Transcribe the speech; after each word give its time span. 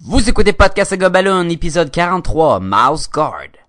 Vous 0.00 0.28
écoutez 0.28 0.52
Podcast 0.52 0.90
Sega 0.90 1.08
Balloon, 1.08 1.48
épisode 1.48 1.90
43, 1.90 2.60
Mouse 2.60 3.08
Guard. 3.10 3.65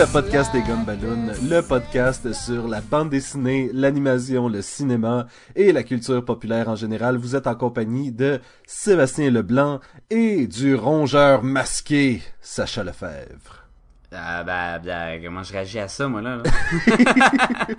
À 0.00 0.06
Podcast 0.06 0.50
des 0.54 0.62
Gumballoon, 0.62 1.34
le 1.50 1.60
podcast 1.60 2.32
sur 2.32 2.68
la 2.68 2.80
bande 2.80 3.10
dessinée, 3.10 3.68
l'animation, 3.74 4.48
le 4.48 4.62
cinéma 4.62 5.26
et 5.54 5.72
la 5.72 5.82
culture 5.82 6.24
populaire 6.24 6.70
en 6.70 6.74
général. 6.74 7.18
Vous 7.18 7.36
êtes 7.36 7.46
en 7.46 7.54
compagnie 7.54 8.10
de 8.10 8.40
Sébastien 8.66 9.30
Leblanc 9.30 9.80
et 10.08 10.46
du 10.46 10.74
rongeur 10.74 11.42
masqué, 11.42 12.22
Sacha 12.40 12.82
Lefebvre. 12.82 13.66
Ah, 14.10 14.42
bah, 14.42 14.78
bah, 14.78 15.18
comment 15.22 15.42
je 15.42 15.52
réagis 15.52 15.78
à 15.78 15.88
ça, 15.88 16.08
moi, 16.08 16.22
là? 16.22 16.38
là? 16.38 16.44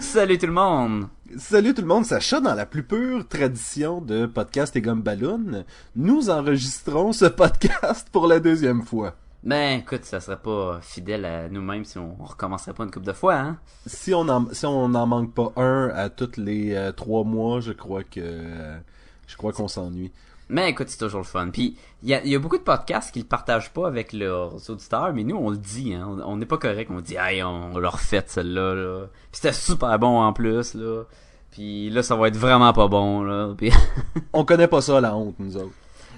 Salut 0.00 0.38
tout 0.38 0.46
le 0.46 0.52
monde! 0.52 1.08
Salut 1.36 1.74
tout 1.74 1.82
le 1.82 1.88
monde, 1.88 2.06
Sacha, 2.06 2.40
dans 2.40 2.54
la 2.54 2.64
plus 2.64 2.82
pure 2.82 3.28
tradition 3.28 4.00
de 4.00 4.24
Podcast 4.24 4.74
et 4.76 4.80
Gumballoon, 4.80 5.64
nous 5.96 6.30
enregistrons 6.30 7.12
ce 7.12 7.26
podcast 7.26 8.08
pour 8.10 8.26
la 8.26 8.40
deuxième 8.40 8.82
fois. 8.82 9.16
Ben, 9.44 9.80
écoute, 9.80 10.04
ça 10.04 10.20
serait 10.20 10.38
pas 10.38 10.78
fidèle 10.82 11.24
à 11.24 11.48
nous-mêmes 11.48 11.84
si 11.84 11.98
on 11.98 12.14
recommencerait 12.14 12.74
pas 12.74 12.84
une 12.84 12.92
couple 12.92 13.06
de 13.06 13.12
fois, 13.12 13.34
hein? 13.34 13.58
Si 13.86 14.14
on 14.14 14.28
en, 14.28 14.46
si 14.52 14.66
on 14.66 14.88
n'en 14.88 15.06
manque 15.06 15.34
pas 15.34 15.52
un 15.56 15.88
à 15.88 16.10
tous 16.10 16.36
les 16.36 16.74
euh, 16.74 16.92
trois 16.92 17.24
mois, 17.24 17.60
je 17.60 17.72
crois 17.72 18.04
que 18.04 18.20
euh, 18.20 18.78
je 19.26 19.36
crois 19.36 19.52
qu'on 19.52 19.66
s'ennuie. 19.66 20.12
Mais 20.48 20.70
écoute, 20.70 20.90
c'est 20.90 20.98
toujours 20.98 21.20
le 21.20 21.26
fun. 21.26 21.48
Puis, 21.50 21.76
il 22.04 22.10
y 22.10 22.14
a, 22.14 22.24
y 22.24 22.36
a 22.36 22.38
beaucoup 22.38 22.58
de 22.58 22.62
podcasts 22.62 23.12
qui 23.12 23.18
le 23.18 23.24
partagent 23.24 23.72
pas 23.72 23.88
avec 23.88 24.12
leurs 24.12 24.70
auditeurs, 24.70 25.12
mais 25.12 25.24
nous, 25.24 25.36
on 25.36 25.50
le 25.50 25.56
dit, 25.56 25.94
hein. 25.94 26.06
On 26.08 26.20
on 26.20 26.36
n'est 26.36 26.46
pas 26.46 26.58
correct. 26.58 26.90
On 26.94 27.00
dit, 27.00 27.16
hey, 27.18 27.42
on, 27.42 27.74
on 27.74 27.78
l'a 27.78 27.88
refait, 27.88 28.22
celle-là, 28.26 28.74
là. 28.74 29.06
Puis 29.32 29.40
c'était 29.40 29.52
super 29.52 29.98
bon 29.98 30.20
en 30.20 30.32
plus, 30.32 30.74
là. 30.74 31.02
Puis 31.50 31.90
là, 31.90 32.02
ça 32.02 32.14
va 32.14 32.28
être 32.28 32.36
vraiment 32.36 32.72
pas 32.72 32.86
bon, 32.86 33.22
là. 33.22 33.54
Puis... 33.56 33.70
On 34.32 34.44
connaît 34.44 34.68
pas 34.68 34.80
ça 34.80 35.00
la 35.00 35.14
honte, 35.14 35.34
nous 35.38 35.56
autres. 35.56 35.74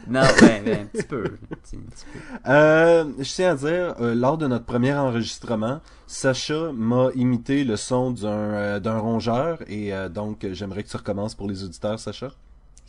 Non, 0.08 0.20
ben, 0.40 0.64
ben, 0.64 0.80
un 0.82 0.84
petit 0.86 1.02
peu. 1.02 1.24
Un 1.24 1.54
petit, 1.56 1.76
un 1.76 1.90
petit 1.90 2.04
peu. 2.12 2.50
Euh, 2.50 3.04
je 3.18 3.32
tiens 3.32 3.52
à 3.52 3.54
dire, 3.54 3.94
euh, 4.00 4.14
lors 4.14 4.36
de 4.38 4.46
notre 4.46 4.64
premier 4.64 4.94
enregistrement, 4.94 5.80
Sacha 6.06 6.72
m'a 6.72 7.08
imité 7.14 7.64
le 7.64 7.76
son 7.76 8.10
d'un 8.10 8.28
euh, 8.28 8.80
d'un 8.80 8.98
rongeur 8.98 9.58
et 9.68 9.92
donc 10.10 10.46
j'aimerais 10.52 10.82
que 10.82 10.88
tu 10.90 10.96
recommences 10.96 11.34
pour 11.34 11.48
les 11.48 11.64
auditeurs, 11.64 11.98
Sacha. 11.98 12.28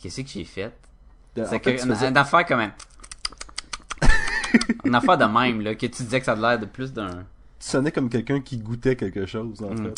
Qu'est-ce 0.02 0.22
que 0.22 0.27
j'ai 0.27 0.44
fait? 0.44 0.73
C'est 1.35 1.59
que, 1.59 1.77
faisais- 1.77 2.07
une 2.09 2.17
affaire 2.17 2.45
comme 2.45 2.59
un... 2.61 2.72
une 4.85 4.95
affaire 4.95 5.17
de 5.17 5.25
même, 5.25 5.61
là, 5.61 5.75
que 5.75 5.85
tu 5.88 6.03
disais 6.03 6.19
que 6.19 6.25
ça 6.25 6.33
a 6.33 6.35
l'air 6.35 6.59
de 6.59 6.66
plus 6.66 6.94
d'un... 6.94 7.09
tu 7.59 7.67
sonnais 7.69 7.91
comme 7.91 8.09
quelqu'un 8.09 8.39
qui 8.41 8.57
goûtait 8.57 8.95
quelque 8.95 9.25
chose, 9.25 9.61
en 9.63 9.73
Mm. 9.73 9.91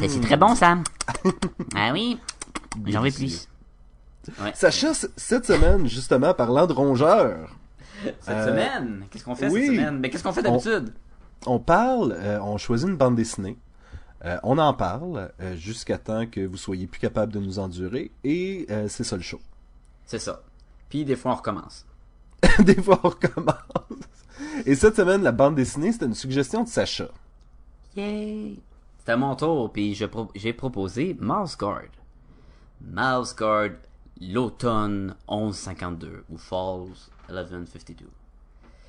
fait. 0.00 0.08
C'est 0.08 0.20
très 0.20 0.36
bon, 0.38 0.54
Sam. 0.54 0.82
ah 1.76 1.90
oui, 1.92 2.18
j'en 2.86 3.02
veux 3.02 3.10
plus. 3.10 3.48
Ouais. 4.42 4.52
Sacha, 4.54 4.92
cette 5.16 5.46
semaine, 5.46 5.86
justement, 5.86 6.32
parlant 6.34 6.66
de 6.66 6.72
rongeur, 6.72 7.50
Cette 8.02 8.28
Euh, 8.28 8.46
semaine, 8.48 9.04
qu'est-ce 9.10 9.24
qu'on 9.24 9.34
fait 9.34 9.48
oui. 9.48 9.66
cette 9.66 9.76
semaine? 9.76 9.98
Mais 9.98 10.10
qu'est-ce 10.10 10.22
qu'on 10.24 10.32
fait 10.32 10.42
d'habitude? 10.42 10.92
on 11.46 11.58
parle, 11.58 12.12
euh, 12.18 12.38
on 12.40 12.56
choisit 12.58 12.88
une 12.88 12.96
bande 12.96 13.16
dessinée, 13.16 13.56
euh, 14.24 14.38
on 14.42 14.56
en 14.58 14.72
parle 14.74 15.30
euh, 15.40 15.56
jusqu'à 15.56 15.98
temps 15.98 16.26
que 16.26 16.40
vous 16.46 16.56
soyez 16.56 16.86
plus 16.86 17.00
capable 17.00 17.32
de 17.32 17.38
nous 17.38 17.58
endurer 17.58 18.10
et 18.24 18.66
euh, 18.70 18.88
c'est 18.88 19.04
ça 19.04 19.16
le 19.16 19.22
show. 19.22 19.40
C'est 20.06 20.18
ça. 20.18 20.42
Puis 20.88 21.04
des 21.04 21.16
fois, 21.16 21.32
on 21.32 21.36
recommence. 21.36 21.84
Des 22.60 22.80
fois, 22.80 23.00
on 23.02 23.08
recommence. 23.08 23.54
Et 24.66 24.74
cette 24.74 24.96
semaine, 24.96 25.22
la 25.22 25.32
bande 25.32 25.54
dessinée, 25.54 25.92
c'était 25.92 26.06
une 26.06 26.14
suggestion 26.14 26.62
de 26.64 26.68
Sacha. 26.68 27.08
Yay! 27.96 28.58
C'est 29.04 29.12
à 29.12 29.16
mon 29.16 29.34
tour, 29.36 29.70
puis 29.72 29.94
pro- 30.10 30.30
j'ai 30.34 30.52
proposé 30.52 31.16
Mouse 31.20 31.56
Guard. 31.56 31.82
Mouse 32.80 33.34
Guard, 33.36 33.70
l'automne 34.20 35.14
1152, 35.28 36.24
ou 36.30 36.36
Falls 36.38 36.88
1152. 37.30 38.06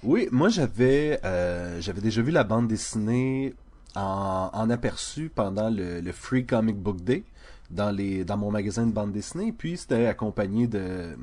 Oui, 0.03 0.27
moi 0.31 0.49
j'avais 0.49 1.19
euh, 1.25 1.81
j'avais 1.81 2.01
déjà 2.01 2.21
vu 2.21 2.31
la 2.31 2.43
bande 2.43 2.67
dessinée 2.67 3.55
en, 3.95 4.49
en 4.53 4.69
aperçu 4.69 5.31
pendant 5.33 5.69
le, 5.69 5.99
le 6.01 6.11
Free 6.11 6.45
Comic 6.45 6.75
Book 6.77 7.01
Day 7.01 7.23
dans 7.71 7.89
les 7.91 8.23
dans 8.23 8.37
mon 8.37 8.51
magasin 8.51 8.85
de 8.85 8.91
bande 8.91 9.11
dessinée, 9.11 9.51
puis 9.51 9.77
c'était 9.77 10.05
accompagné 10.05 10.67
de 10.67 11.15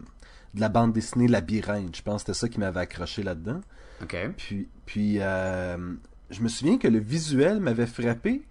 de 0.54 0.60
la 0.60 0.69
bande 0.69 0.92
dessinée 0.92 1.28
Labyrinthe. 1.28 1.96
Je 1.96 2.02
pense 2.02 2.24
que 2.24 2.32
c'était 2.32 2.38
ça 2.40 2.48
qui 2.48 2.58
m'avait 2.58 2.80
accroché 2.80 3.22
là-dedans. 3.22 3.60
OK. 4.02 4.16
Puis 4.36 4.69
puis 4.84 5.16
euh, 5.20 5.94
je 6.30 6.42
me 6.42 6.48
souviens 6.48 6.78
que 6.78 6.88
le 6.88 6.98
visuel 6.98 7.60
m'avait 7.60 7.86
frappé, 7.86 8.42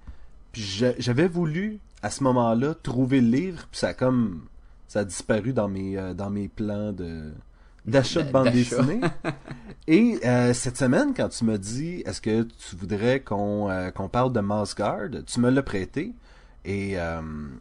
puis 0.54 0.62
j'a- 0.62 0.98
j'avais 0.98 1.28
voulu 1.28 1.80
à 2.02 2.10
ce 2.10 2.24
moment-là 2.24 2.74
trouver 2.74 3.20
le 3.20 3.28
livre, 3.28 3.68
puis 3.70 3.80
ça 3.80 3.90
a 3.90 3.94
comme 3.94 4.46
ça 4.92 5.00
a 5.00 5.04
disparu 5.06 5.54
dans 5.54 5.70
mes 5.70 5.98
euh, 5.98 6.14
dans 6.14 6.30
mes 6.30 6.50
plans 6.50 6.92
de 6.92 7.32
d'achat 7.86 8.24
de 8.24 8.32
bande 8.32 8.50
dessinée. 8.52 9.00
Et 9.88 10.20
euh, 10.26 10.54
cette 10.54 10.76
semaine, 10.76 11.14
quand 11.16 11.30
tu 11.30 11.46
m'as 11.46 11.58
dit, 11.58 12.04
est-ce 12.06 12.20
que 12.20 12.44
tu 12.44 12.76
voudrais 12.76 13.22
qu'on 13.22 13.70
euh, 13.70 13.90
qu'on 13.92 14.10
parle 14.10 14.34
de 14.34 14.42
Mouse 14.42 14.76
Guard, 14.76 15.24
tu 15.26 15.40
me 15.40 15.50
l'as 15.50 15.64
prêté 15.64 16.14
et, 16.66 16.96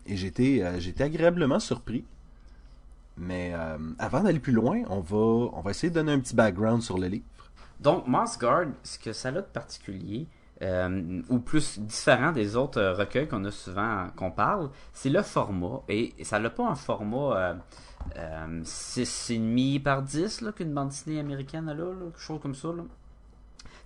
et 0.06 0.16
j'étais 0.16 0.62
j'étais 0.80 1.04
agréablement 1.04 1.60
surpris. 1.60 2.04
Mais 3.16 3.54
avant 3.98 4.22
d'aller 4.24 4.40
plus 4.40 4.52
loin, 4.52 4.82
on 4.90 5.00
va 5.00 5.50
on 5.56 5.60
va 5.62 5.70
essayer 5.70 5.88
de 5.88 5.94
donner 5.94 6.12
un 6.12 6.20
petit 6.20 6.34
background 6.34 6.82
sur 6.82 6.98
le 6.98 7.06
livre. 7.06 7.24
Donc, 7.78 8.06
Mouse 8.08 8.36
Guard, 8.38 8.66
ce 8.82 8.98
que 8.98 9.14
ça 9.14 9.28
a 9.28 9.32
de 9.32 9.40
particulier, 9.40 10.26
euh, 10.62 11.22
ou 11.28 11.38
plus 11.38 11.78
différent 11.78 12.32
des 12.32 12.56
autres 12.56 12.78
euh, 12.80 12.94
recueils 12.94 13.26
qu'on 13.28 13.44
a 13.44 13.50
souvent, 13.50 14.08
qu'on 14.16 14.30
parle, 14.30 14.70
c'est 14.92 15.08
le 15.10 15.22
format. 15.22 15.82
Et 15.88 16.12
ça 16.22 16.38
n'a 16.38 16.50
pas 16.50 16.66
un 16.68 16.74
format 16.74 17.36
euh, 17.36 17.54
euh, 18.16 18.62
6,5 18.62 19.82
par 19.82 20.02
10 20.02 20.40
là, 20.42 20.52
qu'une 20.52 20.72
bande 20.72 20.88
dessinée 20.88 21.20
américaine 21.20 21.68
a 21.68 21.74
là, 21.74 21.84
là, 21.86 21.92
quelque 22.06 22.20
chose 22.20 22.40
comme 22.42 22.54
ça. 22.54 22.68
Là. 22.68 22.82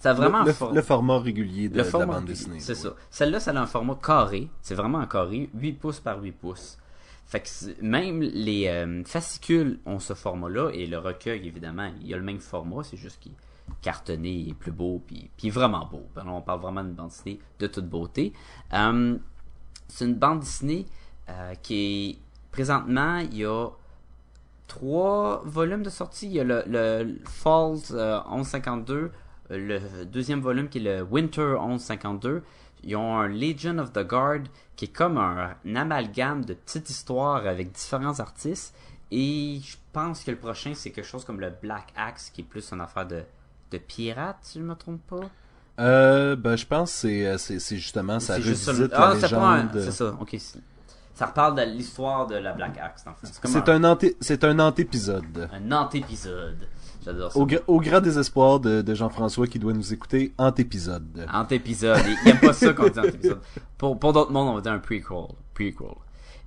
Ça 0.00 0.10
a 0.10 0.14
vraiment 0.14 0.38
le, 0.38 0.42
un 0.42 0.46
le- 0.46 0.52
for- 0.52 0.72
le 0.72 0.82
format 0.82 1.18
régulier 1.18 1.68
de, 1.68 1.76
le 1.78 1.82
de 1.84 1.88
format, 1.88 2.06
la 2.06 2.12
bande 2.18 2.24
dessinée. 2.26 2.60
C'est 2.60 2.74
ça. 2.74 2.90
Celle-là, 3.10 3.40
ça 3.40 3.52
a 3.52 3.58
un 3.58 3.66
format 3.66 3.94
carré. 4.02 4.48
C'est 4.60 4.74
vraiment 4.74 4.98
un 4.98 5.06
carré, 5.06 5.48
8 5.54 5.72
pouces 5.74 6.00
par 6.00 6.20
8 6.22 6.32
pouces. 6.32 6.78
Fait 7.26 7.40
que 7.40 7.48
même 7.82 8.20
les 8.20 8.68
euh, 8.68 9.02
fascicules 9.04 9.78
ont 9.86 9.98
ce 9.98 10.12
format-là 10.12 10.70
et 10.74 10.86
le 10.86 10.98
recueil, 10.98 11.46
évidemment, 11.46 11.90
il 12.02 12.12
a 12.12 12.18
le 12.18 12.22
même 12.22 12.38
format, 12.40 12.82
c'est 12.82 12.98
juste 12.98 13.18
qu'il 13.20 13.32
cartonné 13.82 14.48
et 14.48 14.54
plus 14.54 14.72
beau, 14.72 15.02
puis, 15.06 15.30
puis 15.36 15.50
vraiment 15.50 15.86
beau. 15.86 16.02
Ben, 16.14 16.26
on 16.26 16.40
parle 16.40 16.60
vraiment 16.60 16.82
d'une 16.82 16.94
bande 16.94 17.08
dessinée 17.08 17.40
de 17.58 17.66
toute 17.66 17.88
beauté. 17.88 18.32
Euh, 18.72 19.16
c'est 19.88 20.04
une 20.04 20.14
bande 20.14 20.40
dessinée 20.40 20.86
euh, 21.28 21.54
qui 21.62 22.10
est 22.10 22.18
présentement, 22.50 23.18
il 23.18 23.36
y 23.36 23.44
a 23.44 23.68
trois 24.68 25.42
volumes 25.44 25.82
de 25.82 25.90
sortie. 25.90 26.26
Il 26.26 26.32
y 26.32 26.40
a 26.40 26.44
le, 26.44 27.18
Falls 27.24 27.92
euh, 27.92 28.20
1152, 28.30 28.94
euh, 28.94 29.10
le 29.50 30.04
deuxième 30.04 30.40
volume 30.40 30.68
qui 30.68 30.78
est 30.78 30.98
le 30.98 31.02
Winter 31.02 31.56
1152. 31.60 32.42
Ils 32.86 32.96
ont 32.96 33.18
un 33.18 33.28
Legion 33.28 33.78
of 33.78 33.92
the 33.92 34.06
Guard 34.06 34.42
qui 34.76 34.86
est 34.86 34.88
comme 34.88 35.16
un, 35.16 35.54
un 35.64 35.76
amalgame 35.76 36.44
de 36.44 36.54
petites 36.54 36.90
histoires 36.90 37.46
avec 37.46 37.72
différents 37.72 38.20
artistes. 38.20 38.74
Et 39.10 39.60
je 39.62 39.76
pense 39.92 40.24
que 40.24 40.30
le 40.30 40.36
prochain, 40.36 40.72
c'est 40.74 40.90
quelque 40.90 41.06
chose 41.06 41.24
comme 41.24 41.40
le 41.40 41.50
Black 41.50 41.92
Axe 41.96 42.30
qui 42.30 42.42
est 42.42 42.44
plus 42.44 42.72
une 42.72 42.80
affaire 42.80 43.06
de, 43.06 43.22
de 43.74 43.78
pirate, 43.78 44.36
si 44.42 44.58
je 44.58 44.64
me 44.64 44.74
trompe 44.74 45.00
pas? 45.08 45.20
Euh, 45.80 46.36
ben, 46.36 46.56
je 46.56 46.66
pense 46.66 46.92
que 47.02 47.36
c'est, 47.38 47.54
euh, 47.54 47.76
justement, 47.76 48.20
ça 48.20 48.36
C'est 48.36 48.42
juste 48.42 48.66
revisite 48.68 48.92
la 48.92 48.98
Ah, 49.08 49.14
c'est 49.20 49.30
pas 49.30 49.36
un- 49.38 49.56
légende. 49.64 49.80
C'est 49.84 49.90
ça, 49.90 50.14
ok. 50.20 50.36
Ça 51.14 51.26
reparle 51.26 51.54
de 51.56 51.62
l'histoire 51.62 52.26
de 52.26 52.34
la 52.36 52.52
Black 52.52 52.76
Axe. 52.78 53.04
C'est 53.44 53.68
un, 53.68 53.84
un, 53.84 53.94
anté- 53.94 54.16
c'est 54.20 54.42
un 54.44 54.58
antépisode. 54.58 55.48
un 55.52 55.72
antépisode. 55.72 56.66
J'adore 57.04 57.32
ça. 57.32 57.38
Au, 57.38 57.46
gra- 57.46 57.62
au 57.66 57.80
grand 57.80 58.00
désespoir 58.00 58.60
de, 58.60 58.82
de 58.82 58.94
Jean-François 58.94 59.46
qui 59.46 59.58
doit 59.58 59.72
nous 59.72 59.92
écouter, 59.92 60.32
antépisode. 60.38 61.26
Antépisode. 61.32 62.00
Il 62.24 62.30
aime 62.30 62.40
pas 62.40 62.52
ça 62.52 62.72
qu'on 62.72 62.88
dit 62.88 62.98
antépisode. 62.98 63.40
Pour, 63.78 63.98
pour 63.98 64.12
d'autres 64.12 64.32
mondes, 64.32 64.48
on 64.48 64.54
va 64.54 64.60
dire 64.60 64.72
un 64.72 64.78
prequel. 64.78 65.26
Prequel. 65.54 65.88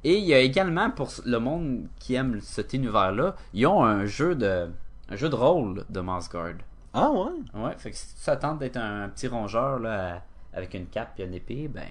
Et 0.03 0.17
il 0.17 0.25
y 0.25 0.33
a 0.33 0.39
également, 0.39 0.89
pour 0.89 1.09
le 1.25 1.37
monde 1.37 1.87
qui 1.99 2.15
aime 2.15 2.39
cet 2.41 2.73
univers-là, 2.73 3.35
ils 3.53 3.67
ont 3.67 3.83
un 3.83 4.05
jeu 4.05 4.35
de, 4.35 4.67
un 5.09 5.15
jeu 5.15 5.29
de 5.29 5.35
rôle 5.35 5.85
de 5.89 5.99
Mouse 6.01 6.27
Guard. 6.29 6.55
Ah 6.99 7.11
ouais? 7.11 7.31
Ouais, 7.53 7.75
fait 7.77 7.91
que 7.91 7.97
si 7.97 8.07
tu 8.15 8.23
t'attends 8.25 8.55
d'être 8.55 8.77
un 8.77 9.07
petit 9.09 9.27
rongeur, 9.27 9.79
là, 9.79 10.23
avec 10.53 10.73
une 10.73 10.87
cape 10.87 11.19
et 11.19 11.23
une 11.23 11.33
épée, 11.35 11.67
ben, 11.67 11.85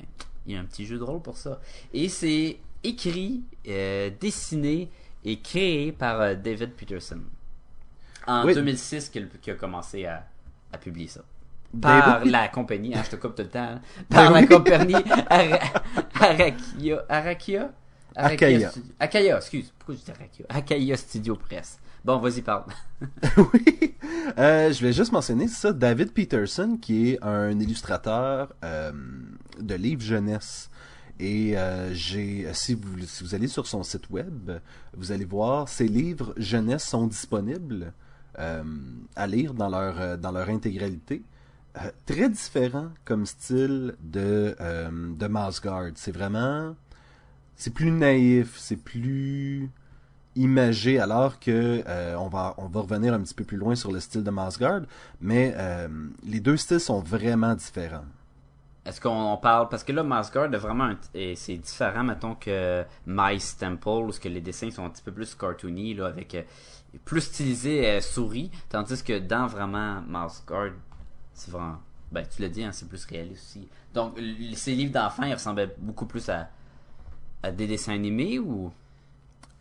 il 0.47 0.55
y 0.55 0.57
a 0.57 0.61
un 0.61 0.65
petit 0.65 0.85
jeu 0.87 0.99
de 0.99 1.03
rôle 1.05 1.21
pour 1.23 1.37
ça. 1.37 1.61
Et 1.93 2.09
c'est 2.09 2.59
écrit, 2.83 3.45
euh, 3.69 4.11
dessiné 4.21 4.91
et 5.25 5.41
créé 5.41 5.93
par 5.93 6.21
euh, 6.21 6.35
David 6.35 6.73
Peterson. 6.73 7.21
En 8.27 8.45
Oui. 8.45 8.55
2006 8.55 9.09
qu'il 9.11 9.29
a 9.49 9.55
commencé 9.55 10.05
à, 10.07 10.27
à 10.73 10.79
publier 10.79 11.09
ça. 11.09 11.21
par 11.81 12.19
David- 12.21 12.33
la 12.33 12.49
compagnie, 12.49 12.95
hein, 12.95 13.03
je 13.05 13.11
te 13.11 13.17
coupe 13.17 13.35
tout 13.37 13.43
le 13.43 13.49
temps, 13.49 13.61
hein, 13.77 13.81
par 14.09 14.31
la 14.33 14.41
oui. 14.41 14.47
compagnie 14.49 14.95
Ara- 15.31 15.83
Arakia, 16.21 17.05
Arakia? 17.09 17.71
Akaya. 18.17 18.71
Stu- 18.71 18.83
Akaya, 18.99 19.37
excuse, 19.37 19.73
pourquoi 19.79 19.95
je 19.95 20.01
dis 20.01 20.11
Arakia? 20.11 20.47
Akaya 20.49 20.97
Studio 20.97 21.37
Press. 21.37 21.79
Bon, 22.07 22.19
vas-y, 22.19 22.41
parle. 22.41 22.67
oui. 23.37 23.97
Euh, 24.39 24.73
je 24.73 24.81
vais 24.81 24.93
juste 24.93 25.11
mentionner 25.11 25.49
ça, 25.49 25.73
David 25.73 26.13
Peterson, 26.13 26.79
qui 26.81 27.11
est 27.11 27.19
un 27.21 27.59
illustrateur 27.59 28.55
euh, 28.63 28.93
de 29.59 29.75
livres 29.75 30.03
jeunesse. 30.03 30.71
Et 31.19 31.59
euh, 31.59 31.93
j'ai, 31.95 32.47
si 32.53 32.75
vous, 32.75 33.35
allez 33.35 33.49
sur 33.49 33.67
son 33.67 33.83
site 33.83 34.09
web, 34.09 34.53
vous 34.97 35.11
allez 35.11 35.25
voir 35.25 35.69
ses 35.69 35.89
livres 35.89 36.33
jeunesse 36.37 36.85
sont 36.85 37.09
disponibles 37.09 37.93
à 38.37 39.27
lire 39.27 39.53
dans 39.53 39.69
leur 39.69 40.49
intégralité. 40.49 41.25
Très 42.05 42.29
différent 42.29 42.91
comme 43.05 43.27
style 43.27 43.97
de 44.01 44.55
de. 45.19 45.93
C'est 45.97 46.13
vraiment, 46.13 46.77
c'est 47.57 47.75
plus 47.75 47.91
naïf, 47.91 48.55
c'est 48.59 48.77
plus 48.77 49.73
imagé 50.37 50.99
alors 51.01 51.39
que 51.41 51.83
euh, 51.87 52.15
on 52.19 52.29
va 52.29 52.55
on 52.59 52.67
va 52.69 52.81
revenir 52.81 53.15
un 53.15 53.21
petit 53.21 53.35
peu 53.35 53.45
plus 53.45 53.57
loin 53.57 53.75
sur 53.75 53.93
le 53.93 54.01
style 54.01 54.23
de 54.25 54.31
Masgard, 54.31 54.83
mais 55.21 55.55
euh, 55.57 55.89
les 56.25 56.41
deux 56.41 56.57
styles 56.57 56.81
sont 56.81 57.01
vraiment 57.01 57.55
différents. 57.55 58.05
Est-ce 58.85 59.01
qu'on 59.01 59.33
on 59.33 59.37
parle? 59.37 59.69
Parce 59.69 59.83
que 59.83 59.93
là 59.93 60.03
Masgard 60.05 60.45
est 60.55 60.57
vraiment 60.59 60.85
un- 60.85 60.99
c'est 61.35 61.57
différent 61.57 62.05
mettons 62.05 62.37
que 62.37 62.85
Mice 63.07 63.57
Temple 63.57 63.89
où 64.09 64.11
que 64.13 64.29
les 64.29 64.41
dessins 64.41 64.71
sont 64.71 64.85
un 64.85 64.91
petit 64.91 65.03
peu 65.03 65.13
plus 65.13 65.35
cartoony 65.35 65.95
là 65.95 66.07
avec 66.07 66.35
euh, 66.37 66.43
plus 67.05 67.21
stylisé 67.23 68.01
souris 68.01 68.51
tandis 68.69 69.03
que 69.03 69.19
dans 69.19 69.47
vraiment 69.49 70.01
Masgard 70.07 70.71
c'est 71.35 71.51
vraiment 71.51 71.79
ben 72.13 72.25
tu 72.29 72.41
l'as 72.43 72.49
dit 72.49 72.63
hein, 72.63 72.71
c'est 72.73 72.89
plus 72.89 73.05
réaliste 73.07 73.43
aussi. 73.57 73.69
Donc 73.93 74.19
ces 74.55 74.75
livres 74.77 74.93
d'enfants 74.93 75.25
ils 75.25 75.35
ressemblaient 75.35 75.75
beaucoup 75.79 76.07
plus 76.07 76.29
à 76.29 76.49
à 77.43 77.51
des 77.53 77.67
dessins 77.67 77.95
animés 77.95 78.39
ou? 78.39 78.73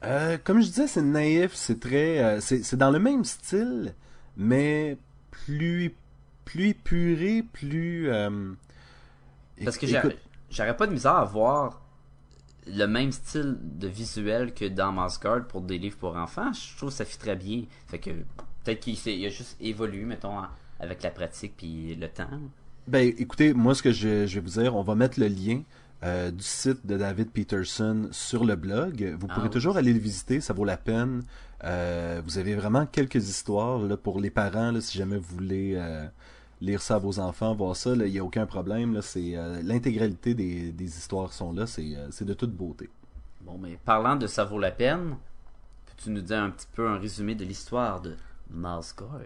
Euh, 0.04 0.38
comme 0.44 0.62
je 0.62 0.68
disais, 0.68 0.88
c'est 0.88 1.02
naïf, 1.02 1.54
c'est 1.54 1.80
très, 1.80 2.20
euh, 2.24 2.40
c'est 2.42 2.76
dans 2.76 2.92
le 2.92 3.00
même 3.00 3.24
style, 3.24 3.96
mais 4.38 4.98
plus 5.32 5.96
plus 6.44 6.70
épuré, 6.70 7.44
plus. 7.54 8.10
euh, 8.10 8.54
parce 9.64 9.78
que 9.78 9.88
j'aurais 10.50 10.78
pas 10.78 10.86
de 10.88 10.94
misère 10.94 11.16
à 11.16 11.26
voir 11.26 11.82
le 12.68 12.86
même 12.86 13.12
style 13.12 13.58
de 13.62 13.88
visuel 13.88 14.54
que 14.54 14.66
dans 14.66 14.92
Masgard 14.92 15.48
pour 15.48 15.62
des 15.62 15.78
livres 15.78 15.98
pour 15.98 16.16
enfants, 16.16 16.52
je 16.54 16.78
trouve 16.78 16.90
que 16.90 16.96
ça 16.96 17.06
fit 17.06 17.18
très 17.18 17.36
bien. 17.36 17.64
Fait 17.88 18.00
que 18.00 18.12
peut-être 18.64 18.80
qu'il 18.80 19.26
a 19.26 19.30
juste 19.30 19.56
évolué, 19.60 20.04
mettons, 20.04 20.38
avec 20.80 21.04
la 21.04 21.10
pratique 21.12 21.54
puis 21.58 21.96
le 21.96 22.08
temps. 22.08 22.30
Ben, 22.88 23.14
écoutez, 23.18 23.54
moi, 23.54 23.74
ce 23.74 23.82
que 23.82 23.92
je, 23.92 24.28
je 24.28 24.36
vais 24.36 24.42
vous 24.42 24.62
dire, 24.62 24.76
on 24.76 24.84
va 24.84 24.96
mettre 24.96 25.20
le 25.20 25.28
lien 25.28 25.62
euh, 26.06 26.32
du 26.32 26.44
site 26.44 26.86
de 26.86 26.98
David 26.98 27.32
Peterson 27.32 28.08
sur 28.12 28.46
le 28.46 28.56
blog. 28.56 29.16
Vous 29.20 29.28
Ah 29.30 29.34
pourrez 29.34 29.48
oui. 29.48 29.54
toujours 29.54 29.78
aller 29.78 29.92
le 29.94 30.00
visiter, 30.00 30.40
ça 30.42 30.54
vaut 30.54 30.66
la 30.66 30.78
peine. 30.78 31.24
Euh, 31.64 32.22
vous 32.24 32.38
avez 32.38 32.56
vraiment 32.56 32.86
quelques 32.86 33.28
histoires 33.30 33.80
là, 33.80 33.98
pour 33.98 34.20
les 34.20 34.30
parents, 34.30 34.72
là, 34.72 34.82
si 34.82 34.98
jamais 34.98 35.18
vous 35.18 35.36
voulez 35.36 35.74
euh, 35.76 36.06
lire 36.62 36.82
ça 36.82 36.96
à 36.96 37.00
vos 37.00 37.20
enfants, 37.20 37.56
voir 37.56 37.76
ça, 37.76 37.92
il 37.96 38.12
n'y 38.12 38.20
a 38.20 38.24
aucun 38.24 38.46
problème. 38.46 39.02
C'est 39.02 39.36
L'intégralité 39.64 40.34
des, 40.36 40.72
des 40.72 40.98
histoires 40.98 41.34
sont 41.34 41.52
là, 41.54 41.66
c'est 41.68 42.24
de 42.24 42.34
toute 42.34 42.52
beauté. 42.56 42.90
Bon, 43.42 43.58
mais 43.58 43.78
parlant 43.84 44.16
de 44.16 44.28
ça 44.28 44.44
vaut 44.44 44.60
la 44.60 44.72
peine, 44.72 45.16
peux-tu 45.86 46.10
nous 46.12 46.22
dire 46.22 46.40
un 46.42 46.50
petit 46.52 46.68
peu 46.74 46.88
un 46.88 46.98
résumé 46.98 47.36
de 47.36 47.46
l'histoire 47.46 48.02
de 48.02 48.16
Masgard? 48.50 49.22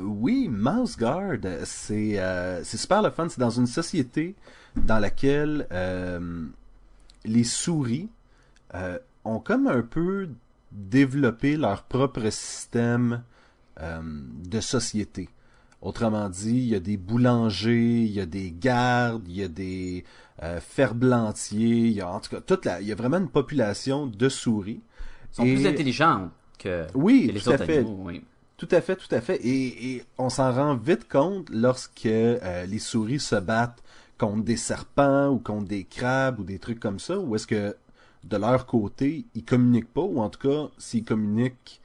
Oui, 0.00 0.48
Mouseguard, 0.50 1.38
c'est 1.64 2.18
euh, 2.18 2.62
c'est 2.64 2.76
super 2.76 3.02
le 3.02 3.10
fun. 3.10 3.28
C'est 3.28 3.40
dans 3.40 3.50
une 3.50 3.66
société 3.66 4.34
dans 4.76 4.98
laquelle 4.98 5.66
euh, 5.72 6.44
les 7.24 7.44
souris 7.44 8.08
euh, 8.74 8.98
ont 9.24 9.38
comme 9.40 9.66
un 9.66 9.82
peu 9.82 10.28
développé 10.72 11.56
leur 11.56 11.84
propre 11.84 12.28
système 12.30 13.22
euh, 13.80 14.00
de 14.02 14.60
société. 14.60 15.28
Autrement 15.82 16.28
dit, 16.28 16.56
il 16.56 16.68
y 16.68 16.74
a 16.74 16.80
des 16.80 16.96
boulangers, 16.96 18.02
il 18.02 18.10
y 18.10 18.20
a 18.20 18.26
des 18.26 18.50
gardes, 18.50 19.26
il 19.28 19.36
y 19.36 19.42
a 19.42 19.48
des 19.48 20.04
euh, 20.42 20.58
ferblantiers, 20.60 21.86
il 21.86 21.92
y 21.92 22.00
a 22.00 22.08
en 22.10 22.18
tout 22.20 22.30
cas 22.30 22.40
toute 22.40 22.64
la, 22.64 22.80
il 22.80 22.86
y 22.88 22.92
a 22.92 22.94
vraiment 22.94 23.18
une 23.18 23.28
population 23.28 24.06
de 24.06 24.28
souris. 24.28 24.80
Ils 25.32 25.36
sont 25.36 25.44
Et- 25.44 25.54
plus 25.54 25.66
intelligents 25.66 26.30
que, 26.58 26.86
Oui, 26.94 27.28
que 27.28 27.32
les 27.32 27.40
tout 27.40 27.50
à 27.50 27.54
autres 27.54 27.64
fait. 27.66 27.78
animaux. 27.78 27.98
Oui. 28.00 28.24
Tout 28.56 28.68
à 28.70 28.80
fait, 28.80 28.96
tout 28.96 29.14
à 29.14 29.20
fait. 29.20 29.38
Et, 29.44 30.02
on 30.18 30.30
s'en 30.30 30.52
rend 30.52 30.76
vite 30.76 31.08
compte 31.08 31.50
lorsque 31.50 32.06
euh, 32.06 32.64
les 32.66 32.78
souris 32.78 33.20
se 33.20 33.36
battent 33.36 33.82
contre 34.18 34.44
des 34.44 34.56
serpents 34.56 35.28
ou 35.28 35.38
contre 35.38 35.68
des 35.68 35.84
crabes 35.84 36.40
ou 36.40 36.44
des 36.44 36.58
trucs 36.58 36.80
comme 36.80 36.98
ça, 36.98 37.18
ou 37.18 37.36
est-ce 37.36 37.46
que 37.46 37.76
de 38.24 38.36
leur 38.38 38.64
côté, 38.66 39.26
ils 39.34 39.44
communiquent 39.44 39.92
pas, 39.92 40.00
ou 40.00 40.20
en 40.20 40.30
tout 40.30 40.48
cas, 40.48 40.70
s'ils 40.78 41.04
communiquent, 41.04 41.80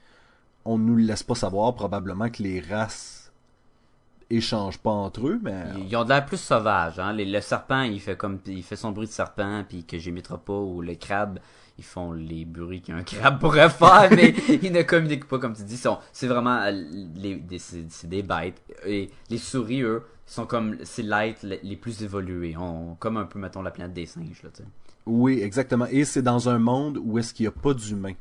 on 0.64 0.78
nous 0.78 0.96
laisse 0.96 1.22
pas 1.22 1.34
savoir, 1.34 1.74
probablement 1.74 2.30
que 2.30 2.42
les 2.42 2.60
races 2.60 3.21
échangent 4.36 4.78
pas 4.78 4.90
entre 4.90 5.28
eux, 5.28 5.40
mais 5.42 5.64
Ils, 5.76 5.88
ils 5.88 5.96
ont 5.96 6.04
de 6.04 6.08
l'air 6.10 6.24
plus 6.26 6.40
sauvages. 6.40 6.98
Hein? 6.98 7.12
Les- 7.12 7.24
le 7.24 7.40
serpent, 7.40 7.82
il 7.82 8.00
fait 8.00 8.16
comme 8.16 8.38
il 8.46 8.62
fait 8.62 8.76
son 8.76 8.92
bruit 8.92 9.06
de 9.06 9.12
serpent, 9.12 9.64
puis 9.68 9.84
que 9.84 9.98
j'imiterai 9.98 10.38
pas, 10.38 10.58
ou 10.58 10.80
le 10.82 10.94
crabe, 10.94 11.38
ils 11.78 11.84
font 11.84 12.12
les 12.12 12.44
bruits 12.44 12.82
qu'un 12.82 13.02
crabe 13.04 13.38
pourrait 13.40 13.70
faire, 13.70 14.08
mais 14.10 14.34
ils 14.62 14.72
ne 14.72 14.82
communiquent 14.82 15.26
pas, 15.28 15.38
comme 15.38 15.54
tu 15.54 15.62
dis. 15.64 15.80
C'est 16.12 16.26
vraiment 16.26 16.58
euh, 16.62 16.70
les, 17.16 17.36
des, 17.36 17.58
c'est 17.58 18.08
des 18.08 18.22
bêtes. 18.22 18.60
Et 18.86 19.10
les 19.30 19.38
souris, 19.38 19.82
eux, 19.82 20.02
sont 20.26 20.46
comme 20.46 20.76
c'est 20.84 21.02
l'être 21.02 21.42
les 21.42 21.60
les 21.62 21.76
plus 21.76 22.02
évolués. 22.02 22.56
On, 22.56 22.94
comme 22.98 23.16
un 23.16 23.24
peu, 23.24 23.38
mettons, 23.38 23.62
la 23.62 23.70
planète 23.70 23.92
des 23.94 24.06
singes, 24.06 24.42
là, 24.42 24.50
tu 24.54 24.62
sais. 24.62 24.68
oui, 25.06 25.40
exactement. 25.42 25.86
Et 25.90 26.04
c'est 26.04 26.22
dans 26.22 26.48
un 26.48 26.58
monde 26.58 26.98
où 27.02 27.18
est-ce 27.18 27.34
qu'il 27.34 27.44
y 27.44 27.48
a 27.48 27.52
pas 27.52 27.74
d'humains. 27.74 28.14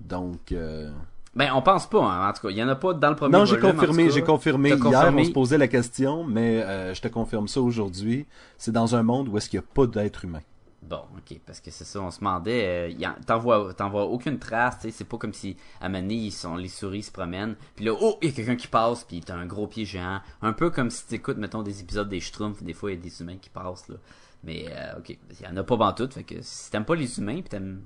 Donc, 0.00 0.52
euh, 0.52 0.90
Ben, 1.36 1.50
on 1.52 1.62
pense 1.62 1.88
pas, 1.88 2.02
hein, 2.02 2.28
en 2.28 2.32
tout 2.32 2.42
cas. 2.42 2.50
Il 2.50 2.56
y 2.56 2.62
en 2.62 2.68
a 2.68 2.76
pas 2.76 2.94
dans 2.94 3.10
le 3.10 3.16
premier 3.16 3.32
Non, 3.32 3.44
j'ai 3.44 3.58
confirmé, 3.58 4.10
j'ai 4.10 4.22
confirmé. 4.22 4.68
Hier, 4.70 4.78
confirmé? 4.78 5.22
on 5.22 5.24
se 5.24 5.32
posait 5.32 5.58
la 5.58 5.68
question, 5.68 6.24
mais 6.24 6.62
euh, 6.62 6.94
je 6.94 7.00
te 7.00 7.08
confirme 7.08 7.48
ça 7.48 7.60
aujourd'hui. 7.60 8.26
C'est 8.56 8.72
dans 8.72 8.94
un 8.94 9.02
monde 9.02 9.28
où 9.28 9.36
est-ce 9.36 9.48
qu'il 9.48 9.58
n'y 9.58 9.64
a 9.64 9.68
pas 9.74 9.86
d'être 9.86 10.24
humain. 10.24 10.42
Bon, 10.88 11.00
ok, 11.16 11.40
parce 11.46 11.60
que 11.60 11.70
c'est 11.70 11.84
ça, 11.84 12.00
on 12.02 12.10
se 12.10 12.18
demandait, 12.18 12.92
euh, 12.94 13.10
t'en 13.26 13.38
vois, 13.38 13.72
vois 13.88 14.04
aucune 14.04 14.38
trace, 14.38 14.76
tu 14.76 14.82
sais, 14.82 14.90
c'est 14.90 15.04
pas 15.04 15.16
comme 15.16 15.32
si 15.32 15.56
à 15.80 15.88
donné, 15.88 16.14
ils 16.14 16.30
sont, 16.30 16.56
les 16.56 16.68
souris 16.68 17.04
se 17.04 17.10
promènent, 17.10 17.56
puis 17.74 17.86
là, 17.86 17.92
oh, 17.98 18.18
il 18.20 18.28
y 18.28 18.32
a 18.32 18.34
quelqu'un 18.34 18.56
qui 18.56 18.68
passe, 18.68 19.02
puis 19.04 19.22
t'as 19.22 19.34
un 19.34 19.46
gros 19.46 19.66
pied 19.66 19.86
géant, 19.86 20.20
un 20.42 20.52
peu 20.52 20.68
comme 20.68 20.90
si 20.90 21.06
t'écoutes, 21.06 21.38
mettons, 21.38 21.62
des 21.62 21.80
épisodes 21.80 22.08
des 22.08 22.20
Schtroumpfs, 22.20 22.62
des 22.62 22.74
fois, 22.74 22.92
il 22.92 22.96
y 22.96 22.98
a 22.98 23.02
des 23.02 23.22
humains 23.22 23.38
qui 23.40 23.48
passent, 23.48 23.88
là, 23.88 23.96
mais 24.42 24.66
euh, 24.68 24.98
ok, 24.98 25.08
il 25.08 25.46
y 25.46 25.48
en 25.48 25.56
a 25.56 25.64
pas 25.64 25.92
tout, 25.94 26.10
fait 26.10 26.22
que 26.22 26.34
si 26.42 26.70
t'aimes 26.70 26.84
pas 26.84 26.96
les 26.96 27.18
humains, 27.18 27.40
puis 27.40 27.48
t'aimes, 27.48 27.80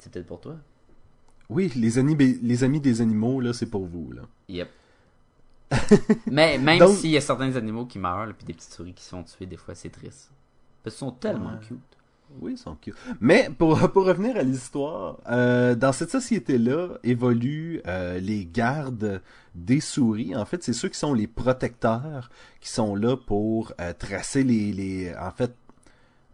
c'est 0.00 0.10
peut-être 0.10 0.26
pour 0.26 0.40
toi. 0.40 0.56
Oui, 1.48 1.70
les 1.76 1.98
amis, 1.98 2.16
les 2.16 2.64
amis 2.64 2.80
des 2.80 3.00
animaux, 3.00 3.40
là, 3.40 3.52
c'est 3.52 3.66
pour 3.66 3.86
vous, 3.86 4.12
là. 4.12 4.22
Yep. 4.48 4.68
mais 6.30 6.58
même 6.58 6.86
s'il 6.88 7.10
y 7.10 7.16
a 7.16 7.20
certains 7.20 7.56
animaux 7.56 7.86
qui 7.86 7.98
meurent, 7.98 8.26
là, 8.26 8.32
puis 8.32 8.44
des 8.46 8.52
petites 8.52 8.72
souris 8.72 8.92
qui 8.92 9.04
se 9.04 9.10
font 9.10 9.22
tuer, 9.22 9.46
des 9.46 9.56
fois, 9.56 9.74
c'est 9.74 9.88
triste. 9.90 10.30
Parce 10.82 10.96
qu'ils 10.96 11.06
sont 11.06 11.12
tellement 11.12 11.50
Ouais. 11.52 11.66
cute. 11.66 11.78
Oui, 12.40 12.52
ils 12.52 12.58
sont 12.58 12.74
cute. 12.76 12.94
Mais 13.20 13.50
pour, 13.56 13.78
pour 13.92 14.04
revenir 14.06 14.36
à 14.36 14.42
l'histoire, 14.42 15.18
euh, 15.30 15.74
dans 15.74 15.92
cette 15.92 16.10
société-là 16.10 16.88
évoluent 17.04 17.80
euh, 17.86 18.18
les 18.18 18.46
gardes 18.46 19.20
des 19.54 19.80
souris. 19.80 20.34
En 20.34 20.44
fait, 20.46 20.62
c'est 20.62 20.72
ceux 20.72 20.88
qui 20.88 20.98
sont 20.98 21.12
les 21.14 21.26
protecteurs, 21.26 22.30
qui 22.60 22.70
sont 22.70 22.94
là 22.94 23.16
pour 23.16 23.72
euh, 23.80 23.92
tracer 23.92 24.44
les, 24.44 24.72
les, 24.72 25.14
en 25.14 25.30
fait, 25.30 25.54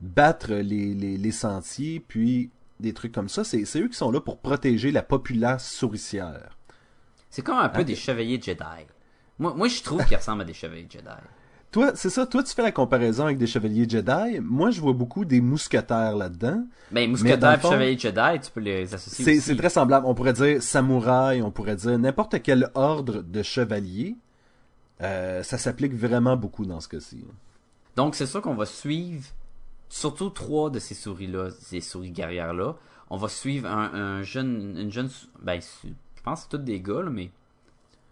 battre 0.00 0.52
les, 0.54 0.94
les, 0.94 1.16
les 1.16 1.32
sentiers, 1.32 1.98
puis 2.06 2.50
des 2.80 2.92
trucs 2.92 3.12
comme 3.12 3.28
ça. 3.28 3.44
C'est 3.44 3.64
eux 3.76 3.88
qui 3.88 3.96
sont 3.96 4.10
là 4.10 4.20
pour 4.20 4.38
protéger 4.38 4.90
la 4.90 5.02
populace 5.02 5.70
souricière. 5.70 6.56
C'est 7.30 7.42
comme 7.42 7.58
un 7.58 7.68
peu 7.68 7.84
des 7.84 7.96
chevaliers 7.96 8.40
Jedi. 8.40 8.86
Moi, 9.38 9.54
moi 9.54 9.68
je 9.68 9.82
trouve 9.82 10.04
qu'ils 10.04 10.16
ressemblent 10.16 10.42
à 10.42 10.44
des 10.44 10.54
chevaliers 10.54 10.88
Jedi. 10.90 11.08
Toi, 11.70 11.92
c'est 11.94 12.08
ça, 12.08 12.24
toi 12.24 12.42
tu 12.42 12.54
fais 12.54 12.62
la 12.62 12.72
comparaison 12.72 13.24
avec 13.24 13.36
des 13.36 13.46
chevaliers 13.46 13.86
Jedi. 13.86 14.40
Moi, 14.40 14.70
je 14.70 14.80
vois 14.80 14.94
beaucoup 14.94 15.26
des 15.26 15.42
mousquetaires 15.42 16.16
là-dedans. 16.16 16.64
Ben, 16.90 16.92
Mais 16.92 17.06
mousquetaires 17.08 17.54
et 17.54 17.58
fond, 17.58 17.72
chevaliers 17.72 17.98
Jedi, 17.98 18.40
tu 18.42 18.50
peux 18.50 18.60
les 18.60 18.94
associer 18.94 19.40
c'est 19.40 19.56
très 19.56 19.68
semblable. 19.68 20.06
On 20.06 20.14
pourrait 20.14 20.32
dire 20.32 20.62
samouraï, 20.62 21.42
on 21.42 21.50
pourrait 21.50 21.76
dire 21.76 21.98
n'importe 21.98 22.42
quel 22.42 22.70
ordre 22.74 23.20
de 23.22 23.42
chevalier. 23.42 24.16
Euh, 25.02 25.42
ça 25.42 25.58
s'applique 25.58 25.94
vraiment 25.94 26.36
beaucoup 26.36 26.64
dans 26.64 26.80
ce 26.80 26.88
cas-ci. 26.88 27.24
Donc, 27.96 28.14
c'est 28.14 28.26
sûr 28.26 28.40
qu'on 28.40 28.54
va 28.54 28.66
suivre 28.66 29.26
surtout 29.88 30.30
trois 30.30 30.70
de 30.70 30.78
ces 30.78 30.94
souris-là, 30.94 31.50
ces 31.60 31.80
souris 31.80 32.10
guerrières-là. 32.10 32.76
On 33.10 33.16
va 33.16 33.28
suivre 33.28 33.68
un, 33.68 33.92
un 33.94 34.22
jeune, 34.22 34.76
une 34.78 34.92
jeune, 34.92 35.08
ben, 35.42 35.60
je 35.60 36.22
pense 36.22 36.40
que 36.40 36.48
c'est 36.50 36.58
tous 36.58 36.64
des 36.64 36.80
gars, 36.80 37.02
là, 37.02 37.10
mais 37.10 37.30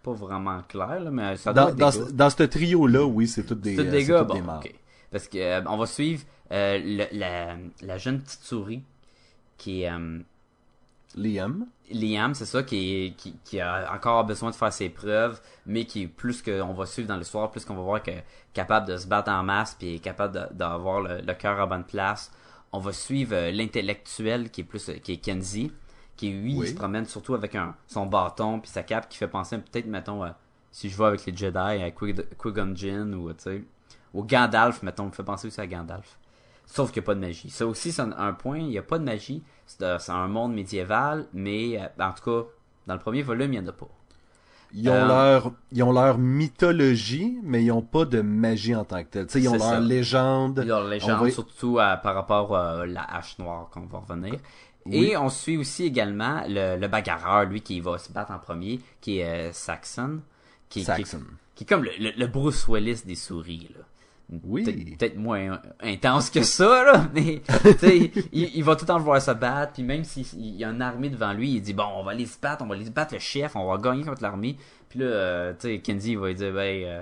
pas 0.03 0.13
vraiment 0.13 0.61
clair, 0.63 0.99
là, 1.01 1.11
mais 1.11 1.35
ça 1.37 1.53
doit 1.53 1.63
Dans, 1.65 1.69
être 1.69 1.75
des 1.75 1.81
dans, 1.81 1.89
gars. 1.91 2.05
ce- 2.07 2.11
dans 2.13 2.29
ce 2.29 2.43
trio-là, 2.43 3.05
oui, 3.05 3.27
c'est 3.27 3.43
tous 3.43 3.55
des, 3.55 3.75
C'est 3.75 3.83
tous 3.83 3.87
euh, 3.87 3.91
des 3.91 4.05
gars, 4.05 4.25
tous 4.25 4.33
bon, 4.41 4.59
des. 4.59 4.75
Parce 5.11 5.27
que 5.27 5.37
euh, 5.37 5.61
on 5.67 5.77
va 5.77 5.85
suivre 5.85 6.23
euh, 6.51 6.79
le- 6.83 7.17
la, 7.17 7.57
la 7.81 7.97
jeune 7.97 8.21
petite 8.21 8.41
souris 8.43 8.81
qui 9.57 9.83
est 9.83 9.91
euh, 9.91 10.19
Liam. 11.17 11.65
Liam, 11.91 12.33
c'est 12.33 12.45
ça, 12.45 12.63
qui, 12.63 13.05
est, 13.05 13.11
qui, 13.15 13.35
qui, 13.43 13.59
a 13.59 13.93
encore 13.93 14.23
besoin 14.25 14.51
de 14.51 14.55
faire 14.55 14.71
ses 14.71 14.89
preuves, 14.89 15.41
mais 15.65 15.85
qui 15.85 16.03
est 16.03 16.07
plus 16.07 16.41
qu'on 16.41 16.73
va 16.73 16.85
suivre 16.85 17.07
dans 17.07 17.17
l'histoire, 17.17 17.49
plus 17.49 17.65
qu'on 17.65 17.75
va 17.75 17.81
voir 17.81 18.03
que 18.03 18.11
capable 18.53 18.87
de 18.87 18.97
se 18.97 19.07
battre 19.07 19.31
en 19.31 19.43
masse, 19.43 19.75
puis 19.77 19.95
est 19.95 19.99
capable 19.99 20.49
d'avoir 20.51 21.01
le, 21.01 21.21
le 21.21 21.33
cœur 21.33 21.59
à 21.59 21.65
bonne 21.65 21.85
place. 21.85 22.31
On 22.71 22.79
va 22.79 22.91
suivre 22.91 23.33
euh, 23.33 23.51
l'intellectuel 23.51 24.51
qui 24.51 24.61
est 24.61 24.63
plus 24.65 24.91
qui 25.03 25.13
est 25.13 25.17
Kenzie, 25.17 25.71
qui 26.17 26.31
lui 26.31 26.55
il 26.55 26.67
se 26.67 26.73
promène 26.73 27.05
surtout 27.05 27.35
avec 27.35 27.55
un 27.55 27.75
son 27.85 28.05
bâton 28.07 28.59
puis 28.59 28.69
sa 28.69 28.83
cape 28.83 29.07
qui 29.07 29.17
fait 29.17 29.27
penser 29.27 29.57
peut-être 29.57 29.85
mettons 29.85 30.23
si 30.71 30.89
je 30.89 30.97
vois 30.97 31.09
avec 31.09 31.25
les 31.25 31.35
Jedi 31.35 31.57
à 31.57 31.91
Qui-Gon 31.91 32.75
Jinn 32.75 33.13
ou 33.15 33.31
tu 33.33 33.43
sais 33.43 33.63
ou 34.13 34.23
Gandalf 34.23 34.81
mettons 34.81 35.05
me 35.05 35.11
fait 35.11 35.23
penser 35.23 35.47
aussi 35.47 35.61
à 35.61 35.67
Gandalf. 35.67 36.17
Sauf 36.67 36.91
qu'il 36.91 37.01
n'y 37.01 37.05
a 37.05 37.07
pas 37.07 37.15
de 37.15 37.21
magie. 37.21 37.49
Ça 37.49 37.65
aussi, 37.65 37.91
c'est 37.91 38.01
un, 38.01 38.33
point. 38.33 38.59
Il 38.59 38.67
n'y 38.67 38.77
a 38.77 38.83
pas 38.83 38.99
de 38.99 39.03
magie. 39.03 39.41
C'est 39.65 40.09
un 40.09 40.27
monde 40.27 40.53
médiéval, 40.53 41.25
mais 41.33 41.79
euh, 41.79 41.87
en 42.03 42.11
tout 42.11 42.23
cas, 42.23 42.47
dans 42.85 42.93
le 42.93 42.99
premier 42.99 43.23
volume, 43.23 43.53
il 43.53 43.61
n'y 43.61 43.65
en 43.65 43.69
a 43.69 43.73
pas. 43.73 43.87
Ils 44.73 44.89
ont, 44.89 44.93
euh, 44.93 45.07
leur, 45.07 45.51
ils 45.71 45.81
ont 45.81 45.93
leur 45.93 46.17
mythologie, 46.17 47.39
mais 47.41 47.63
ils 47.63 47.67
n'ont 47.67 47.81
pas 47.81 48.03
de 48.03 48.19
magie 48.19 48.75
en 48.75 48.83
tant 48.83 49.01
que 49.01 49.23
telle. 49.23 49.41
ils 49.41 49.47
ont 49.47 49.57
leur 49.57 49.79
légende. 49.79 50.61
Ils 50.63 50.71
ont 50.73 50.79
leur 50.79 50.87
légende, 50.87 51.29
surtout 51.29 51.79
euh, 51.79 51.95
par 51.95 52.13
rapport 52.15 52.55
à 52.55 52.85
la 52.85 53.03
hache 53.03 53.39
noire, 53.39 53.69
qu'on 53.71 53.85
va 53.85 53.99
revenir. 53.99 54.35
Et 54.89 55.17
on 55.17 55.29
suit 55.29 55.57
aussi 55.57 55.85
également 55.85 56.43
le, 56.47 56.77
le, 56.77 56.87
bagarreur, 56.87 57.45
lui, 57.45 57.61
qui 57.61 57.79
va 57.79 57.97
se 57.97 58.11
battre 58.11 58.31
en 58.31 58.39
premier, 58.39 58.79
qui 59.01 59.19
est 59.19 59.51
Saxon. 59.53 60.19
Qui, 60.69 60.83
Saxon. 60.83 61.21
Qui, 61.55 61.63
est 61.63 61.67
comme 61.67 61.83
le, 61.83 61.91
le, 62.17 62.27
Bruce 62.27 62.67
Willis 62.67 63.03
des 63.05 63.15
souris, 63.15 63.69
là. 63.73 63.83
Oui. 64.43 64.95
Peut-être 64.97 65.15
moins 65.15 65.61
intense 65.81 66.29
que 66.29 66.43
ça, 66.43 66.83
là, 66.83 67.07
mais 67.13 67.41
il, 68.33 68.55
il, 68.55 68.63
va 68.63 68.75
tout 68.75 68.83
le 68.83 68.87
temps 68.87 68.99
voir 68.99 69.21
se 69.21 69.31
battre, 69.31 69.73
puis 69.73 69.83
même 69.83 70.03
s'il 70.03 70.55
y 70.55 70.65
a 70.65 70.69
une 70.69 70.81
armée 70.81 71.09
devant 71.09 71.31
lui, 71.31 71.51
il 71.51 71.61
dit 71.61 71.73
bon, 71.73 71.85
on 71.95 72.03
va 72.03 72.11
aller 72.11 72.25
se 72.25 72.37
battre, 72.37 72.63
on 72.63 72.67
va 72.67 72.75
aller 72.75 72.85
se 72.85 72.91
battre 72.91 73.13
le 73.13 73.19
chef, 73.19 73.55
on 73.55 73.65
va 73.65 73.77
gagner 73.77 74.03
contre 74.03 74.21
l'armée. 74.21 74.57
Puis 74.89 74.99
là, 74.99 75.05
euh, 75.05 75.53
tu 75.57 75.69
sais, 75.69 75.79
Kenzie 75.79 76.11
il 76.11 76.17
va 76.17 76.27
lui 76.27 76.35
dire 76.35 76.51
ben, 76.51 76.83
euh, 76.83 77.01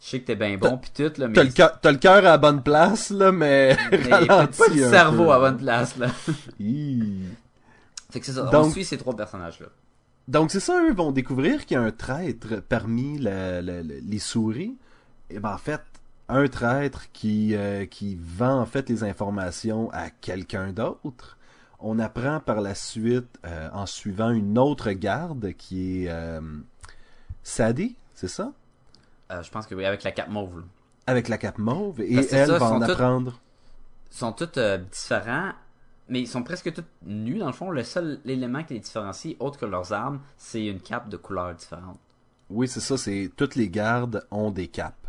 je 0.00 0.08
sais 0.08 0.20
que 0.20 0.26
t'es 0.26 0.34
bien 0.34 0.58
bon, 0.58 0.78
puis 0.78 0.90
tout, 0.92 1.20
là, 1.20 1.28
mais 1.28 1.34
t'as 1.34 1.92
le 1.92 1.98
cœur 1.98 2.16
à 2.16 2.22
la 2.22 2.38
bonne 2.38 2.62
place, 2.62 3.10
là, 3.10 3.30
mais, 3.30 3.76
mais 3.92 3.98
pas 4.26 4.48
le 4.68 4.90
cerveau 4.90 5.30
à 5.30 5.38
bonne 5.38 5.58
place, 5.58 5.96
là. 5.96 6.08
fait 6.08 8.18
que 8.18 8.26
c'est 8.26 8.32
ça. 8.32 8.50
on 8.52 8.70
suit 8.72 8.84
ces 8.84 8.98
trois 8.98 9.14
personnages 9.14 9.60
là. 9.60 9.66
Donc 10.26 10.50
c'est 10.50 10.60
ça, 10.60 10.82
eux 10.82 10.92
vont 10.92 11.12
découvrir 11.12 11.66
qu'il 11.66 11.76
y 11.76 11.78
a 11.78 11.82
un 11.82 11.92
traître 11.92 12.60
parmi 12.68 13.18
les 13.18 14.18
souris. 14.18 14.76
Et 15.30 15.38
ben 15.38 15.54
en 15.54 15.58
fait, 15.58 15.80
un 16.28 16.48
traître 16.48 17.10
qui, 17.12 17.54
euh, 17.54 17.86
qui 17.86 18.16
vend 18.20 18.60
en 18.60 18.66
fait 18.66 18.88
les 18.88 19.04
informations 19.04 19.90
à 19.92 20.10
quelqu'un 20.10 20.72
d'autre. 20.72 21.38
On 21.80 21.98
apprend 21.98 22.40
par 22.40 22.60
la 22.60 22.74
suite, 22.74 23.38
euh, 23.44 23.68
en 23.72 23.86
suivant 23.86 24.30
une 24.30 24.58
autre 24.58 24.90
garde 24.92 25.52
qui 25.52 26.04
est 26.04 26.10
euh, 26.10 26.40
Sadie, 27.42 27.96
c'est 28.14 28.28
ça? 28.28 28.52
je 29.42 29.50
pense 29.50 29.66
que 29.66 29.74
oui, 29.74 29.84
avec 29.84 30.04
la 30.04 30.12
cape 30.12 30.28
mauve. 30.28 30.62
Avec 31.08 31.28
la 31.28 31.38
cape 31.38 31.58
mauve, 31.58 32.00
et 32.00 32.14
elle 32.30 32.50
va 32.52 32.70
en 32.70 32.80
apprendre. 32.80 33.40
Ils 34.12 34.16
sont 34.16 34.32
tous 34.32 34.60
différents, 34.92 35.52
mais 36.08 36.20
ils 36.20 36.28
sont 36.28 36.44
presque 36.44 36.72
tous 36.72 36.84
nus 37.04 37.38
dans 37.38 37.48
le 37.48 37.52
fond. 37.52 37.70
Le 37.70 37.82
seul 37.82 38.20
élément 38.24 38.62
qui 38.62 38.74
les 38.74 38.80
différencie, 38.80 39.34
autre 39.40 39.58
que 39.58 39.66
leurs 39.66 39.92
armes, 39.92 40.20
c'est 40.38 40.64
une 40.64 40.78
cape 40.78 41.08
de 41.08 41.16
couleur 41.16 41.52
différente. 41.54 41.98
Oui, 42.48 42.68
c'est 42.68 42.78
ça, 42.78 42.96
c'est 42.96 43.30
toutes 43.36 43.56
les 43.56 43.68
gardes 43.68 44.24
ont 44.30 44.52
des 44.52 44.68
capes. 44.68 45.03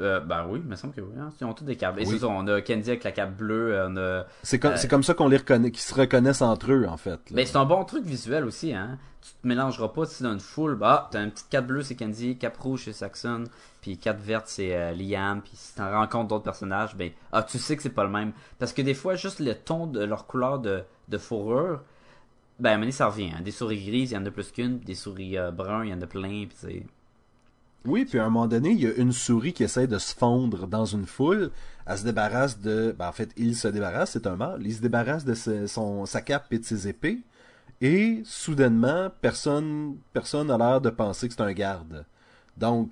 Euh, 0.00 0.20
ben 0.20 0.46
oui, 0.48 0.60
il 0.62 0.68
me 0.68 0.76
semble 0.76 0.94
que 0.94 1.00
oui. 1.00 1.14
Hein. 1.18 1.30
Ils 1.40 1.44
ont 1.44 1.52
tous 1.52 1.64
des 1.64 1.76
capes. 1.76 1.98
Et 1.98 2.06
c'est 2.06 2.18
ça, 2.18 2.28
on 2.28 2.46
a 2.46 2.60
Kenzie 2.62 2.90
avec 2.90 3.04
la 3.04 3.12
cape 3.12 3.36
bleue. 3.36 3.78
On 3.86 3.96
a, 3.96 4.24
c'est, 4.42 4.58
comme, 4.58 4.76
c'est 4.76 4.88
comme 4.88 5.02
ça 5.02 5.14
qu'on 5.14 5.28
les 5.28 5.36
reconnaît, 5.36 5.70
qu'ils 5.70 5.80
se 5.80 5.94
reconnaissent 5.94 6.42
entre 6.42 6.72
eux, 6.72 6.86
en 6.88 6.96
fait. 6.96 7.20
Mais 7.32 7.44
c'est 7.44 7.56
un 7.56 7.64
bon 7.64 7.84
truc 7.84 8.04
visuel 8.04 8.44
aussi. 8.44 8.72
Hein. 8.72 8.98
Tu 9.20 9.32
te 9.42 9.46
mélangeras 9.46 9.88
pas 9.88 10.06
si 10.06 10.22
dans 10.22 10.32
une 10.32 10.40
foule. 10.40 10.76
Bah, 10.76 11.08
t'as 11.10 11.22
une 11.22 11.30
petite 11.30 11.50
cape 11.50 11.66
bleue, 11.66 11.82
c'est 11.82 11.94
Kenzie, 11.94 12.38
cape 12.38 12.56
rouge, 12.56 12.84
c'est 12.84 12.92
Saxon, 12.92 13.44
puis 13.82 13.98
cape 13.98 14.20
verte, 14.20 14.46
c'est 14.48 14.74
euh, 14.74 14.92
Liam. 14.92 15.42
Puis 15.42 15.52
si 15.54 15.74
t'en 15.74 15.90
rencontres 15.90 16.28
d'autres 16.28 16.44
personnages, 16.44 16.96
ben, 16.96 17.10
ah, 17.32 17.42
tu 17.42 17.58
sais 17.58 17.76
que 17.76 17.82
c'est 17.82 17.90
pas 17.90 18.04
le 18.04 18.10
même. 18.10 18.32
Parce 18.58 18.72
que 18.72 18.80
des 18.80 18.94
fois, 18.94 19.16
juste 19.16 19.40
le 19.40 19.54
ton 19.54 19.86
de 19.86 20.02
leur 20.02 20.26
couleur 20.26 20.58
de, 20.58 20.82
de 21.08 21.18
fourrure, 21.18 21.80
ben, 22.58 22.70
à 22.70 22.72
un 22.72 22.76
moment 22.76 22.82
donné, 22.84 22.92
ça 22.92 23.06
revient. 23.06 23.32
Hein. 23.36 23.42
Des 23.42 23.50
souris 23.50 23.84
grises, 23.84 24.12
il 24.12 24.14
y 24.14 24.16
en 24.16 24.24
a 24.24 24.30
plus 24.30 24.50
qu'une. 24.50 24.78
Des 24.78 24.94
souris 24.94 25.36
euh, 25.36 25.50
bruns, 25.50 25.84
il 25.84 25.90
y 25.90 25.94
en 25.94 26.00
a 26.00 26.06
plein. 26.06 26.46
Puis 26.46 26.56
c'est 26.56 26.82
oui, 27.86 28.04
puis 28.04 28.18
à 28.18 28.24
un 28.24 28.30
moment 28.30 28.46
donné, 28.46 28.70
il 28.70 28.80
y 28.80 28.86
a 28.86 28.94
une 28.94 29.12
souris 29.12 29.52
qui 29.52 29.62
essaie 29.62 29.86
de 29.86 29.98
se 29.98 30.14
fondre 30.14 30.66
dans 30.66 30.84
une 30.84 31.06
foule. 31.06 31.50
Elle 31.86 31.98
se 31.98 32.04
débarrasse 32.04 32.60
de... 32.60 32.94
Ben, 32.98 33.08
en 33.08 33.12
fait, 33.12 33.30
il 33.36 33.56
se 33.56 33.68
débarrasse, 33.68 34.12
c'est 34.12 34.26
un 34.26 34.36
mâle. 34.36 34.60
Il 34.64 34.74
se 34.74 34.82
débarrasse 34.82 35.24
de 35.24 35.34
son, 35.66 36.04
sa 36.04 36.20
cape 36.20 36.52
et 36.52 36.58
de 36.58 36.64
ses 36.64 36.88
épées. 36.88 37.20
Et, 37.80 38.20
soudainement, 38.26 39.10
personne 39.22 39.96
personne 40.12 40.48
n'a 40.48 40.58
l'air 40.58 40.80
de 40.82 40.90
penser 40.90 41.28
que 41.28 41.34
c'est 41.34 41.42
un 41.42 41.52
garde. 41.52 42.04
Donc, 42.58 42.90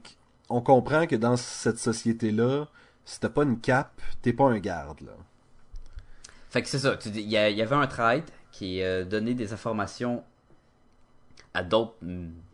on 0.49 0.63
comprend 0.63 1.07
que 1.07 1.17
dans 1.17 1.37
cette 1.37 1.79
société-là, 1.79 2.67
si 3.05 3.21
t'as 3.21 3.29
pas 3.29 3.43
une 3.43 3.61
cape, 3.61 4.01
t'es 4.23 4.33
pas 4.33 4.45
un 4.45 4.59
garde, 4.59 5.03
là. 5.03 5.13
Fait 6.49 6.63
que 6.63 6.69
c'est 6.69 6.79
ça. 6.79 6.99
Il 7.05 7.21
y, 7.21 7.37
avait 7.37 7.77
un 7.77 7.87
traître 7.87 8.33
qui 8.53 8.83
euh, 8.83 9.05
donnait 9.05 9.35
des 9.35 9.53
informations 9.53 10.25
à 11.53 11.63
d'autres 11.63 11.97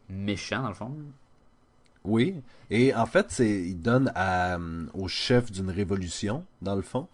méchants, 0.09 0.63
dans 0.63 0.69
le 0.69 0.75
fond. 0.75 0.97
Oui, 2.05 2.43
et 2.71 2.95
en 2.95 3.07
fait, 3.07 3.27
c'est 3.31 3.49
il 3.49 3.81
donne 3.81 4.13
euh, 4.17 4.87
au 4.93 5.09
chef 5.09 5.51
d'une 5.51 5.71
révolution, 5.71 6.45
dans 6.61 6.75
le 6.75 6.83
fond, 6.83 7.09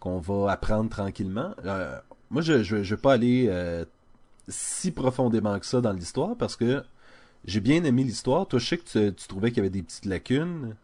qu'on 0.00 0.18
va 0.18 0.52
apprendre 0.52 0.90
tranquillement. 0.90 1.54
Euh, 1.64 1.98
moi, 2.30 2.42
je, 2.42 2.62
je, 2.62 2.76
vais 2.76 3.00
pas 3.00 3.14
aller 3.14 3.46
euh, 3.48 3.86
si 4.48 4.90
profondément 4.90 5.58
que 5.58 5.66
ça 5.66 5.80
dans 5.80 5.92
l'histoire, 5.92 6.36
parce 6.36 6.56
que 6.56 6.84
j'ai 7.46 7.60
bien 7.60 7.84
aimé 7.84 8.04
l'histoire. 8.04 8.46
Toi, 8.46 8.58
je 8.58 8.66
sais 8.66 8.78
que 8.78 9.10
tu, 9.10 9.28
trouvais 9.28 9.50
qu'il 9.50 9.58
y 9.58 9.60
avait 9.60 9.70
des 9.70 9.82
petites 9.82 10.04
lacunes. 10.04 10.76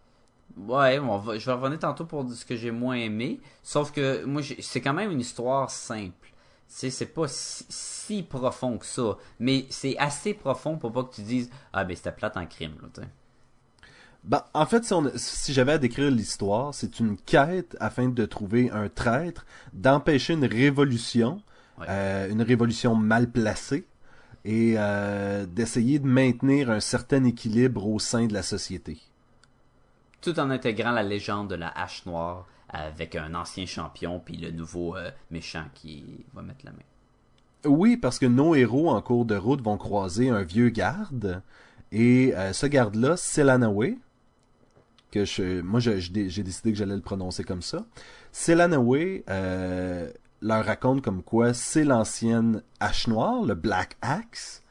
Ouais, 0.56 0.96
je 0.96 1.46
vais 1.46 1.52
revenir 1.52 1.78
tantôt 1.78 2.06
pour 2.06 2.28
ce 2.30 2.44
que 2.44 2.56
j'ai 2.56 2.70
moins 2.70 2.96
aimé. 2.96 3.40
Sauf 3.62 3.92
que 3.92 4.24
moi, 4.24 4.42
c'est 4.60 4.80
quand 4.80 4.94
même 4.94 5.10
une 5.10 5.20
histoire 5.20 5.70
simple. 5.70 6.32
C'est 6.66 7.12
pas 7.12 7.26
si, 7.28 8.22
profond 8.22 8.78
que 8.78 8.86
ça. 8.86 9.16
Mais 9.38 9.66
c'est 9.70 9.98
assez 9.98 10.34
profond 10.34 10.76
pour 10.78 10.92
pas 10.92 11.04
que 11.04 11.14
tu 11.14 11.22
dises 11.22 11.50
Ah, 11.72 11.84
ben 11.84 11.96
c'était 11.96 12.12
plate 12.12 12.36
en 12.36 12.46
crime, 12.46 12.76
là. 12.80 13.04
Ben, 14.24 14.44
en 14.52 14.66
fait, 14.66 14.84
si, 15.16 15.52
j'avais 15.52 15.72
à 15.72 15.78
décrire 15.78 16.10
l'histoire, 16.10 16.74
c'est 16.74 17.00
une 17.00 17.16
quête 17.16 17.76
afin 17.80 18.08
de 18.08 18.26
trouver 18.26 18.70
un 18.70 18.88
traître, 18.88 19.46
d'empêcher 19.72 20.34
une 20.34 20.44
révolution, 20.44 21.42
euh, 21.88 22.28
une 22.28 22.42
révolution 22.42 22.94
mal 22.94 23.30
placée, 23.30 23.86
et 24.44 24.74
euh, 24.76 25.46
d'essayer 25.46 25.98
de 25.98 26.06
maintenir 26.06 26.70
un 26.70 26.80
certain 26.80 27.24
équilibre 27.24 27.86
au 27.86 27.98
sein 27.98 28.26
de 28.26 28.34
la 28.34 28.42
société. 28.42 28.98
Tout 30.20 30.38
en 30.38 30.50
intégrant 30.50 30.90
la 30.90 31.02
légende 31.02 31.48
de 31.48 31.54
la 31.54 31.68
hache 31.68 32.04
noire 32.04 32.46
avec 32.68 33.16
un 33.16 33.34
ancien 33.34 33.66
champion 33.66 34.20
puis 34.24 34.36
le 34.36 34.50
nouveau 34.50 34.96
euh, 34.96 35.10
méchant 35.30 35.64
qui 35.74 36.24
va 36.34 36.42
mettre 36.42 36.64
la 36.64 36.72
main. 36.72 36.78
Oui, 37.64 37.96
parce 37.96 38.18
que 38.18 38.26
nos 38.26 38.54
héros 38.54 38.90
en 38.90 39.00
cours 39.02 39.24
de 39.24 39.36
route 39.36 39.60
vont 39.62 39.76
croiser 39.76 40.28
un 40.30 40.42
vieux 40.42 40.70
garde, 40.70 41.42
et 41.92 42.32
ce 42.52 42.66
garde-là, 42.66 43.16
c'est 43.16 43.42
Lanaway, 43.42 43.98
que 45.10 45.24
je, 45.24 45.60
moi 45.60 45.80
j'ai 45.80 46.42
décidé 46.42 46.72
que 46.72 46.78
j'allais 46.78 46.94
le 46.94 47.00
prononcer 47.00 47.44
comme 47.44 47.62
ça. 47.62 47.84
Selanaway 48.32 49.24
euh, 49.28 50.10
leur 50.40 50.64
raconte 50.64 51.02
comme 51.02 51.22
quoi 51.22 51.54
c'est 51.54 51.84
l'ancienne 51.84 52.62
hache 52.78 53.08
noire, 53.08 53.42
le 53.42 53.54
Black 53.54 53.96
Axe, 54.02 54.62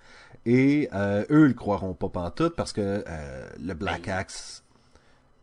et 0.46 0.89
euh, 0.93 1.25
eux 1.29 1.46
ils 1.46 1.50
le 1.50 1.53
croiront 1.53 1.93
pas 1.93 2.10
pantoute 2.10 2.55
parce 2.55 2.74
que 2.74 3.03
euh, 3.08 3.50
le 3.60 3.74
Black 3.74 4.08
Axe 4.08 4.63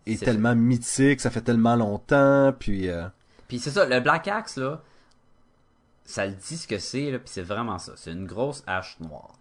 est, 0.06 0.22
tellement 0.22 0.54
mythique, 0.54 1.20
ça 1.20 1.30
fait 1.30 1.42
tellement 1.42 1.76
longtemps, 1.76 2.52
puis. 2.58 2.88
Puis 3.48 3.58
c'est 3.58 3.70
ça, 3.70 3.86
le 3.86 4.00
Black 4.00 4.28
Axe 4.28 4.56
là, 4.56 4.82
ça 6.04 6.26
le 6.26 6.32
dit 6.32 6.56
ce 6.56 6.66
que 6.66 6.78
c'est 6.78 7.18
puis 7.18 7.28
c'est 7.28 7.42
vraiment 7.42 7.78
ça, 7.78 7.92
c'est 7.96 8.12
une 8.12 8.26
grosse 8.26 8.62
hache 8.66 8.98
noire. 9.00 9.35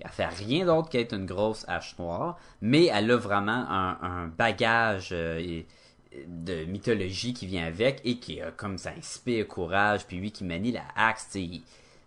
Elle 0.00 0.10
fait 0.10 0.26
rien 0.26 0.66
d'autre 0.66 0.88
qu'être 0.88 1.14
une 1.14 1.26
grosse 1.26 1.64
hache 1.68 1.98
noire, 1.98 2.38
mais 2.60 2.86
elle 2.86 3.10
a 3.10 3.16
vraiment 3.16 3.64
un, 3.68 4.26
bagage 4.26 5.10
euh, 5.12 5.62
de 6.26 6.64
mythologie 6.64 7.32
qui 7.32 7.46
vient 7.46 7.66
avec 7.66 8.00
et 8.04 8.18
qui 8.18 8.40
a 8.40 8.50
comme 8.50 8.78
ça 8.78 8.90
inspire 8.96 9.46
courage, 9.48 10.06
puis 10.06 10.18
lui 10.18 10.32
qui 10.32 10.44
manie 10.44 10.72
la 10.72 10.82
axe, 10.96 11.36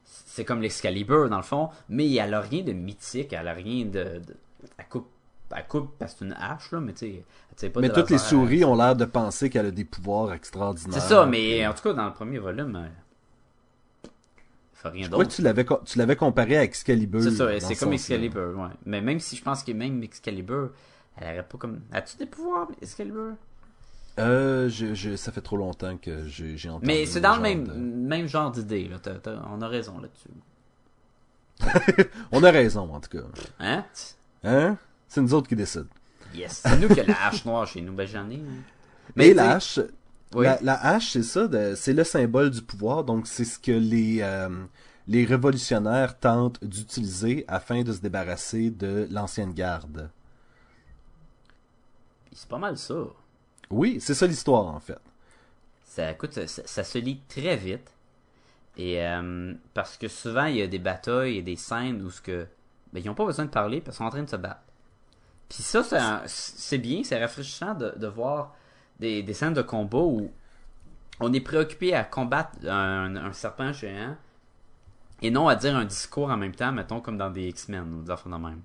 c'est 0.04 0.46
comme 0.46 0.62
l'Excalibur 0.62 1.30
dans 1.30 1.38
le 1.38 1.44
fond, 1.44 1.70
mais 1.90 2.12
elle 2.14 2.34
a 2.34 2.42
rien 2.42 2.64
de 2.64 2.74
mythique, 2.74 3.34
elle 3.34 3.48
a 3.48 3.54
rien 3.54 3.86
de, 3.86 4.22
elle 4.78 4.88
coupe 4.88 5.08
elle 5.56 5.66
coupe 5.68 5.98
parce 5.98 6.14
que 6.14 6.20
c'est 6.20 6.26
une 6.26 6.34
hache 6.34 6.72
là, 6.72 6.80
mais 6.80 6.94
tu 6.94 7.24
sais, 7.56 7.72
Mais 7.78 7.90
toutes 7.90 8.12
les 8.12 8.20
souris 8.20 8.64
ont 8.64 8.76
l'air 8.76 8.96
de 8.96 9.06
penser 9.06 9.50
qu'elle 9.50 9.66
a 9.66 9.72
des 9.72 9.84
pouvoirs 9.84 10.32
extraordinaires. 10.34 11.02
C'est 11.02 11.10
ça, 11.10 11.26
mais 11.26 11.66
en 11.66 11.74
tout 11.74 11.82
cas 11.82 11.94
dans 11.94 12.06
le 12.06 12.14
premier 12.14 12.38
volume, 12.38 12.88
je 14.84 15.10
crois 15.10 15.26
que 15.26 15.32
tu 15.32 15.42
l'avais, 15.42 15.66
tu 15.86 15.98
l'avais 15.98 16.16
comparé 16.16 16.58
à 16.58 16.64
Excalibur. 16.64 17.22
C'est 17.22 17.32
ça, 17.32 17.60
c'est 17.60 17.76
comme 17.76 17.94
Excalibur, 17.94 18.58
ouais. 18.58 18.70
Mais 18.86 19.02
même 19.02 19.20
si 19.20 19.36
je 19.36 19.44
pense 19.44 19.64
que 19.64 19.72
même 19.72 20.02
Excalibur, 20.04 20.72
elle 21.18 21.34
aurait 21.34 21.48
pas 21.48 21.58
comme. 21.58 21.82
As-tu 21.92 22.18
des 22.18 22.26
pouvoirs, 22.26 22.68
Excalibur? 22.82 23.34
Euh, 24.18 24.68
je, 24.70 24.94
je, 24.94 25.16
ça 25.16 25.32
fait 25.32 25.42
trop 25.42 25.56
longtemps 25.56 25.98
que 25.98 26.28
j'ai, 26.28 26.70
entendu. 26.70 26.86
Mais 26.88 27.06
c'est 27.06 27.22
dans 27.22 27.36
le 27.36 27.42
même, 27.42 27.72
même 27.74 28.28
genre 28.28 28.52
d'idée, 28.52 28.90
là. 28.90 28.98
on 29.50 29.62
a 29.62 29.68
raison 29.68 30.00
là-dessus. 30.00 30.30
On 32.32 32.42
a 32.44 32.52
raison, 32.52 32.94
en 32.94 33.00
tout 33.02 33.10
cas. 33.10 33.26
Hein? 33.60 33.84
Hein? 34.44 34.78
C'est 35.08 35.22
nous 35.22 35.34
autres 35.34 35.50
qui 35.50 35.56
décident. 35.56 35.88
Yes. 36.34 36.62
C'est 36.66 36.78
nous 36.78 36.88
qui 36.88 37.02
a 37.02 37.04
la 37.06 37.26
hache 37.28 37.44
noire 37.44 37.68
chez 37.68 37.82
nous. 37.82 37.92
Ben, 37.94 38.08
j'en 38.08 38.30
ai. 38.30 38.36
hein. 38.36 38.62
Mais 39.16 39.34
la 39.34 39.56
hache, 39.56 39.80
Oui. 40.36 40.46
la, 40.46 40.60
la 40.62 40.86
hache, 40.86 41.12
c'est 41.12 41.24
ça, 41.24 41.48
c'est 41.76 41.94
le 41.94 42.04
symbole 42.04 42.52
du 42.52 42.62
pouvoir, 42.62 43.04
donc 43.04 43.26
c'est 43.28 43.46
ce 43.46 43.58
que 43.58 43.72
les, 43.72 44.20
euh, 44.22 44.50
les 45.08 45.26
révolutionnaires 45.26 46.20
tentent 46.20 46.64
d'utiliser 46.64 47.46
afin 47.48 47.82
de 47.82 47.92
se 47.92 48.00
débarrasser 48.00 48.70
de 48.70 49.08
l'ancienne 49.10 49.54
garde. 49.54 50.12
C'est 52.32 52.48
pas 52.48 52.60
mal 52.60 52.78
ça. 52.78 53.06
Oui, 53.72 53.98
c'est 54.00 54.14
ça 54.14 54.28
l'histoire, 54.28 54.68
en 54.68 54.80
fait. 54.80 55.00
Ça, 55.84 56.12
écoute, 56.12 56.40
ça, 56.46 56.84
se 56.84 56.98
lit 57.00 57.22
très 57.28 57.58
vite. 57.58 57.92
Et 58.78 59.04
euh, 59.04 59.54
parce 59.74 59.98
que 59.98 60.08
souvent, 60.08 60.46
il 60.46 60.58
y 60.58 60.62
a 60.62 60.68
des 60.68 60.80
batailles 60.80 61.38
et 61.38 61.42
des 61.42 61.56
scènes 61.56 62.02
où 62.04 62.12
ce 62.12 62.22
que, 62.22 62.48
ben, 62.94 63.02
ils 63.04 63.08
n'ont 63.08 63.16
pas 63.16 63.26
besoin 63.26 63.46
de 63.46 63.50
parler 63.50 63.82
parce 63.82 63.98
qu'ils 63.98 64.04
sont 64.04 64.08
en 64.08 64.12
train 64.12 64.24
de 64.24 64.30
se 64.30 64.36
battre. 64.36 64.62
Puis 65.50 65.64
ça, 65.64 65.84
c'est 66.28 66.78
bien, 66.78 67.04
c'est 67.04 67.20
rafraîchissant 67.20 67.74
de, 67.74 67.94
de 67.98 68.08
voir 68.08 68.56
des, 69.00 69.24
des 69.24 69.34
scènes 69.34 69.54
de 69.54 69.62
combat 69.62 70.00
où 70.00 70.32
on 71.20 71.34
est 71.34 71.42
préoccupé 71.42 71.94
à 71.96 72.04
combattre 72.04 72.58
un, 72.68 73.16
un 73.16 73.34
serpent 73.34 73.74
géant 73.74 74.18
et 75.22 75.32
non 75.32 75.48
à 75.48 75.56
dire 75.56 75.76
un 75.78 75.86
discours 75.86 76.30
en 76.30 76.36
même 76.38 76.54
temps, 76.56 76.72
mettons 76.74 77.00
comme 77.02 77.18
dans 77.18 77.30
des 77.30 77.48
X-Men 77.50 77.94
ou 77.94 78.02
des 78.04 78.12
affaires 78.12 78.32
de 78.32 78.38
même. 78.38 78.62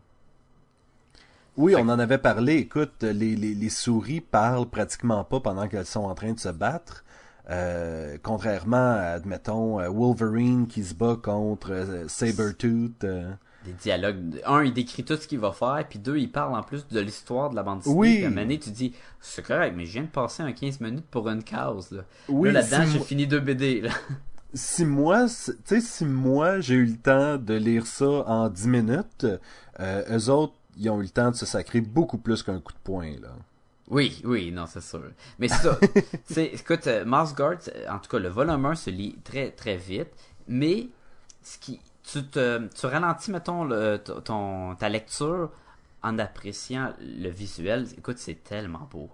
Oui, 1.56 1.74
Fait 1.74 1.78
on 1.78 1.88
en 1.88 1.98
avait 1.98 2.18
parlé. 2.18 2.54
Écoute, 2.56 3.02
les, 3.02 3.36
les, 3.36 3.54
les 3.54 3.68
souris 3.70 4.20
parlent 4.20 4.68
pratiquement 4.68 5.22
pas 5.24 5.40
pendant 5.40 5.68
qu'elles 5.68 5.86
sont 5.86 6.04
en 6.04 6.14
train 6.14 6.32
de 6.32 6.40
se 6.40 6.48
battre. 6.48 7.04
Euh, 7.50 8.16
contrairement 8.22 8.76
à, 8.92 9.14
admettons, 9.16 9.78
Wolverine 9.92 10.66
qui 10.66 10.82
se 10.84 10.94
bat 10.94 11.16
contre 11.22 11.70
euh, 11.72 12.08
Sabretooth. 12.08 13.04
euh. 13.04 13.32
Des 13.64 13.72
dialogues. 13.72 14.40
Un, 14.46 14.62
il 14.64 14.72
décrit 14.72 15.04
tout 15.04 15.16
ce 15.16 15.26
qu'il 15.26 15.38
va 15.38 15.52
faire, 15.52 15.84
puis 15.88 15.98
deux, 15.98 16.18
il 16.18 16.30
parle 16.30 16.54
en 16.54 16.62
plus 16.62 16.86
de 16.88 17.00
l'histoire 17.00 17.50
de 17.50 17.56
la 17.56 17.62
bande 17.62 17.78
dessinée. 17.78 17.96
Oui. 17.96 18.14
Puis 18.16 18.24
à 18.24 18.26
un 18.26 18.30
moment 18.30 18.42
donné, 18.42 18.58
tu 18.58 18.70
dis, 18.70 18.94
c'est 19.20 19.44
correct, 19.44 19.74
mais 19.76 19.86
je 19.86 19.92
viens 19.92 20.02
de 20.02 20.08
passer 20.08 20.42
un 20.42 20.52
15 20.52 20.80
minutes 20.80 21.06
pour 21.10 21.28
une 21.28 21.42
case. 21.42 21.90
Là, 21.90 22.02
Oui, 22.28 22.52
là, 22.52 22.60
là-dedans, 22.60 22.86
si 22.86 22.92
j'ai 22.92 23.00
fini 23.00 23.26
deux 23.26 23.40
BD. 23.40 23.80
Là. 23.80 23.90
si 24.54 24.84
moi, 24.84 25.26
tu 25.26 25.54
sais, 25.64 25.80
si 25.80 26.04
moi 26.04 26.60
j'ai 26.60 26.74
eu 26.74 26.86
le 26.86 26.96
temps 26.96 27.36
de 27.38 27.54
lire 27.54 27.86
ça 27.86 28.06
en 28.06 28.48
10 28.48 28.68
minutes, 28.68 29.26
euh, 29.80 30.18
eux 30.18 30.30
autres, 30.30 30.54
ils 30.76 30.90
ont 30.90 31.00
eu 31.00 31.04
le 31.04 31.10
temps 31.10 31.30
de 31.30 31.36
se 31.36 31.46
sacrer 31.46 31.80
beaucoup 31.80 32.18
plus 32.18 32.42
qu'un 32.42 32.60
coup 32.60 32.72
de 32.72 32.78
poing, 32.82 33.12
là. 33.20 33.30
Oui, 33.90 34.22
oui, 34.24 34.50
non, 34.50 34.64
c'est 34.66 34.82
sûr. 34.82 35.10
Mais 35.38 35.48
c'est 35.48 35.62
ça. 35.62 35.78
c'est, 36.24 36.46
écoute, 36.46 36.86
euh, 36.86 37.04
Mars 37.04 37.34
Guard, 37.34 37.58
en 37.90 37.98
tout 37.98 38.08
cas, 38.08 38.18
le 38.18 38.28
volume 38.28 38.64
1 38.64 38.74
se 38.76 38.88
lit 38.88 39.18
très, 39.24 39.50
très 39.50 39.76
vite, 39.76 40.08
mais 40.48 40.88
ce 41.42 41.58
qui, 41.58 41.80
tu, 42.10 42.24
te, 42.24 42.66
tu 42.68 42.86
ralentis, 42.86 43.30
mettons, 43.30 43.64
le, 43.64 43.96
ton- 43.98 44.74
ta 44.76 44.88
lecture 44.88 45.50
en 46.02 46.18
appréciant 46.18 46.92
le 47.00 47.28
visuel. 47.30 47.86
Écoute, 47.98 48.18
c'est 48.18 48.42
tellement 48.44 48.88
beau. 48.90 49.10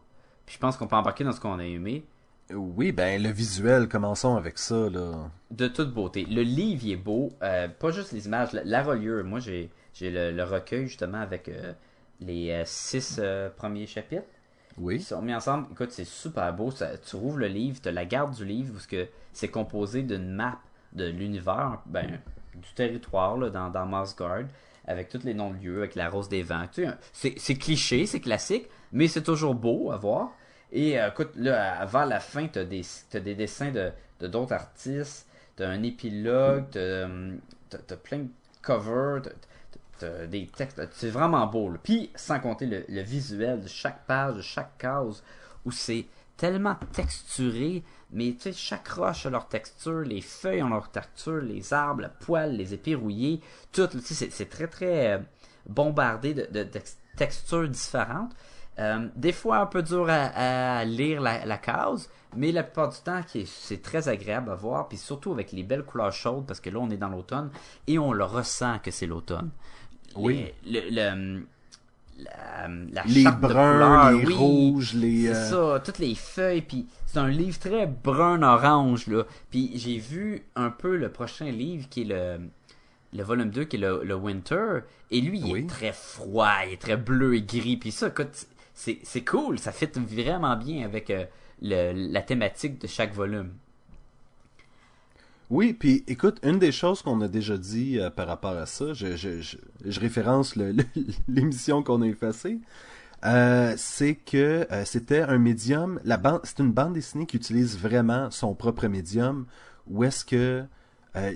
Puis 0.47 0.56
je 0.56 0.61
pense 0.61 0.76
qu'on 0.76 0.87
peut 0.88 0.97
embarquer 0.97 1.25
dans 1.25 1.32
ce 1.32 1.40
qu'on 1.40 1.59
a 1.59 1.64
aimé. 1.64 2.04
Oui, 2.52 2.90
ben, 2.90 3.23
le 3.23 3.28
visuel, 3.30 3.88
commençons 3.88 4.35
avec 4.37 4.59
ça, 4.59 4.90
là. 4.90 5.30
de 5.52 5.68
toute 5.68 5.94
beauté. 5.94 6.25
Le 6.28 6.42
livre 6.42 6.82
il 6.85 6.92
est 6.92 6.97
beau, 6.97 7.30
euh, 7.44 7.68
pas 7.68 7.92
juste 7.92 8.11
les 8.11 8.26
images, 8.26 8.52
la, 8.52 8.64
la 8.64 8.82
reliure. 8.82 9.23
Moi, 9.25 9.38
j'ai 9.38 9.70
j'ai 9.94 10.11
le, 10.11 10.32
le 10.32 10.42
recueil 10.44 10.87
justement 10.88 11.20
avec 11.20 11.49
euh, 11.49 11.73
les 12.20 12.50
euh, 12.50 12.62
six 12.64 13.20
premiers 13.56 13.87
chapitres. 13.87 14.25
Ils 14.78 14.82
Oui. 14.85 15.00
sont 15.00 15.23
mis 15.23 15.32
ensemble. 15.35 15.68
Écoute, 15.70 15.92
c'est 15.92 16.04
super 16.04 16.52
beau. 16.54 16.73
Ça, 16.73 16.97
tu 16.99 17.14
rouvres 17.14 17.38
le 17.38 17.47
livre, 17.49 17.80
tu 17.80 17.90
la 17.92 18.04
garde 18.04 18.35
du 18.35 18.44
livre 18.44 18.73
parce 18.73 18.87
que 18.88 19.06
c'est 19.32 19.49
composé 19.49 20.02
d'une 20.02 20.30
map 20.35 20.59
de 20.92 21.04
l'univers, 21.06 21.78
ben, 21.87 22.20
du 22.54 22.73
territoire 22.75 23.37
là, 23.37 23.50
dans, 23.50 23.71
dans 23.71 23.87
Marsgard, 23.87 24.45
avec 24.87 25.09
tous 25.09 25.23
les 25.25 25.35
noms 25.35 25.50
de 25.50 25.59
lieux, 25.62 25.78
avec 25.78 25.95
la 25.95 26.09
rose 26.09 26.28
des 26.28 26.42
vents. 26.42 26.66
Tu 26.73 26.87
sais, 27.12 27.35
c'est 27.37 27.54
cliché, 27.54 28.07
c'est 28.07 28.21
classique, 28.21 28.66
mais 28.92 29.09
c'est 29.09 29.23
toujours 29.23 29.54
beau 29.54 29.92
à 29.92 29.97
voir. 29.97 30.33
Et 30.73 31.00
euh, 31.00 31.09
écoute, 31.09 31.30
là, 31.37 31.80
avant 31.80 32.04
la 32.04 32.21
fin, 32.21 32.47
tu 32.49 32.59
as 32.59 32.64
des, 32.64 32.83
t'as 33.11 33.21
des 33.21 33.35
dessins 33.35 33.71
de 33.71 33.90
de 34.21 34.26
d'autres 34.26 34.52
artistes, 34.52 35.26
tu 35.57 35.62
as 35.62 35.69
un 35.71 35.83
épilogue, 35.83 36.66
tu 36.71 36.78
as, 36.78 37.97
plein 37.97 38.19
de 38.19 38.28
covers, 38.62 39.22
t'as- 39.22 39.31
t'as 39.98 40.27
des 40.27 40.46
textes. 40.46 40.81
C'est 40.92 41.11
vraiment 41.11 41.46
beau. 41.46 41.72
Puis, 41.83 42.11
sans 42.14 42.38
compter 42.38 42.66
le, 42.66 42.85
le 42.88 43.01
visuel 43.01 43.62
de 43.62 43.68
chaque 43.68 44.05
page, 44.07 44.37
de 44.37 44.42
chaque 44.42 44.77
case, 44.79 45.22
où 45.64 45.70
c'est 45.70 46.07
tellement 46.40 46.76
texturé, 46.92 47.83
mais 48.12 48.33
tu 48.33 48.40
sais, 48.44 48.53
chaque 48.55 48.88
roche 48.88 49.26
a 49.26 49.31
leur 49.31 49.46
texture, 49.46 50.00
les 50.00 50.22
feuilles 50.22 50.62
ont 50.62 50.70
leur 50.70 50.90
texture, 50.90 51.42
les 51.42 51.74
arbres, 51.74 52.00
la 52.00 52.09
poêle, 52.09 52.57
les 52.57 52.72
épis 52.72 52.94
rouillés, 52.94 53.42
tout, 53.72 53.87
tu 53.88 54.00
sais, 54.00 54.31
c'est- 54.31 54.46
très 54.48 54.66
très 54.66 55.12
euh, 55.12 55.18
bombardé 55.68 56.33
de, 56.33 56.46
de- 56.50 56.64
de 56.64 56.81
textures 57.16 57.68
différentes. 57.68 58.33
Euh, 58.79 59.09
des 59.16 59.33
fois 59.33 59.59
un 59.59 59.66
peu 59.66 59.83
dur 59.83 60.07
à, 60.09 60.79
à 60.79 60.85
lire 60.87 61.20
la, 61.20 61.44
la 61.44 61.59
case, 61.59 62.09
mais 62.35 62.53
la 62.53 62.62
plupart 62.62 62.88
du 62.88 62.98
temps 63.00 63.20
c'est 63.44 63.83
très 63.83 64.09
agréable 64.09 64.50
à 64.50 64.55
voir, 64.55 64.88
puis 64.88 64.96
surtout 64.96 65.33
avec 65.33 65.53
les 65.53 65.62
belles 65.62 65.85
couleurs 65.85 66.12
chaudes, 66.12 66.46
parce 66.46 66.61
que 66.61 66.70
là 66.70 66.79
on 66.81 66.88
est 66.88 66.96
dans 66.96 67.11
l'automne 67.11 67.50
et 67.87 67.98
on 67.98 68.12
le 68.14 68.24
ressent 68.24 68.79
que 68.79 68.90
c'est 68.90 69.07
l'automne. 69.07 69.50
Oui. 70.16 70.46
Le, 70.64 70.81
le- 70.90 71.46
la, 72.24 72.68
la 72.92 73.02
Les 73.06 73.22
charte 73.22 73.40
bruns, 73.40 74.11
les 74.12 74.26
oui, 74.26 74.35
rouges, 74.35 74.94
les... 74.94 75.26
c'est 75.26 75.54
euh, 75.54 75.74
ça, 75.76 75.80
toutes 75.85 75.98
les 75.98 76.14
feuilles, 76.14 76.62
puis 76.62 76.87
c'est 77.06 77.18
un 77.18 77.28
livre 77.28 77.59
très 77.59 77.87
brun-orange, 77.87 79.06
là. 79.06 79.24
Puis 79.50 79.72
j'ai 79.74 79.98
vu 79.98 80.42
un 80.56 80.70
peu 80.70 80.96
le 80.96 81.11
prochain 81.11 81.50
livre 81.50 81.88
qui 81.88 82.02
est 82.02 82.04
le, 82.04 82.40
le 83.12 83.22
volume 83.22 83.50
2, 83.50 83.64
qui 83.64 83.76
est 83.76 83.80
le, 83.80 84.02
le 84.04 84.14
Winter, 84.14 84.80
et 85.11 85.20
lui, 85.20 85.40
il 85.40 85.52
Oui. 85.52 85.61
est 85.61 85.68
très 85.68 85.92
froid, 85.92 86.52
il 86.66 86.74
est 86.74 86.80
très 86.80 86.96
bleu 86.96 87.35
et 87.35 87.42
gris, 87.42 87.76
puis 87.76 87.90
ça, 87.92 88.09
écoute, 88.09 88.46
c'est, 88.74 88.98
c'est 89.02 89.24
cool, 89.24 89.59
ça 89.59 89.72
fit 89.72 89.88
vraiment 89.96 90.56
bien 90.56 90.85
avec 90.85 91.11
euh, 91.11 91.24
le- 91.62 91.92
la 92.12 92.22
thématique 92.22 92.80
de 92.80 92.87
chaque 92.87 93.12
volume. 93.12 93.52
Oui, 95.51 95.73
puis 95.73 96.05
écoute, 96.07 96.39
une 96.45 96.61
des 96.61 96.71
choses 96.71 97.03
qu'on 97.03 97.21
a 97.23 97.27
déjà 97.27 97.59
dit 97.59 97.99
euh, 97.99 98.09
par 98.09 98.29
rapport 98.29 98.57
à 98.57 98.67
ça, 98.67 98.93
je, 98.95 99.17
je, 99.17 99.41
je, 99.41 99.57
je 99.85 100.01
référence 100.01 100.55
l'émission 101.29 101.83
qu'on 101.83 102.03
a 102.03 102.07
effacée, 102.07 102.61
euh, 103.25 103.75
c'est 103.77 104.15
que 104.15 104.65
euh, 104.71 104.85
c'était 104.85 105.23
un 105.23 105.39
médium, 105.39 106.01
la 106.05 106.19
bande, 106.19 106.41
c'est 106.45 106.61
une 106.61 106.71
bande 106.71 106.93
dessinée 106.93 107.27
qui 107.27 107.37
utilise 107.37 107.77
vraiment 107.77 108.31
son 108.31 108.55
propre 108.55 108.87
médium, 108.87 109.47
où 109.89 110.05
est-ce 110.05 110.25
que 110.25 110.65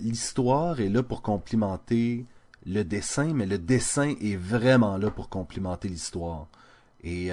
l'histoire 0.00 0.78
est 0.80 0.88
là 0.88 1.02
pour 1.02 1.20
complimenter 1.20 2.24
le 2.64 2.84
dessin, 2.84 3.34
mais 3.34 3.46
le 3.46 3.58
dessin 3.58 4.14
est 4.20 4.36
vraiment 4.36 4.96
là 4.96 5.10
pour 5.10 5.28
complimenter 5.28 5.88
l'histoire. 5.88 6.46
Et, 7.02 7.30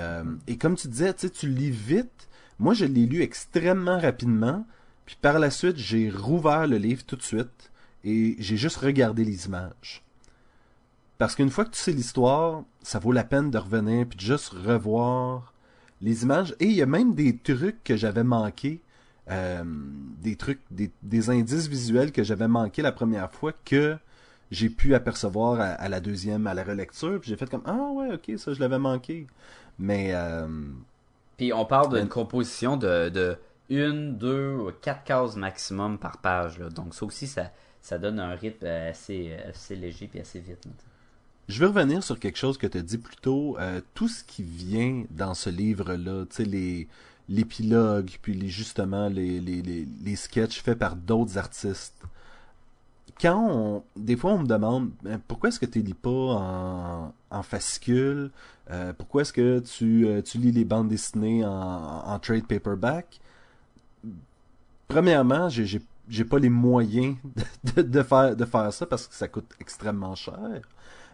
et 0.48 0.58
comme 0.58 0.76
tu 0.76 0.88
disais, 0.88 1.13
tu 1.13 1.48
lis 1.48 1.70
vite. 1.70 2.28
Moi, 2.58 2.74
je 2.74 2.86
l'ai 2.86 3.06
lu 3.06 3.22
extrêmement 3.22 4.00
rapidement. 4.00 4.65
Puis 5.05 5.17
par 5.21 5.39
la 5.39 5.49
suite, 5.51 5.77
j'ai 5.77 6.09
rouvert 6.09 6.67
le 6.67 6.77
livre 6.77 7.03
tout 7.05 7.15
de 7.15 7.21
suite 7.23 7.71
et 8.03 8.35
j'ai 8.39 8.57
juste 8.57 8.77
regardé 8.77 9.23
les 9.23 9.45
images. 9.45 10.03
Parce 11.17 11.35
qu'une 11.35 11.49
fois 11.51 11.65
que 11.65 11.71
tu 11.71 11.79
sais 11.79 11.91
l'histoire, 11.91 12.63
ça 12.81 12.97
vaut 12.99 13.11
la 13.11 13.23
peine 13.23 13.51
de 13.51 13.57
revenir 13.57 14.07
puis 14.07 14.17
de 14.17 14.21
juste 14.23 14.49
revoir 14.49 15.53
les 16.01 16.23
images. 16.23 16.55
Et 16.59 16.65
il 16.65 16.73
y 16.73 16.81
a 16.81 16.87
même 16.87 17.13
des 17.13 17.37
trucs 17.37 17.83
que 17.83 17.95
j'avais 17.95 18.23
manqués, 18.23 18.81
euh, 19.29 19.63
des 20.21 20.35
trucs, 20.35 20.61
des, 20.71 20.91
des 21.03 21.29
indices 21.29 21.67
visuels 21.67 22.11
que 22.11 22.23
j'avais 22.23 22.47
manqués 22.47 22.81
la 22.81 22.91
première 22.91 23.31
fois 23.31 23.53
que 23.65 23.97
j'ai 24.49 24.69
pu 24.69 24.95
apercevoir 24.95 25.59
à, 25.61 25.65
à 25.65 25.89
la 25.89 25.99
deuxième, 25.99 26.47
à 26.47 26.53
la 26.55 26.63
relecture. 26.63 27.19
Puis 27.19 27.29
j'ai 27.29 27.37
fait 27.37 27.49
comme 27.49 27.63
ah 27.65 27.91
ouais 27.93 28.13
ok 28.13 28.37
ça 28.39 28.53
je 28.53 28.59
l'avais 28.59 28.79
manqué. 28.79 29.27
Mais 29.77 30.11
euh, 30.13 30.47
Puis 31.37 31.53
on 31.53 31.65
parle 31.65 31.97
d'une 31.97 32.09
composition 32.09 32.77
de, 32.77 33.09
de 33.09 33.37
une, 33.69 34.17
deux 34.17 34.71
quatre 34.82 35.04
cases 35.04 35.36
maximum 35.36 35.97
par 35.97 36.17
page, 36.17 36.60
là. 36.60 36.69
Donc 36.69 36.93
ça 36.93 37.06
aussi, 37.06 37.28
ça, 37.28 37.52
ça 37.82 37.97
donne 37.97 38.19
un 38.19 38.36
rythme 38.36 38.65
assez, 38.65 39.34
assez 39.47 39.76
léger 39.76 40.08
puis 40.08 40.19
assez 40.19 40.39
vite. 40.39 40.67
Je 41.47 41.60
veux 41.60 41.67
revenir 41.67 42.04
sur 42.04 42.19
quelque 42.19 42.38
chose 42.38 42.58
que 42.58 42.67
tu 42.67 42.78
as 42.78 42.82
dit 42.82 42.97
plus 42.97 43.17
tôt. 43.17 43.58
Euh, 43.60 43.82
tout 43.93 44.08
ce 44.08 44.24
qui 44.24 44.43
vient 44.43 45.04
dans 45.10 45.34
ce 45.34 45.50
livre-là, 45.50 46.26
tu 46.30 46.45
sais, 46.45 46.88
l'épilogue, 47.28 48.12
puis 48.21 48.34
les, 48.34 48.47
justement 48.47 49.10
les, 49.10 49.39
les, 49.39 49.62
les, 49.62 50.15
sketchs 50.15 50.62
faits 50.62 50.78
par 50.78 50.95
d'autres 50.95 51.38
artistes. 51.38 52.02
Quand 53.19 53.50
on, 53.50 53.84
des 53.95 54.15
fois 54.15 54.32
on 54.32 54.39
me 54.39 54.47
demande 54.47 54.91
Ben, 55.04 55.19
pourquoi 55.28 55.50
est-ce 55.50 55.60
que 55.60 55.65
tu 55.65 55.82
lis 55.82 55.93
pas 55.93 57.12
en, 57.30 57.43
fascicule, 57.43 58.32
Euh, 58.69 58.93
pourquoi 58.93 59.24
est-ce 59.24 59.34
que 59.34 59.60
tu, 59.60 60.08
euh, 60.08 60.21
tu 60.21 60.38
lis 60.38 60.52
les 60.52 60.63
bandes 60.63 60.88
dessinées 60.88 61.43
en 61.45 62.17
trade 62.19 62.47
paperback? 62.47 63.19
Premièrement, 64.91 65.49
j'ai 65.49 65.82
j'ai 66.10 66.25
pas 66.25 66.39
les 66.39 66.49
moyens 66.49 67.15
de, 67.75 67.82
de 67.82 68.04
faire 68.04 68.36
de 68.36 68.45
faire 68.45 68.73
ça 68.73 68.86
parce 68.86 69.08
que 69.08 69.15
ça 69.15 69.27
coûte 69.27 69.51
extrêmement 69.60 70.15
cher. 70.15 70.62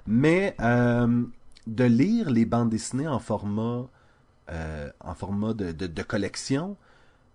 Mais 0.05 0.55
euh, 0.61 1.23
de 1.67 1.83
lire 1.83 2.29
les 2.29 2.45
bandes 2.45 2.69
dessinées 2.69 3.07
en 3.07 3.19
format 3.19 3.85
euh, 4.49 4.89
en 5.01 5.13
format 5.13 5.53
de, 5.53 5.71
de, 5.73 5.87
de 5.87 6.01
collection, 6.03 6.77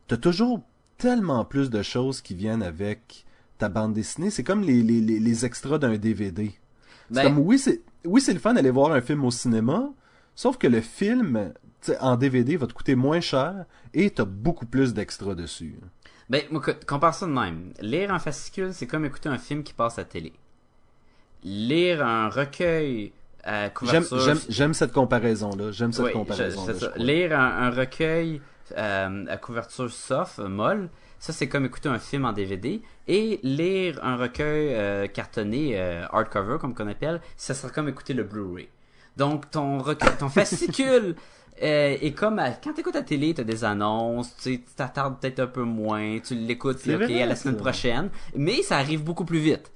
t'as 0.09 0.17
toujours 0.17 0.63
tellement 0.97 1.45
plus 1.45 1.69
de 1.69 1.83
choses 1.83 2.21
qui 2.23 2.35
viennent 2.35 2.63
avec 2.63 3.27
ta 3.59 3.69
bande 3.69 3.93
dessinée, 3.93 4.31
c'est 4.31 4.45
comme 4.45 4.63
les, 4.63 4.83
les, 4.83 5.01
les, 5.01 5.21
les 5.21 5.45
extras 5.45 5.79
d'un 5.79 5.97
DVD. 5.97 6.53
Ben- 7.11 7.25
comme, 7.25 7.39
oui, 7.39 7.59
c'est 7.59 7.83
oui, 8.05 8.21
c'est 8.21 8.33
le 8.33 8.41
fun 8.41 8.55
d'aller 8.55 8.71
voir 8.71 8.93
un 8.93 9.01
film 9.01 9.25
au 9.25 9.31
cinéma, 9.31 9.91
sauf 10.35 10.59
que 10.59 10.67
le 10.67 10.81
film, 10.81 11.53
en 12.01 12.17
DVD, 12.17 12.57
va 12.57 12.67
te 12.67 12.73
coûter 12.73 12.95
moins 12.95 13.21
cher 13.21 13.67
et 13.95 14.11
t'as 14.11 14.25
beaucoup 14.25 14.67
plus 14.67 14.95
d'extras 14.95 15.35
dessus. 15.35 15.77
Ben, 16.31 16.43
moi, 16.51 16.61
co- 16.63 16.73
compare 16.87 17.15
ça 17.15 17.27
de 17.27 17.33
même. 17.33 17.73
Lire 17.81 18.13
un 18.13 18.19
fascicule, 18.19 18.73
c'est 18.73 18.87
comme 18.87 19.05
écouter 19.05 19.29
un 19.29 19.39
film 19.39 19.63
qui 19.63 19.73
passe 19.73 19.99
à 19.99 20.05
télé. 20.05 20.33
Lire 21.45 22.05
un 22.07 22.29
recueil 22.29 23.13
à 23.45 23.69
couverture... 23.71 24.21
j'aime, 24.21 24.39
j'aime 24.49 24.75
cette 24.75 24.93
comparaison-là. 24.93 25.73
J'aime 25.73 25.93
cette 25.93 26.07
Oui, 26.07 26.13
comparaison-là. 26.13 26.75
Lire 26.97 27.39
un, 27.39 27.67
un 27.67 27.71
recueil 27.71 28.41
euh, 28.79 29.25
à 29.29 29.37
couverture 29.37 29.91
soft, 29.91 30.39
euh, 30.39 30.49
molle, 30.49 30.89
ça 31.19 31.33
c'est 31.33 31.49
comme 31.49 31.65
écouter 31.65 31.89
un 31.89 31.99
film 31.99 32.25
en 32.25 32.33
DVD. 32.33 32.81
Et 33.09 33.41
lire 33.43 33.99
un 34.05 34.17
recueil 34.17 34.69
euh, 34.75 35.07
cartonné, 35.09 35.73
euh, 35.75 36.07
hardcover 36.13 36.59
comme 36.61 36.75
qu'on 36.75 36.87
appelle, 36.89 37.21
ça 37.37 37.55
sera 37.55 37.73
comme 37.73 37.89
écouter 37.89 38.15
le 38.15 38.23
Blu-ray. 38.23 38.69
Donc 39.17 39.51
ton, 39.51 39.79
recueil, 39.79 40.17
ton 40.19 40.29
fascicule 40.31 41.17
euh, 41.63 41.97
est 42.01 42.13
comme 42.13 42.39
à- 42.39 42.51
quand 42.53 42.73
t'écoutes 42.73 42.95
la 42.95 43.03
télé, 43.03 43.35
t'as 43.35 43.45
des 43.45 43.65
annonces, 43.65 44.37
tu 44.37 44.61
t'attardes 44.63 45.21
peut-être 45.21 45.41
un 45.41 45.47
peu 45.47 45.63
moins, 45.63 46.19
tu 46.21 46.35
l'écoutes, 46.35 46.79
C'est 46.79 46.95
ok, 46.97 47.03
vrai, 47.03 47.23
à 47.23 47.27
la 47.27 47.37
semaine 47.37 47.57
ça. 47.57 47.63
prochaine, 47.63 48.11
mais 48.37 48.63
ça 48.63 48.77
arrive 48.79 49.05
beaucoup 49.05 49.25
plus 49.25 49.39
vite. 49.39 49.71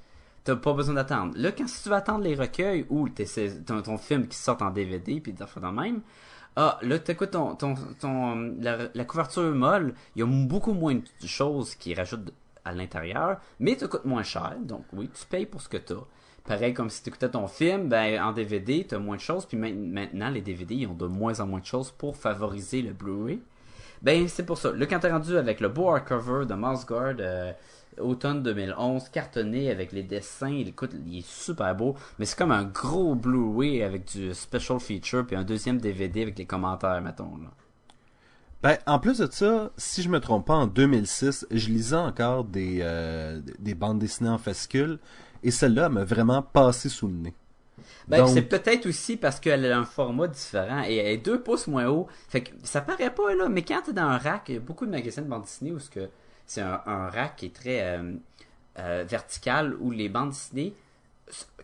T'as 0.45 0.57
pas 0.57 0.73
besoin 0.75 0.95
d'attendre. 0.95 1.35
Là, 1.37 1.51
quand 1.53 1.67
si 1.69 1.83
tu 1.83 1.89
veux 1.89 1.95
attendre 1.97 2.23
les 2.25 2.35
recueils 2.37 2.87
ou 2.89 3.09
ton, 3.67 3.83
ton 3.83 3.99
film 3.99 4.29
qui 4.29 4.37
sort 4.39 4.63
en 4.63 4.71
DVD 4.71 5.21
puis 5.21 5.33
des 5.33 5.43
affaires 5.43 5.63
de 5.63 5.69
même, 5.81 6.01
ah, 6.55 6.79
là, 6.83 6.99
t'écoutes 6.99 7.33
ton, 7.33 7.55
ton, 7.57 7.75
ton, 8.01 8.55
la, 8.61 8.89
la 8.95 9.05
couverture 9.05 9.53
molle, 9.55 9.95
il 10.15 10.21
y 10.21 10.23
a 10.23 10.27
beaucoup 10.27 10.73
moins 10.73 10.95
de 10.95 11.27
choses 11.27 11.75
qui 11.75 11.95
rajoutent 11.95 12.33
à 12.65 12.73
l'intérieur, 12.73 13.39
mais 13.61 13.77
ça 13.79 13.89
coûte 13.89 14.05
moins 14.05 14.23
cher, 14.23 14.57
donc 14.63 14.85
oui, 14.93 15.11
tu 15.13 15.27
payes 15.27 15.47
pour 15.47 15.61
ce 15.61 15.69
que 15.69 15.77
t'as. 15.77 15.95
Pareil 16.47 16.75
comme 16.75 16.91
si 16.91 17.03
t'écoutais 17.03 17.29
ton 17.29 17.49
film, 17.49 17.89
ben 17.89 18.23
en 18.23 18.33
DVD, 18.33 18.87
t'as 18.89 18.99
moins 18.99 19.17
de 19.17 19.21
choses, 19.21 19.47
puis 19.47 19.57
main- 19.57 19.75
maintenant, 19.75 20.31
les 20.31 20.41
DVD, 20.41 20.75
ils 20.75 20.87
ont 20.87 20.95
de 20.95 21.07
moins 21.07 21.41
en 21.41 21.47
moins 21.47 21.61
de 21.61 21.65
choses 21.67 21.91
pour 21.91 22.17
favoriser 22.17 22.83
le 22.83 22.93
Blu-ray. 22.93 23.41
Ben, 24.03 24.29
c'est 24.29 24.45
pour 24.45 24.59
ça. 24.59 24.73
Là, 24.73 24.87
quand 24.87 25.01
t'es 25.01 25.11
rendu 25.11 25.37
avec 25.37 25.61
le 25.61 25.69
beau 25.69 25.89
hardcover 25.91 26.47
de 26.47 26.55
Mouse 26.55 26.87
Guard, 26.87 27.17
euh, 27.19 27.53
automne 27.99 28.43
2011, 28.43 29.09
cartonné 29.09 29.71
avec 29.71 29.91
les 29.91 30.03
dessins, 30.03 30.51
il, 30.51 30.69
écoute, 30.69 30.93
il 31.07 31.19
est 31.19 31.27
super 31.27 31.75
beau, 31.75 31.97
mais 32.19 32.27
c'est 32.27 32.39
comme 32.39 32.53
un 32.53 32.65
gros 32.65 33.15
Blu-ray 33.15 33.83
avec 33.83 34.05
du 34.07 34.33
special 34.35 34.79
feature, 34.79 35.27
puis 35.27 35.35
un 35.35 35.45
deuxième 35.45 35.79
DVD 35.79 36.23
avec 36.23 36.39
les 36.39 36.45
commentaires, 36.47 37.01
mettons. 37.01 37.37
Là. 37.43 37.51
Ben, 38.63 38.79
en 38.87 38.99
plus 38.99 39.19
de 39.19 39.29
ça, 39.31 39.71
si 39.77 40.03
je 40.03 40.09
me 40.09 40.21
trompe 40.21 40.47
pas, 40.47 40.55
en 40.55 40.67
2006, 40.67 41.47
je 41.51 41.69
lisais 41.69 41.97
encore 41.97 42.45
des, 42.45 42.79
euh, 42.83 43.41
des 43.59 43.75
bandes 43.75 43.99
dessinées 43.99 44.31
en 44.31 44.39
fascicule, 44.39 44.99
et 45.43 45.51
celle-là 45.51 45.87
elle 45.87 45.93
m'a 45.93 46.05
vraiment 46.05 46.43
passé 46.43 46.89
sous 46.89 47.09
le 47.09 47.15
nez. 47.15 47.35
Ben, 48.09 48.27
c'est 48.27 48.43
peut-être 48.43 48.87
aussi 48.87 49.17
parce 49.17 49.41
qu'elle 49.41 49.71
a 49.71 49.79
un 49.79 49.85
format 49.85 50.29
différent 50.29 50.83
et 50.87 50.97
elle 50.97 51.07
est 51.07 51.19
deux 51.19 51.41
pouces 51.41 51.67
moins 51.67 51.87
haut. 51.87 52.07
Fait 52.29 52.43
que 52.43 52.51
ça 52.63 52.81
paraît 52.81 53.13
pas, 53.13 53.35
là, 53.35 53.49
mais 53.49 53.63
quand 53.63 53.83
t'es 53.85 53.93
dans 53.93 54.03
un 54.03 54.19
rack, 54.19 54.45
il 54.49 54.55
y 54.55 54.59
a 54.59 54.61
beaucoup 54.61 54.87
de 54.87 54.91
magasins 54.91 55.23
de 55.23 55.29
bande 55.29 55.43
dessinée 55.43 55.73
où 55.73 55.79
c'est 56.47 56.61
un, 56.61 56.81
un 56.87 57.09
rack 57.09 57.37
qui 57.37 57.47
est 57.47 57.55
très 57.55 57.83
euh, 57.83 58.13
euh, 58.79 59.05
vertical 59.07 59.75
où 59.81 59.91
les 59.91 60.09
bandes 60.09 60.31
dessinées 60.31 60.75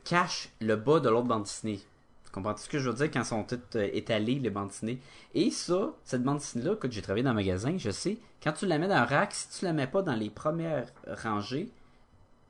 cachent 0.05 0.49
le 0.61 0.77
bas 0.77 0.99
de 0.99 1.09
l'autre 1.09 1.29
bande 1.29 1.45
dessinée. 1.45 1.81
Tu 2.25 2.33
comprends 2.33 2.57
ce 2.57 2.69
que 2.69 2.79
je 2.79 2.89
veux 2.91 2.97
dire 2.97 3.11
quand 3.11 3.21
elles 3.21 3.27
sont 3.27 3.45
toutes 3.45 3.77
euh, 3.77 3.89
étalées, 3.93 4.41
les 4.41 4.51
bandes 4.51 4.69
dessinées? 4.69 4.99
Et 5.35 5.51
ça, 5.51 5.93
cette 6.05 6.23
bande 6.23 6.39
dessinée-là, 6.39 6.73
écoute, 6.73 6.91
j'ai 6.91 7.03
travaillé 7.03 7.23
dans 7.23 7.31
un 7.31 7.35
magasin, 7.35 7.77
je 7.79 7.91
sais, 7.91 8.19
quand 8.43 8.53
tu 8.53 8.67
la 8.67 8.79
mets 8.79 8.89
dans 8.89 8.97
un 8.97 9.05
rack, 9.05 9.33
si 9.33 9.49
tu 9.59 9.65
la 9.65 9.73
mets 9.73 9.87
pas 9.87 10.03
dans 10.03 10.17
les 10.17 10.31
premières 10.31 10.89
rangées, 11.07 11.71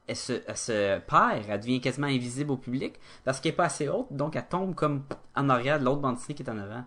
elle 0.07 0.17
se, 0.17 0.33
elle 0.47 0.57
se 0.57 0.99
perd, 1.01 1.45
elle 1.49 1.61
devient 1.61 1.81
quasiment 1.81 2.07
invisible 2.09 2.51
au 2.53 2.57
public 2.57 2.95
parce 3.25 3.41
qu'elle 3.41 3.53
est 3.53 3.57
pas 3.57 3.67
assez 3.67 3.89
haute, 3.89 4.09
donc 4.11 4.37
elle 4.37 4.47
tombe 4.49 4.75
comme 4.75 5.05
en 5.37 5.49
arrière 5.49 5.79
de 5.79 5.85
l'autre 5.85 6.01
bande 6.01 6.17
dessinée 6.17 6.35
qui 6.35 6.43
est 6.43 6.51
en 6.51 6.59
avant. 6.59 6.85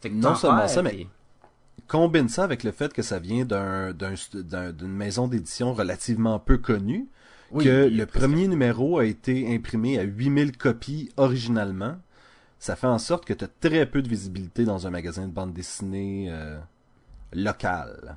Fait 0.00 0.10
que 0.10 0.14
Non 0.14 0.34
seulement 0.34 0.68
ça, 0.68 0.82
mais- 0.82 1.06
Combine 1.88 2.28
ça 2.28 2.44
avec 2.44 2.62
le 2.62 2.70
fait 2.72 2.92
que 2.92 3.02
ça 3.02 3.18
vient 3.18 3.44
d'un, 3.44 3.92
d'un, 3.92 4.14
d'un- 4.34 4.72
d'une 4.72 4.92
maison 4.92 5.26
d'édition 5.26 5.74
relativement 5.74 6.38
peu 6.38 6.56
connue, 6.58 7.08
Oui, 7.50 7.64
que 7.64 7.88
le 7.88 8.06
premier 8.06 8.46
numéro 8.48 8.98
a 8.98 9.04
été 9.04 9.52
imprimé 9.54 9.98
à 9.98 10.02
8000 10.02 10.56
copies 10.56 11.10
originalement. 11.16 11.96
Ça 12.58 12.76
fait 12.76 12.86
en 12.86 12.98
sorte 12.98 13.24
que 13.24 13.32
tu 13.34 13.44
as 13.44 13.48
très 13.48 13.84
peu 13.86 14.00
de 14.02 14.08
visibilité 14.08 14.64
dans 14.64 14.86
un 14.86 14.90
magasin 14.90 15.26
de 15.26 15.32
bande 15.32 15.52
dessinée 15.52 16.28
euh, 16.30 16.58
local. 17.32 18.16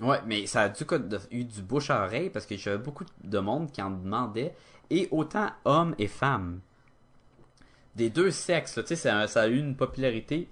Ouais, 0.00 0.20
mais 0.26 0.46
ça 0.46 0.62
a 0.62 0.68
dû 0.68 0.84
de- 0.84 1.20
eu 1.30 1.44
du 1.44 1.62
bouche 1.62 1.90
à 1.90 2.04
oreille 2.04 2.30
parce 2.30 2.46
que 2.46 2.56
j'avais 2.56 2.78
beaucoup 2.78 3.04
de 3.22 3.38
monde 3.38 3.70
qui 3.70 3.80
en 3.80 3.90
demandait, 3.90 4.54
et 4.90 5.08
autant 5.10 5.50
hommes 5.64 5.94
et 5.98 6.08
femmes. 6.08 6.60
Des 7.96 8.10
deux 8.10 8.30
sexes, 8.32 8.74
tu 8.86 8.96
sais, 8.96 9.26
ça, 9.26 9.40
a 9.40 9.46
eu 9.46 9.56
une 9.58 9.76
popularité 9.76 10.48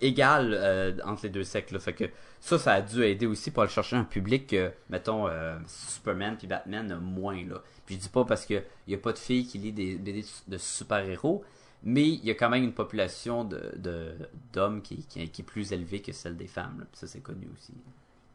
égale 0.00 0.52
euh, 0.54 0.96
entre 1.04 1.22
les 1.24 1.30
deux 1.30 1.44
sexes. 1.44 1.72
Là, 1.72 1.78
fait 1.78 1.92
que 1.94 2.04
ça, 2.40 2.58
ça 2.58 2.74
a 2.74 2.82
dû 2.82 3.02
aider 3.04 3.24
aussi 3.26 3.50
pour 3.50 3.62
aller 3.62 3.72
chercher 3.72 3.96
un 3.96 4.04
public 4.04 4.46
que, 4.48 4.72
mettons, 4.90 5.28
euh, 5.28 5.58
Superman 5.66 6.36
puis 6.36 6.46
Batman 6.46 6.98
moins. 7.00 7.42
Là. 7.46 7.62
Puis 7.86 7.94
je 7.94 8.00
dis 8.00 8.08
pas 8.08 8.24
parce 8.24 8.44
qu'il 8.44 8.62
n'y 8.88 8.94
a 8.94 8.98
pas 8.98 9.12
de 9.12 9.18
filles 9.18 9.46
qui 9.46 9.58
lisent 9.58 9.74
des 9.74 9.96
BD 9.96 10.24
de 10.48 10.58
super-héros, 10.58 11.42
mais 11.84 12.06
il 12.06 12.24
y 12.24 12.30
a 12.30 12.34
quand 12.34 12.50
même 12.50 12.64
une 12.64 12.72
population 12.74 13.44
de, 13.44 13.72
de- 13.76 14.16
d'hommes 14.52 14.82
qui, 14.82 15.04
qui, 15.06 15.28
qui 15.30 15.42
est 15.42 15.44
plus 15.44 15.72
élevée 15.72 16.02
que 16.02 16.12
celle 16.12 16.36
des 16.36 16.48
femmes. 16.48 16.80
là. 16.80 16.86
Ça, 16.92 17.06
c'est 17.06 17.20
connu 17.20 17.48
aussi. 17.56 17.72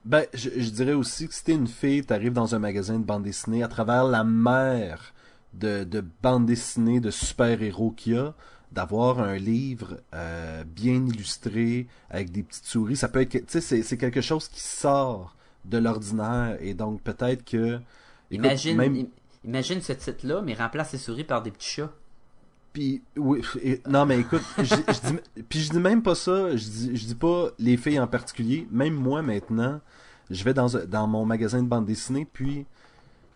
Ben, 0.03 0.25
je, 0.33 0.49
je 0.57 0.69
dirais 0.71 0.93
aussi 0.93 1.27
que 1.27 1.33
si 1.33 1.43
t'es 1.43 1.53
une 1.53 1.67
fille, 1.67 2.03
t'arrives 2.03 2.33
dans 2.33 2.55
un 2.55 2.59
magasin 2.59 2.97
de 2.99 3.03
bande 3.05 3.23
dessinée 3.23 3.61
à 3.63 3.67
travers 3.67 4.03
la 4.03 4.23
mer 4.23 5.13
de, 5.53 5.83
de 5.83 6.03
bande 6.23 6.45
dessinée 6.47 6.99
de 6.99 7.11
super-héros 7.11 7.91
qu'il 7.91 8.13
y 8.13 8.17
a, 8.17 8.33
d'avoir 8.71 9.19
un 9.19 9.35
livre 9.37 9.97
euh, 10.15 10.63
bien 10.63 11.05
illustré 11.05 11.87
avec 12.09 12.31
des 12.31 12.41
petites 12.41 12.65
souris, 12.65 12.95
ça 12.97 13.09
peut 13.09 13.21
être, 13.21 13.29
tu 13.31 13.43
sais, 13.47 13.61
c'est, 13.61 13.83
c'est 13.83 13.97
quelque 13.97 14.21
chose 14.21 14.47
qui 14.47 14.61
sort 14.61 15.35
de 15.65 15.77
l'ordinaire 15.77 16.57
et 16.61 16.73
donc 16.73 17.01
peut-être 17.03 17.43
que 17.45 17.75
écoute, 18.31 18.45
Imagine, 18.45 18.77
même- 18.77 18.95
im- 18.95 19.07
imagine 19.43 19.81
ce 19.81 19.93
titre-là, 19.93 20.41
mais 20.41 20.53
remplace 20.55 20.93
les 20.93 20.99
souris 20.99 21.25
par 21.25 21.43
des 21.43 21.51
petits 21.51 21.69
chats. 21.69 21.91
Puis 22.73 23.01
oui, 23.17 23.41
non 23.87 24.05
mais 24.05 24.19
écoute, 24.19 24.43
je, 24.57 24.75
dis, 24.75 25.19
puis 25.49 25.59
je 25.59 25.71
dis 25.71 25.79
même 25.79 26.01
pas 26.01 26.15
ça, 26.15 26.55
je 26.55 26.65
dis, 26.65 27.15
pas 27.15 27.49
les 27.59 27.75
filles 27.75 27.99
en 27.99 28.07
particulier, 28.07 28.67
même 28.71 28.93
moi 28.93 29.21
maintenant, 29.21 29.81
je 30.29 30.43
vais 30.43 30.53
dans 30.53 30.67
dans 30.87 31.07
mon 31.07 31.25
magasin 31.25 31.61
de 31.61 31.67
bande 31.67 31.85
dessinée, 31.85 32.25
puis 32.31 32.65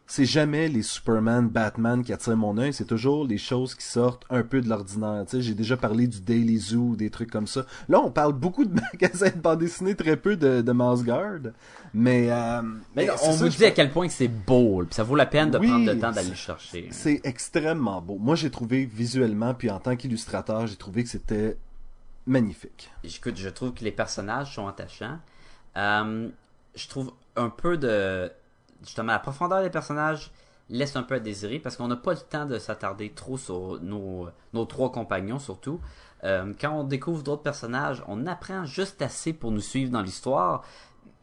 c'est 0.08 0.26
jamais 0.26 0.68
les 0.68 0.84
Superman, 0.84 1.48
Batman 1.50 2.04
qui 2.04 2.14
attirent 2.14 2.38
mon 2.38 2.58
œil, 2.58 2.74
c'est 2.74 2.86
toujours 2.86 3.26
les 3.26 3.38
choses 3.40 3.74
qui 3.74 3.86
sortent 3.86 4.26
un 4.30 4.44
peu 4.44 4.62
de 4.62 4.70
l'ordinaire. 4.70 5.26
Tu 5.28 5.38
sais, 5.38 5.42
j'ai 5.42 5.56
déjà 5.56 5.78
parlé 5.78 6.08
du 6.08 6.22
Daily 6.22 6.58
Zoo, 6.60 6.96
des 6.96 7.10
trucs 7.10 7.32
comme 7.32 7.48
ça. 7.48 7.66
Là, 7.90 8.00
on 8.00 8.12
parle 8.12 8.34
beaucoup 8.34 8.66
de 8.66 8.80
magasins 8.94 9.32
de 9.32 9.42
bande 9.42 9.60
dessinée, 9.60 9.96
très 9.96 10.16
peu 10.16 10.36
de, 10.36 10.62
de 10.62 10.72
Mouse 10.72 11.04
Guard, 11.04 11.52
mais 11.94 12.32
euh, 12.32 12.62
Mais 12.96 13.10
on 13.10 13.18
ça, 13.18 13.32
vous 13.32 13.50
dit 13.50 13.66
à 13.66 13.72
quel 13.72 13.92
point 13.92 14.08
c'est 14.10 14.28
beau, 14.28 14.84
puis 14.86 14.94
ça 14.94 15.04
vaut 15.04 15.16
la 15.16 15.26
peine 15.26 15.50
de 15.50 15.58
Oui, 15.58 15.68
prendre 15.68 15.86
le 15.86 15.98
temps 16.00 16.12
d'aller 16.12 16.36
chercher. 16.36 16.88
C'est 16.92 17.22
extrêmement 17.24 18.02
beau. 18.02 18.18
Moi, 18.20 18.36
j'ai 18.36 18.52
trouvé 18.52 18.86
visuellement, 18.86 19.54
puis 19.54 19.72
en 19.72 19.80
tant 19.80 19.96
qu'illustrateur, 19.96 20.68
j'ai 20.68 20.76
trouvé 20.76 21.04
que 21.04 21.10
c'était 21.10 21.58
magnifique. 22.28 22.92
Écoute, 23.04 23.38
je 23.38 23.50
trouve 23.50 23.74
que 23.74 23.84
les 23.84 23.92
personnages 23.92 24.56
sont 24.56 24.68
attachants. 24.68 25.20
Euh, 25.78 26.30
je 26.76 26.88
trouve 26.88 27.12
un 27.36 27.50
peu 27.50 27.78
de. 27.78 28.32
Justement, 28.86 29.14
la 29.14 29.20
profondeur 29.20 29.62
des 29.62 29.70
personnages 29.70 30.32
laisse 30.70 30.96
un 30.96 31.04
peu 31.04 31.16
à 31.16 31.20
désirer 31.20 31.60
parce 31.60 31.76
qu'on 31.76 31.88
n'a 31.88 31.96
pas 31.96 32.14
le 32.14 32.20
temps 32.20 32.46
de 32.46 32.58
s'attarder 32.58 33.12
trop 33.12 33.38
sur 33.38 33.80
nos, 33.82 34.30
nos 34.54 34.66
trois 34.66 34.92
compagnons, 34.92 35.40
surtout. 35.40 35.80
Euh, 36.24 36.54
quand 36.60 36.72
on 36.72 36.84
découvre 36.84 37.24
d'autres 37.24 37.44
personnages, 37.44 38.04
on 38.08 38.26
apprend 38.26 38.66
juste 38.66 39.02
assez 39.02 39.34
pour 39.34 39.52
nous 39.52 39.62
suivre 39.62 39.92
dans 39.92 40.02
l'histoire. 40.02 40.64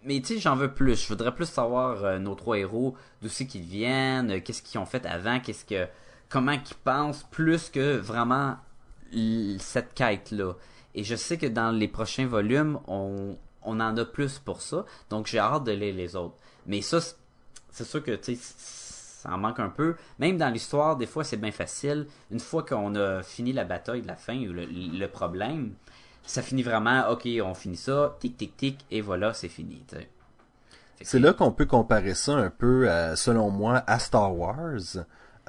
Mais 0.04 0.20
tu 0.20 0.34
sais, 0.34 0.40
j'en 0.40 0.56
veux 0.56 0.72
plus. 0.72 1.02
Je 1.02 1.08
voudrais 1.08 1.34
plus 1.34 1.46
savoir 1.46 2.04
euh, 2.04 2.18
nos 2.18 2.34
trois 2.34 2.58
héros, 2.58 2.94
d'où 3.20 3.28
c'est 3.28 3.46
qu'ils 3.46 3.62
viennent, 3.62 4.30
euh, 4.30 4.40
qu'est-ce 4.40 4.62
qu'ils 4.62 4.80
ont 4.80 4.86
fait 4.86 5.06
avant, 5.06 5.40
qu'est-ce 5.40 5.64
que, 5.64 5.88
comment 6.28 6.58
qu'ils 6.58 6.76
pensent, 6.76 7.24
plus 7.30 7.70
que 7.70 7.96
vraiment 7.96 8.56
cette 9.58 9.92
quête-là. 9.92 10.54
Et 10.94 11.04
je 11.04 11.14
sais 11.16 11.36
que 11.36 11.46
dans 11.46 11.70
les 11.70 11.88
prochains 11.88 12.26
volumes, 12.26 12.78
on, 12.86 13.36
on 13.62 13.80
en 13.80 13.96
a 13.96 14.04
plus 14.04 14.38
pour 14.38 14.62
ça. 14.62 14.84
Donc 15.10 15.26
j'ai 15.26 15.38
hâte 15.38 15.64
de 15.64 15.72
lire 15.72 15.94
les 15.94 16.16
autres. 16.16 16.36
Mais 16.66 16.80
ça, 16.80 16.98
c'est- 17.72 17.84
sûr 17.84 18.02
que 18.02 18.12
tu 18.12 18.36
ça 18.40 19.30
en 19.32 19.38
manque 19.38 19.60
un 19.60 19.68
peu. 19.68 19.94
Même 20.18 20.36
dans 20.36 20.48
l'histoire, 20.48 20.96
des 20.96 21.06
fois, 21.06 21.22
c'est 21.24 21.36
bien 21.36 21.52
facile. 21.52 22.06
Une 22.30 22.40
fois 22.40 22.64
qu'on 22.64 22.94
a 22.96 23.22
fini 23.22 23.52
la 23.52 23.64
bataille 23.64 24.02
de 24.02 24.08
la 24.08 24.16
fin 24.16 24.36
ou 24.36 24.52
le, 24.52 24.64
le 24.66 25.06
problème, 25.06 25.72
ça 26.24 26.42
finit 26.42 26.62
vraiment, 26.62 27.08
ok, 27.10 27.28
on 27.44 27.54
finit 27.54 27.76
ça, 27.76 28.16
tic, 28.20 28.36
tic, 28.36 28.56
tic, 28.56 28.84
et 28.90 29.00
voilà, 29.00 29.32
c'est 29.34 29.48
fini. 29.48 29.82
C'est 31.00 31.18
là 31.18 31.32
qu'on 31.32 31.50
peut 31.52 31.66
comparer 31.66 32.14
ça 32.14 32.32
un 32.34 32.50
peu, 32.50 32.88
selon 33.16 33.50
moi, 33.50 33.82
à 33.86 33.98
Star 33.98 34.36
Wars. 34.36 34.80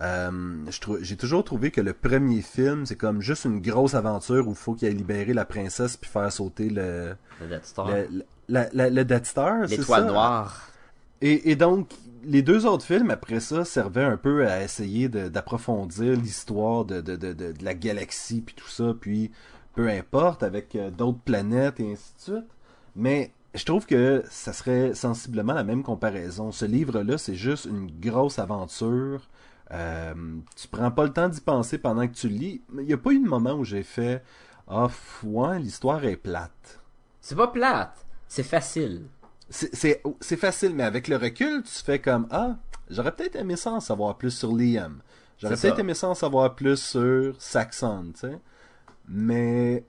Euh, 0.01 0.65
J'ai 1.01 1.17
toujours 1.17 1.43
trouvé 1.43 1.69
que 1.69 1.79
le 1.81 1.93
premier 1.93 2.41
film, 2.41 2.86
c'est 2.88 2.95
comme 2.95 3.21
juste 3.21 3.45
une 3.45 3.62
grosse 3.62 3.93
aventure 3.93 4.47
où 4.47 4.51
il 4.51 4.55
faut 4.55 4.73
qu'il 4.73 4.88
aille 4.88 4.95
libérer 4.95 5.33
la 5.33 5.45
princesse 5.45 5.97
puis 5.97 6.09
faire 6.09 6.31
sauter 6.31 6.69
le, 6.69 7.15
le 7.39 7.47
Death 7.47 7.65
Star. 7.65 7.88
le, 7.88 8.25
la- 8.49 8.69
la- 8.73 8.89
le 8.89 9.05
Death 9.05 9.25
Star. 9.27 9.67
c'est 9.69 9.77
L'étoile 9.77 10.07
noire. 10.07 10.67
Et, 11.25 11.55
donc, 11.55 11.89
les 12.25 12.41
deux 12.41 12.65
autres 12.65 12.83
films, 12.83 13.09
après 13.09 13.39
ça, 13.39 13.63
servaient 13.63 14.03
un 14.03 14.17
peu 14.17 14.45
à 14.45 14.62
essayer 14.62 15.07
d'approfondir 15.07 16.17
l'histoire 16.19 16.83
de, 16.83 16.99
de, 16.99 17.15
de, 17.15 17.31
de, 17.31 17.53
la 17.63 17.73
galaxie, 17.73 18.41
puis 18.41 18.53
tout 18.53 18.67
ça, 18.67 18.93
puis 18.99 19.31
peu 19.73 19.88
importe, 19.88 20.43
avec 20.43 20.75
euh, 20.75 20.91
d'autres 20.91 21.21
planètes 21.23 21.79
et 21.79 21.93
ainsi 21.93 22.13
de 22.17 22.21
suite. 22.21 22.49
Mais 22.97 23.31
je 23.53 23.63
trouve 23.63 23.86
que 23.86 24.23
ça 24.29 24.51
serait 24.51 24.93
sensiblement 24.95 25.53
la 25.53 25.63
même 25.63 25.81
comparaison. 25.81 26.51
Ce 26.51 26.65
livre-là, 26.65 27.17
c'est 27.17 27.36
juste 27.36 27.65
une 27.65 27.89
grosse 28.01 28.38
aventure. 28.38 29.29
Euh, 29.71 30.13
tu 30.57 30.67
prends 30.67 30.91
pas 30.91 31.05
le 31.05 31.13
temps 31.13 31.29
d'y 31.29 31.39
penser 31.39 31.77
pendant 31.77 32.05
que 32.05 32.13
tu 32.13 32.27
lis. 32.27 32.62
Il 32.73 32.86
n'y 32.86 32.93
a 32.93 32.97
pas 32.97 33.12
eu 33.12 33.19
de 33.19 33.29
moment 33.29 33.53
où 33.53 33.63
j'ai 33.63 33.83
fait 33.83 34.21
Ah, 34.67 34.88
f- 34.88 35.25
ouais, 35.25 35.57
l'histoire 35.59 36.03
est 36.03 36.17
plate. 36.17 36.81
C'est 37.21 37.36
pas 37.38 37.47
plate, 37.47 38.05
c'est 38.27 38.43
facile. 38.43 39.03
C'est- 39.53 40.35
facile, 40.35 40.73
mais 40.73 40.83
avec 40.83 41.07
le 41.07 41.15
recul, 41.15 41.63
tu 41.63 41.83
fais 41.83 41.99
comme 41.99 42.27
Ah, 42.31 42.57
j'aurais 42.89 43.15
peut-être 43.15 43.35
aimé 43.35 43.55
ça 43.55 43.71
en 43.71 43.79
savoir 43.79 44.17
plus 44.17 44.31
sur 44.31 44.55
Liam. 44.55 45.01
J'aurais 45.37 45.55
peut-être 45.57 45.79
aimé 45.79 45.93
ça 45.93 46.09
en 46.09 46.15
savoir 46.15 46.55
plus 46.55 46.77
sur 46.81 47.39
Saxon, 47.39 48.11
tu 48.13 48.21
sais. 48.21 48.39
Mais 49.07 49.83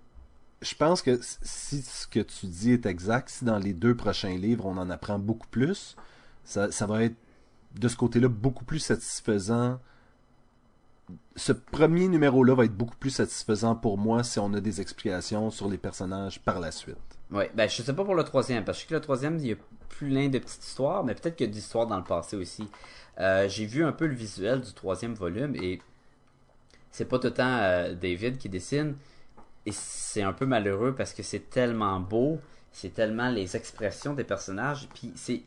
je 0.60 0.74
pense 0.74 1.00
que 1.02 1.18
si 1.22 1.82
ce 1.82 2.06
que 2.06 2.20
tu 2.20 2.46
dis 2.46 2.72
est 2.72 2.86
exact, 2.86 3.28
si 3.28 3.44
dans 3.44 3.58
les 3.58 3.72
deux 3.72 3.94
prochains 3.94 4.36
livres 4.36 4.66
on 4.66 4.76
en 4.76 4.90
apprend 4.90 5.18
beaucoup 5.18 5.48
plus, 5.48 5.96
ça, 6.44 6.70
ça 6.70 6.86
va 6.86 7.04
être 7.04 7.16
de 7.78 7.88
ce 7.88 7.96
côté-là 7.96 8.28
beaucoup 8.28 8.64
plus 8.64 8.80
satisfaisant. 8.80 9.78
Ce 11.36 11.52
premier 11.52 12.08
numéro-là 12.08 12.54
va 12.54 12.64
être 12.64 12.76
beaucoup 12.76 12.96
plus 12.96 13.10
satisfaisant 13.10 13.76
pour 13.76 13.98
moi 13.98 14.24
si 14.24 14.38
on 14.38 14.52
a 14.54 14.60
des 14.60 14.80
explications 14.80 15.50
sur 15.50 15.68
les 15.68 15.78
personnages 15.78 16.40
par 16.40 16.60
la 16.60 16.70
suite. 16.70 17.13
Ouais, 17.30 17.50
ben 17.54 17.68
je 17.68 17.82
sais 17.82 17.92
pas 17.94 18.04
pour 18.04 18.14
le 18.14 18.24
troisième, 18.24 18.64
parce 18.64 18.84
que 18.84 18.94
le 18.94 19.00
troisième, 19.00 19.38
il 19.38 19.46
y 19.46 19.52
a 19.52 19.56
plein 19.98 20.28
de 20.28 20.38
petites 20.38 20.64
histoires, 20.64 21.04
mais 21.04 21.14
peut-être 21.14 21.36
qu'il 21.36 21.54
y 21.54 21.58
a 21.78 21.84
dans 21.86 21.96
le 21.96 22.04
passé 22.04 22.36
aussi. 22.36 22.68
Euh, 23.18 23.48
J'ai 23.48 23.66
vu 23.66 23.84
un 23.84 23.92
peu 23.92 24.06
le 24.06 24.14
visuel 24.14 24.60
du 24.60 24.72
troisième 24.72 25.14
volume 25.14 25.54
et 25.56 25.80
c'est 26.90 27.06
pas 27.06 27.18
tout 27.18 27.28
le 27.28 27.34
temps 27.34 27.58
euh, 27.58 27.94
David 27.94 28.38
qui 28.38 28.48
dessine 28.48 28.96
et 29.66 29.72
c'est 29.72 30.22
un 30.22 30.32
peu 30.32 30.46
malheureux 30.46 30.94
parce 30.94 31.12
que 31.14 31.22
c'est 31.22 31.50
tellement 31.50 32.00
beau, 32.00 32.40
c'est 32.72 32.94
tellement 32.94 33.30
les 33.30 33.56
expressions 33.56 34.14
des 34.14 34.24
personnages, 34.24 34.88
puis 34.94 35.12
c'est 35.16 35.42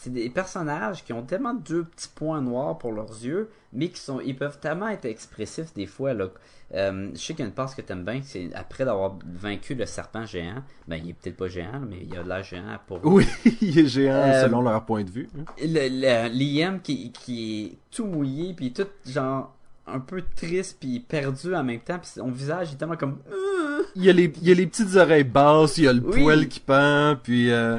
c'est 0.00 0.12
des 0.12 0.30
personnages 0.30 1.02
qui 1.04 1.12
ont 1.12 1.22
tellement 1.22 1.54
deux 1.54 1.82
petits 1.82 2.08
points 2.14 2.40
noirs 2.40 2.78
pour 2.78 2.92
leurs 2.92 3.10
yeux, 3.24 3.50
mais 3.72 3.88
qui 3.88 4.00
sont 4.00 4.20
ils 4.20 4.36
peuvent 4.36 4.60
tellement 4.60 4.88
être 4.88 5.06
expressifs 5.06 5.74
des 5.74 5.86
fois 5.86 6.14
là. 6.14 6.28
Euh, 6.74 7.08
je 7.14 7.18
sais 7.18 7.32
qu'il 7.34 7.40
y 7.40 7.42
a 7.42 7.46
une 7.46 7.54
passe 7.54 7.74
que 7.74 7.80
t'aimes 7.80 8.04
bien, 8.04 8.20
c'est 8.22 8.50
après 8.54 8.84
d'avoir 8.84 9.16
vaincu 9.26 9.74
le 9.74 9.86
serpent 9.86 10.24
géant, 10.26 10.62
ben 10.86 11.00
il 11.02 11.10
est 11.10 11.12
peut-être 11.14 11.36
pas 11.36 11.48
géant, 11.48 11.80
mais 11.88 12.06
il 12.08 12.16
a 12.16 12.22
de 12.22 12.28
l'air 12.28 12.42
géant 12.44 12.78
pour 12.86 13.00
Oui, 13.04 13.26
il 13.60 13.76
est 13.78 13.86
géant 13.86 14.12
Euh, 14.14 14.42
selon 14.44 14.60
leur 14.62 14.84
point 14.84 15.02
de 15.02 15.10
vue. 15.10 15.28
hein. 15.36 15.44
le, 15.60 16.28
Liam 16.28 16.80
qui, 16.80 17.10
qui 17.10 17.64
est 17.64 17.78
tout 17.90 18.04
mouillé 18.04 18.52
puis 18.54 18.72
tout 18.72 18.86
genre 19.06 19.54
un 19.86 19.98
peu 20.00 20.22
triste 20.36 20.76
puis 20.78 21.00
perdu 21.00 21.54
en 21.54 21.64
même 21.64 21.80
temps 21.80 21.98
puis 21.98 22.10
son 22.14 22.30
visage 22.30 22.72
est 22.72 22.76
tellement 22.76 22.96
comme 22.98 23.18
Euh, 23.32 23.82
Il 23.96 24.04
y, 24.04 24.10
a 24.10 24.12
les, 24.12 24.32
il 24.42 24.46
y 24.48 24.52
a 24.52 24.54
les 24.54 24.66
petites 24.66 24.94
oreilles 24.96 25.24
basses, 25.24 25.78
il 25.78 25.84
y 25.84 25.88
a 25.88 25.92
le 25.94 26.02
Oui. 26.04 26.22
poil 26.22 26.46
qui 26.48 26.60
pend, 26.60 27.16
puis 27.22 27.50
euh, 27.50 27.78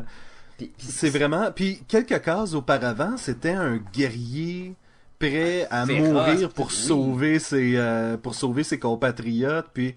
c'est 0.77 1.09
vraiment... 1.09 1.51
Puis 1.51 1.83
quelques 1.87 2.21
cases 2.21 2.53
auparavant, 2.53 3.17
c'était 3.17 3.51
un 3.51 3.77
guerrier 3.77 4.75
prêt 5.19 5.67
à 5.69 5.85
Féroce, 5.85 6.09
mourir 6.09 6.49
pour 6.49 6.67
oui. 6.67 6.73
sauver 6.73 7.39
ses 7.39 7.75
euh, 7.75 8.17
pour 8.17 8.35
sauver 8.35 8.63
ses 8.63 8.79
compatriotes, 8.79 9.67
puis 9.73 9.95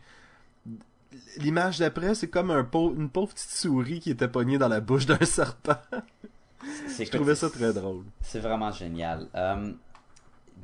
l'image 1.38 1.78
d'après, 1.78 2.14
c'est 2.14 2.28
comme 2.28 2.50
un 2.50 2.68
une 2.96 3.08
pauvre 3.08 3.32
petite 3.32 3.50
souris 3.50 4.00
qui 4.00 4.10
était 4.10 4.28
pognée 4.28 4.58
dans 4.58 4.68
la 4.68 4.80
bouche 4.80 5.06
d'un 5.06 5.24
serpent. 5.24 5.78
c'est 6.88 7.04
Je 7.04 7.10
trouvais 7.10 7.34
ça 7.34 7.48
très 7.50 7.72
drôle. 7.72 8.04
C'est 8.20 8.40
vraiment 8.40 8.72
génial. 8.72 9.28
Euh, 9.34 9.72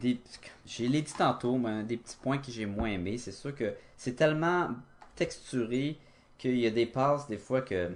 des, 0.01 0.21
j'ai 0.67 0.89
l'ai 0.89 1.03
dit 1.03 1.15
tantôt, 1.17 1.57
mais 1.57 1.83
des 1.85 1.97
petits 1.97 2.17
points 2.21 2.39
que 2.39 2.51
j'ai 2.51 2.67
moins 2.67 2.89
aimés. 2.89 3.19
C'est 3.19 3.33
sûr 3.33 3.55
que 3.55 3.75
c'est 3.97 4.15
tellement 4.15 4.71
texturé 5.17 5.99
qu'il 6.37 6.59
y 6.59 6.67
a 6.67 6.71
des 6.71 6.87
passes 6.87 7.27
des 7.27 7.39
fois 7.39 7.63
que 7.63 7.91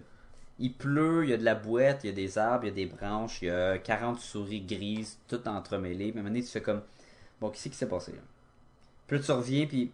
il 0.59 0.73
pleut, 0.75 1.25
il 1.25 1.31
y 1.31 1.33
a 1.33 1.37
de 1.37 1.45
la 1.45 1.55
boîte, 1.55 2.05
il 2.05 2.09
y 2.09 2.11
a 2.11 2.15
des 2.15 2.39
arbres, 2.39 2.65
il 2.65 2.69
y 2.69 2.71
a 2.71 2.75
des 2.75 2.87
branches, 2.87 3.43
il 3.43 3.49
y 3.49 3.51
a 3.51 3.79
40 3.79 4.21
souris 4.21 4.61
grises, 4.63 5.19
toutes 5.29 5.47
entremêlées. 5.49 6.13
Mais 6.13 6.19
à 6.19 6.21
un 6.21 6.23
moment 6.25 6.29
donné, 6.29 6.43
tu 6.43 6.51
fais 6.51 6.63
comme 6.63 6.83
bon, 7.41 7.51
qu'est-ce 7.51 7.69
qui 7.69 7.75
s'est 7.77 7.89
passé 7.89 8.13
là? 8.13 8.19
Puis 9.07 9.19
là, 9.19 9.23
tu 9.25 9.33
reviens, 9.33 9.67
puis 9.67 9.91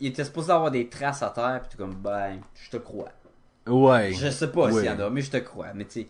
il, 0.00 0.06
était 0.06 0.24
supposé 0.24 0.52
avoir 0.52 0.70
des 0.70 0.88
traces 0.88 1.22
à 1.22 1.30
terre, 1.30 1.60
puis 1.62 1.70
tu 1.70 1.76
es 1.76 1.78
comme 1.78 1.94
ben, 1.94 2.38
je 2.54 2.70
te 2.70 2.76
crois. 2.76 3.10
Ouais. 3.66 4.12
Je 4.12 4.28
sais 4.30 4.50
pas 4.52 4.66
Ouais. 4.66 4.72
s'il 4.72 4.84
y 4.84 4.90
en 4.90 5.00
a, 5.00 5.10
mais 5.10 5.22
je 5.22 5.30
te 5.30 5.36
crois. 5.38 5.72
Mais 5.74 5.84
tu 5.84 6.02
sais, 6.02 6.08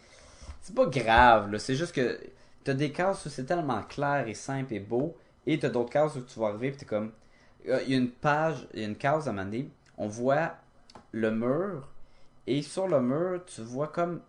c'est 0.61 0.75
pas 0.75 0.87
grave, 0.87 1.53
là. 1.53 1.59
C'est 1.59 1.75
juste 1.77 1.95
que 1.95 2.19
t'as 2.65 2.75
des 2.75 2.91
cases 2.93 3.25
où 3.27 3.29
c'est 3.29 3.45
tellement 3.45 3.83
clair 3.83 4.27
et 4.29 4.35
simple 4.35 4.75
et 4.75 4.81
beau, 4.81 5.17
et 5.47 5.59
t'as 5.59 5.69
d'autres 5.69 5.91
cases 5.91 6.17
où 6.17 6.23
tu 6.23 6.39
vas 6.41 6.49
arriver, 6.49 6.73
pis 6.73 6.79
t'es 6.79 6.87
comme. 6.87 7.13
euh, 7.69 7.81
Il 7.87 7.93
y 7.93 7.95
a 7.95 7.99
une 7.99 8.11
page, 8.11 8.67
il 8.75 8.81
y 8.81 8.85
a 8.85 8.89
une 8.89 8.97
case 8.97 9.27
à 9.29 9.31
un 9.31 9.35
moment 9.35 9.45
donné, 9.47 9.69
on 9.99 10.09
voit 10.09 10.57
le 11.13 11.31
mur, 11.31 11.89
et 12.47 12.63
sur 12.63 12.89
le 12.89 13.01
mur, 13.01 13.41
tu 13.47 13.63
vois 13.63 13.89
comme 13.89 14.21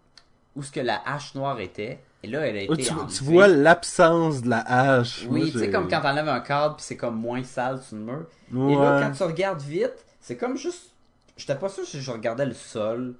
où 0.55 0.63
ce 0.63 0.71
que 0.71 0.79
la 0.79 1.01
hache 1.05 1.35
noire 1.35 1.59
était, 1.59 1.99
et 2.23 2.27
là, 2.27 2.47
elle 2.47 2.57
a 2.57 2.61
été. 2.61 2.71
Oh, 2.71 3.05
tu, 3.05 3.17
tu 3.17 3.23
vois 3.23 3.47
l'absence 3.47 4.41
de 4.41 4.49
la 4.49 4.61
hache. 4.61 5.25
Oui, 5.29 5.51
tu 5.51 5.59
sais, 5.59 5.69
comme 5.69 5.87
quand 5.87 6.01
t'enlèves 6.01 6.29
un 6.29 6.39
cadre, 6.39 6.75
puis 6.77 6.85
c'est 6.85 6.97
comme 6.97 7.17
moins 7.17 7.43
sale 7.43 7.81
sur 7.81 7.97
le 7.97 8.03
mur. 8.03 8.25
Ouais. 8.51 8.73
Et 8.73 8.75
là, 8.75 9.01
quand 9.01 9.11
tu 9.11 9.23
regardes 9.23 9.61
vite, 9.61 10.05
c'est 10.19 10.37
comme 10.37 10.57
juste. 10.57 10.91
J'étais 11.37 11.55
pas 11.55 11.69
sûr 11.69 11.85
si 11.85 12.01
je 12.01 12.11
regardais 12.11 12.45
le 12.45 12.53
sol 12.53 13.15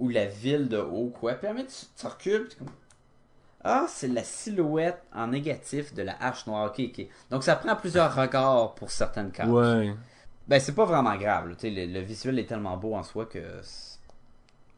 ou 0.00 0.08
la 0.08 0.26
ville 0.26 0.68
de 0.68 0.78
haut, 0.78 1.08
quoi. 1.08 1.34
Puis 1.34 1.46
après, 1.46 1.64
tu, 1.64 1.86
tu 1.96 2.06
recules, 2.06 2.48
puis 2.48 2.58
comme. 2.58 2.68
Ah, 3.62 3.86
c'est 3.88 4.08
la 4.08 4.24
silhouette 4.24 5.02
en 5.14 5.28
négatif 5.28 5.94
de 5.94 6.02
la 6.02 6.16
hache 6.20 6.46
noire. 6.46 6.70
Ok, 6.70 6.80
ok. 6.86 7.06
Donc 7.30 7.44
ça 7.44 7.56
prend 7.56 7.76
plusieurs 7.76 8.14
regards 8.14 8.74
pour 8.74 8.90
certaines 8.90 9.30
cartes. 9.30 9.50
Ouais. 9.50 9.94
Ben, 10.48 10.58
c'est 10.58 10.74
pas 10.74 10.84
vraiment 10.86 11.14
grave. 11.16 11.48
là. 11.48 11.54
Le 11.62 12.00
visuel 12.00 12.38
est 12.38 12.46
tellement 12.46 12.76
beau 12.76 12.94
en 12.94 13.02
soi 13.02 13.26
que 13.26 13.38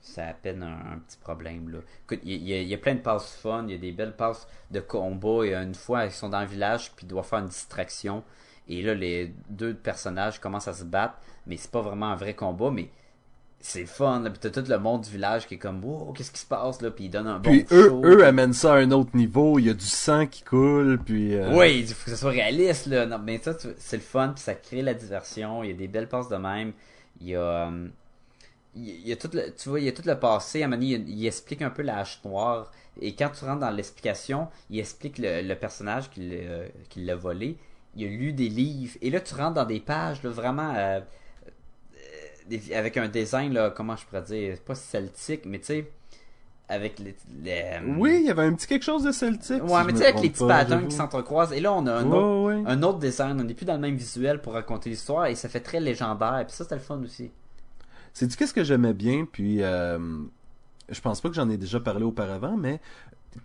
c'est- 0.03 0.15
c'est 0.15 0.21
à 0.23 0.33
peine 0.35 0.63
un, 0.63 0.95
un 0.95 0.99
petit 0.99 1.17
problème. 1.19 1.71
Là. 1.71 1.79
Écoute, 2.05 2.21
il 2.25 2.33
y, 2.33 2.51
y 2.51 2.55
a- 2.55 2.63
y 2.63 2.75
a 2.75 2.79
plein 2.79 2.95
de 2.95 3.01
passes 3.01 3.35
fun, 3.43 3.65
il 3.69 3.73
y 3.73 3.75
a 3.75 3.79
des 3.79 3.93
belles 3.93 4.17
passes 4.17 4.47
de 4.71 4.81
combat. 4.81 5.45
Et 5.47 5.55
une 5.55 5.75
fois, 5.75 6.05
ils 6.07 6.11
sont 6.13 6.29
dans 6.29 6.41
le 6.41 6.47
village, 6.47 6.93
puis 6.97 7.07
ils 7.07 7.09
doivent 7.09 7.27
faire 7.27 7.39
une 7.39 7.47
distraction. 7.49 8.23
Et 8.69 8.83
là, 8.83 8.95
les 8.95 9.33
deux 9.49 9.75
personnages 9.75 10.39
commencent 10.41 10.69
à 10.69 10.73
se 10.75 10.85
battre, 10.85 11.15
mais 11.47 11.57
c'est 11.57 11.71
pas 11.71 11.81
vraiment 11.81 12.07
un 12.07 12.17
vrai 12.17 12.35
combat, 12.35 12.71
mais 12.71 12.89
c'est 13.65 13.87
fun. 13.87 14.21
Là. 14.21 14.31
Puis 14.31 14.39
t'as 14.41 14.51
tout 14.51 14.69
le 14.69 14.79
monde 14.79 15.03
du 15.03 15.11
village 15.11 15.47
qui 15.47 15.55
est 15.55 15.59
comme, 15.59 15.85
wow, 15.85 16.13
qu'est-ce 16.13 16.33
qui 16.33 16.41
se 16.41 16.47
passe 16.47 16.81
là? 16.83 16.91
Puis 16.91 17.05
ils 17.05 17.11
donnent 17.11 17.29
un 17.29 17.39
bon 17.39 17.51
Puis 17.51 17.65
eux, 17.71 17.89
show. 17.89 18.03
eux 18.05 18.25
amènent 18.25 18.53
ça 18.53 18.75
à 18.75 18.77
un 18.79 18.91
autre 18.91 19.17
niveau. 19.17 19.59
Il 19.61 19.67
y 19.67 19.71
a 19.71 19.75
du 19.75 19.85
sang 19.87 20.27
qui 20.27 20.43
coule, 20.43 20.99
puis... 21.05 21.35
euh, 21.37 21.57
Oui, 21.57 21.81
il 21.81 21.87
faut 21.95 22.05
que 22.05 22.11
ça 22.11 22.17
soit 22.17 22.31
réaliste, 22.31 22.87
là. 22.87 23.07
Non, 23.07 23.19
mais 23.19 23.39
ça, 23.39 23.53
c'est 23.79 23.97
le 23.97 24.03
fun, 24.03 24.31
puis 24.35 24.43
ça 24.43 24.55
crée 24.55 24.83
la 24.83 24.95
diversion. 24.95 25.63
Il 25.63 25.71
y 25.71 25.73
a 25.73 25.77
des 25.77 25.89
belles 25.89 26.09
passes 26.09 26.29
de 26.29 26.37
même. 26.37 26.73
Il 27.21 27.29
y 27.29 27.37
a. 27.37 27.41
euh, 27.69 27.87
il 28.75 28.85
y 28.89 28.91
a- 28.91 28.95
il 28.95 29.09
y 29.09 29.13
a 29.13 29.17
tout 29.17 29.31
le, 29.33 29.53
tu 29.55 29.69
vois, 29.69 29.81
il 29.81 29.87
y 29.87 29.89
a 29.89 29.93
tout 29.93 30.03
le 30.07 30.19
passé. 30.19 30.63
À 30.63 30.67
un 30.67 30.69
moment 30.69 30.81
donné, 30.81 30.95
il, 30.95 31.09
il 31.21 31.27
explique 31.27 31.63
un 31.63 31.71
peu 31.71 31.83
la 31.83 31.99
hache 31.99 32.21
noire. 32.25 32.71
Et 33.01 33.15
quand 33.15 33.31
tu 33.31 33.45
rentres 33.45 33.61
dans 33.61 33.71
l'explication, 33.71 34.49
il 34.71 34.79
explique 34.79 35.19
le, 35.19 35.43
le 35.43 35.55
personnage 35.55 36.11
qui 36.11 37.01
l'a 37.05 37.17
volé. 37.17 37.57
Il 37.97 38.05
a 38.07 38.09
lu 38.09 38.33
des 38.33 38.49
livres. 38.49 38.97
Et 39.03 39.11
là, 39.11 39.21
tu 39.21 39.35
rentres 39.35 39.55
dans 39.55 39.65
des 39.67 39.81
pages, 39.81 40.23
là, 40.23 40.31
vraiment. 40.31 40.75
euh, 40.75 41.01
euh, 41.01 42.01
des- 42.49 42.75
avec 42.75 42.97
un 42.97 43.09
design, 43.09 43.53
là, 43.53 43.71
comment 43.71 43.97
je 43.97 44.05
pourrais 44.07 44.23
dire, 44.23 44.59
pas 44.61 44.75
celtique, 44.75 45.45
mais 45.47 45.59
tu 45.59 45.67
sais, 45.67 45.91
avec 46.69 46.99
les. 46.99 47.15
les- 47.43 47.81
Oui, 47.99 48.19
il 48.21 48.27
y 48.27 48.31
avait 48.31 48.43
un 48.45 48.55
petit 48.55 48.67
quelque 48.67 48.83
chose 48.85 49.03
de 49.05 49.13
celtique. 49.13 49.63
Ouais, 49.63 49.81
si 49.81 49.87
mais 49.87 49.93
tu 49.93 49.99
sais, 49.99 50.07
avec 50.07 50.23
les 50.23 50.31
petits 50.31 50.47
patterns 50.47 50.89
qui 50.89 50.97
s'entrecroisent. 50.97 51.53
Et 51.53 51.61
là, 51.61 51.73
on 51.73 51.87
a 51.87 51.93
un, 51.93 52.05
Ouais, 52.11 52.17
autre, 52.17 52.47
ouais. 52.63 52.63
un 52.67 52.83
autre 52.83 52.99
design. 52.99 53.39
On 53.41 53.45
n'est 53.45 53.55
plus 53.55 53.67
dans 53.67 53.75
le 53.75 53.81
même 53.81 53.97
visuel 53.97 54.41
pour 54.41 54.55
raconter 54.55 54.89
l'histoire. 54.91 55.27
Et 55.27 55.35
ça 55.35 55.49
fait 55.51 55.61
très 55.61 55.81
légendaire. 55.81 56.43
Puis 56.47 56.57
ça, 56.57 56.65
c'était 56.65 56.77
le 56.77 56.81
fun 56.81 57.01
aussi. 57.03 57.31
C'est 58.15 58.27
du 58.27 58.37
qu'est-ce 58.37 58.55
que 58.55 58.65
j'aimais 58.65 58.95
bien, 58.95 59.27
puis 59.31 59.63
euh, 59.63 59.99
je 60.89 61.01
pense 61.01 61.21
pas 61.21 61.29
que 61.29 61.35
j'en 61.35 61.49
ai 61.49 61.57
déjà 61.57 61.81
parlé 61.81 62.05
auparavant, 62.05 62.57
mais 62.57 62.81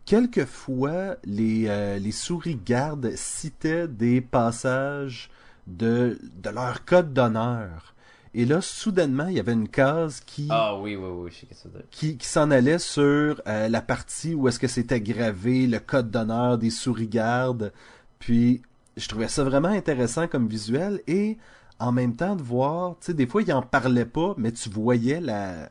quelquefois 0.05 1.15
les, 1.23 1.67
euh, 1.67 1.97
les 1.99 2.11
souris 2.11 2.59
gardes 2.65 3.11
citaient 3.15 3.87
des 3.87 4.21
passages 4.21 5.29
de, 5.67 6.19
de 6.41 6.49
leur 6.49 6.85
code 6.85 7.13
d'honneur. 7.13 7.93
Et 8.33 8.45
là, 8.45 8.61
soudainement, 8.61 9.27
il 9.27 9.37
y 9.37 9.39
avait 9.39 9.53
une 9.53 9.69
case 9.69 10.19
qui, 10.25 10.47
Ah 10.51 10.77
oui, 10.77 10.95
oui, 10.95 11.09
oui, 11.09 11.31
je 11.31 11.39
sais 11.39 11.47
que 11.47 11.53
qui 11.89 12.27
s'en 12.27 12.51
allait 12.51 12.77
sur 12.77 13.41
euh, 13.47 13.67
la 13.67 13.81
partie 13.81 14.35
où 14.35 14.47
est-ce 14.47 14.59
que 14.59 14.67
c'était 14.67 15.01
gravé 15.01 15.65
le 15.65 15.79
code 15.79 16.11
d'honneur 16.11 16.57
des 16.57 16.69
souris 16.69 17.07
gardes. 17.07 17.71
Puis 18.19 18.61
je 18.95 19.07
trouvais 19.07 19.27
ça 19.27 19.43
vraiment 19.43 19.69
intéressant 19.69 20.27
comme 20.27 20.47
visuel 20.47 21.01
et 21.07 21.37
en 21.79 21.91
même 21.91 22.15
temps 22.15 22.35
de 22.35 22.41
voir, 22.41 22.95
tu 22.99 23.07
sais, 23.07 23.13
des 23.13 23.27
fois 23.27 23.41
il 23.41 23.53
en 23.53 23.61
parlait 23.61 24.05
pas, 24.05 24.33
mais 24.37 24.51
tu 24.51 24.69
voyais 24.69 25.19
la, 25.21 25.69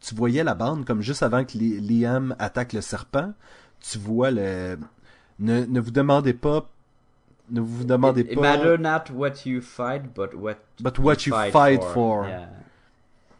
tu 0.00 0.14
voyais 0.14 0.44
la 0.44 0.54
bande 0.54 0.84
comme 0.84 1.00
juste 1.02 1.22
avant 1.22 1.44
que 1.44 1.56
Li- 1.58 1.80
Liam 1.80 2.34
attaque 2.38 2.72
le 2.72 2.80
serpent. 2.80 3.32
Tu 3.80 3.96
vois 3.98 4.30
le, 4.30 4.76
ne, 5.38 5.64
ne 5.64 5.80
vous 5.80 5.90
demandez 5.92 6.34
pas, 6.34 6.68
ne 7.50 7.60
vous 7.60 7.84
demandez 7.84 8.22
It, 8.22 8.32
it 8.32 8.34
pas. 8.34 8.56
matter 8.56 8.76
not 8.78 9.14
what 9.16 9.34
you 9.46 9.60
fight, 9.60 10.02
but 10.14 10.34
what, 10.34 10.56
But 10.80 10.98
what 10.98 11.14
you 11.26 11.34
fight 11.52 11.82
for. 11.82 12.26
Yeah. 12.26 12.48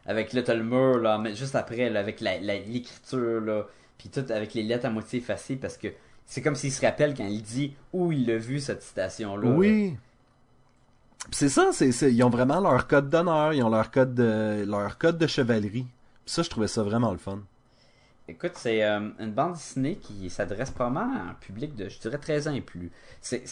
Avec 0.07 0.33
là, 0.33 0.43
t'as 0.43 0.55
le 0.55 0.65
mur, 0.65 0.99
là, 0.99 1.19
mais 1.19 1.35
juste 1.35 1.55
après, 1.55 1.91
là, 1.91 2.01
avec 2.01 2.21
la- 2.21 2.41
la- 2.41 2.59
l'écriture, 2.61 3.41
là. 3.41 3.67
Puis 3.99 4.09
tout 4.09 4.25
avec 4.31 4.55
les 4.55 4.63
lettres 4.63 4.87
à 4.87 4.91
moitié 4.91 5.19
effacées 5.19 5.57
parce 5.57 5.77
que 5.77 5.89
c'est 6.25 6.41
comme 6.41 6.55
s'il 6.55 6.71
se 6.73 6.85
rappelle 6.87 7.15
quand 7.15 7.27
il 7.27 7.43
dit 7.43 7.75
où 7.93 8.13
il 8.13 8.31
a 8.31 8.39
vu 8.39 8.61
cette 8.61 8.83
citation-là. 8.83 9.51
Oui. 9.51 9.97
C'est 11.31 11.49
ça, 11.49 11.71
c'est, 11.73 11.91
ils 11.91 12.23
ont 12.23 12.31
vraiment 12.31 12.61
leur 12.61 12.87
code 12.87 13.11
d'honneur, 13.11 13.53
ils 13.53 13.63
ont 13.63 13.69
leur 13.69 13.91
code 13.91 14.15
de, 14.15 14.65
leur 14.67 14.99
code 14.99 15.19
de 15.19 15.27
chevalerie. 15.27 15.87
Puis 16.25 16.35
ça, 16.35 16.43
je 16.43 16.51
trouvais 16.51 16.69
ça 16.69 16.83
vraiment 16.83 17.13
le 17.13 17.19
fun. 17.19 17.41
Écoute, 18.29 18.53
c'est 18.55 18.83
euh, 18.85 19.11
une 19.19 19.33
bande 19.33 19.55
dessinée 19.55 19.97
qui 19.97 20.29
s'adresse 20.31 20.71
probablement 20.71 21.15
à 21.15 21.31
un 21.31 21.35
public 21.35 21.75
de, 21.75 21.89
je 21.89 21.99
dirais, 21.99 22.19
13 22.19 22.49
ans 22.49 22.55
et 22.55 22.61
plus. 22.61 22.91
C'est, 23.21 23.45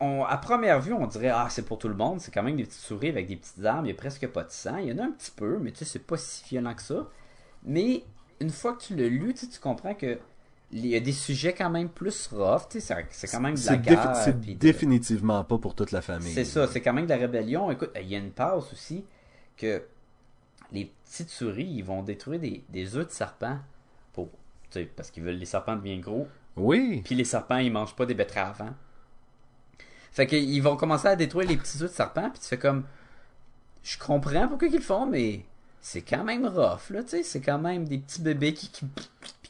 à 0.00 0.36
première 0.38 0.80
vue, 0.80 0.92
on 0.92 1.06
dirait, 1.06 1.28
ah, 1.28 1.48
c'est 1.50 1.64
pour 1.64 1.78
tout 1.78 1.88
le 1.88 1.94
monde. 1.94 2.20
C'est 2.20 2.30
quand 2.30 2.42
même 2.42 2.56
des 2.56 2.64
petites 2.64 2.80
souris 2.80 3.08
avec 3.08 3.26
des 3.26 3.36
petites 3.36 3.64
armes. 3.64 3.84
Il 3.84 3.88
n'y 3.88 3.92
a 3.92 3.96
presque 3.96 4.26
pas 4.28 4.44
de 4.44 4.50
sang. 4.50 4.76
Il 4.78 4.88
y 4.88 4.92
en 4.92 4.98
a 4.98 5.04
un 5.04 5.12
petit 5.12 5.30
peu, 5.30 5.58
mais 5.58 5.70
tu 5.70 5.78
sais, 5.78 5.84
c'est 5.84 6.06
pas 6.06 6.16
si 6.16 6.44
violent 6.44 6.74
que 6.74 6.82
ça. 6.82 7.06
Mais 7.62 8.04
une 8.40 8.50
fois 8.50 8.74
que 8.74 8.82
tu 8.82 8.96
l'as 8.96 9.08
lu, 9.08 9.34
tu 9.34 9.46
comprends 9.60 9.94
que 9.94 10.18
il 10.72 10.86
y 10.86 10.96
a 10.96 11.00
des 11.00 11.12
sujets 11.12 11.52
quand 11.54 11.70
même 11.70 11.88
plus 11.88 12.26
rough. 12.32 12.62
Tu 12.70 12.80
sais, 12.80 13.06
c'est- 13.10 13.30
quand 13.30 13.40
même 13.40 13.54
de 13.54 13.66
la 13.66 13.76
guerre. 13.76 14.16
c'est 14.16 14.40
de- 14.40 14.52
définitivement 14.54 15.44
pas 15.44 15.58
pour 15.58 15.74
toute 15.74 15.92
la 15.92 16.02
famille. 16.02 16.32
c'est 16.32 16.44
ça, 16.44 16.66
c'est 16.66 16.80
quand 16.80 16.92
même 16.92 17.04
de 17.06 17.10
la 17.10 17.16
rébellion. 17.18 17.70
Écoute, 17.70 17.90
il 18.00 18.08
y 18.08 18.14
a 18.14 18.18
une 18.18 18.32
passe 18.32 18.72
aussi 18.72 19.04
que 19.56 19.82
les 20.72 20.92
petites 21.04 21.30
souris, 21.30 21.64
ils 21.76 21.84
vont 21.84 22.02
détruire 22.02 22.40
des, 22.40 22.64
des 22.68 22.96
œufs 22.96 23.06
de 23.06 23.12
serpents 23.12 23.58
pour, 24.12 24.28
tu 24.70 24.80
sais, 24.80 24.84
parce 24.84 25.10
qu'ils 25.10 25.22
veulent 25.22 25.36
les 25.36 25.46
serpents 25.46 25.76
deviennent 25.76 26.00
gros. 26.00 26.26
Oui. 26.56 27.02
Puis 27.04 27.14
les 27.14 27.24
serpents, 27.24 27.58
ils 27.58 27.70
mangent 27.72 27.94
pas 27.94 28.06
des 28.06 28.14
betteraves. 28.14 28.60
Hein? 28.62 28.74
Fait 30.12 30.26
qu'ils 30.26 30.62
vont 30.62 30.76
commencer 30.76 31.08
à 31.08 31.16
détruire 31.16 31.48
les 31.48 31.56
petits 31.56 31.76
œufs 31.82 31.90
de 31.90 31.94
serpents, 31.94 32.30
puis 32.30 32.40
tu 32.40 32.46
fais 32.48 32.58
comme, 32.58 32.84
je 33.82 33.98
comprends 33.98 34.48
pourquoi 34.48 34.66
ils 34.68 34.74
le 34.74 34.80
font, 34.80 35.06
mais 35.06 35.44
c'est 35.80 36.00
quand 36.02 36.24
même 36.24 36.46
rough, 36.46 36.90
là, 36.90 37.02
tu 37.04 37.10
sais, 37.10 37.22
c'est 37.22 37.40
quand 37.40 37.58
même 37.58 37.84
des 37.86 37.98
petits 37.98 38.22
bébés 38.22 38.54
qui 38.54 38.68
qui, 38.70 38.86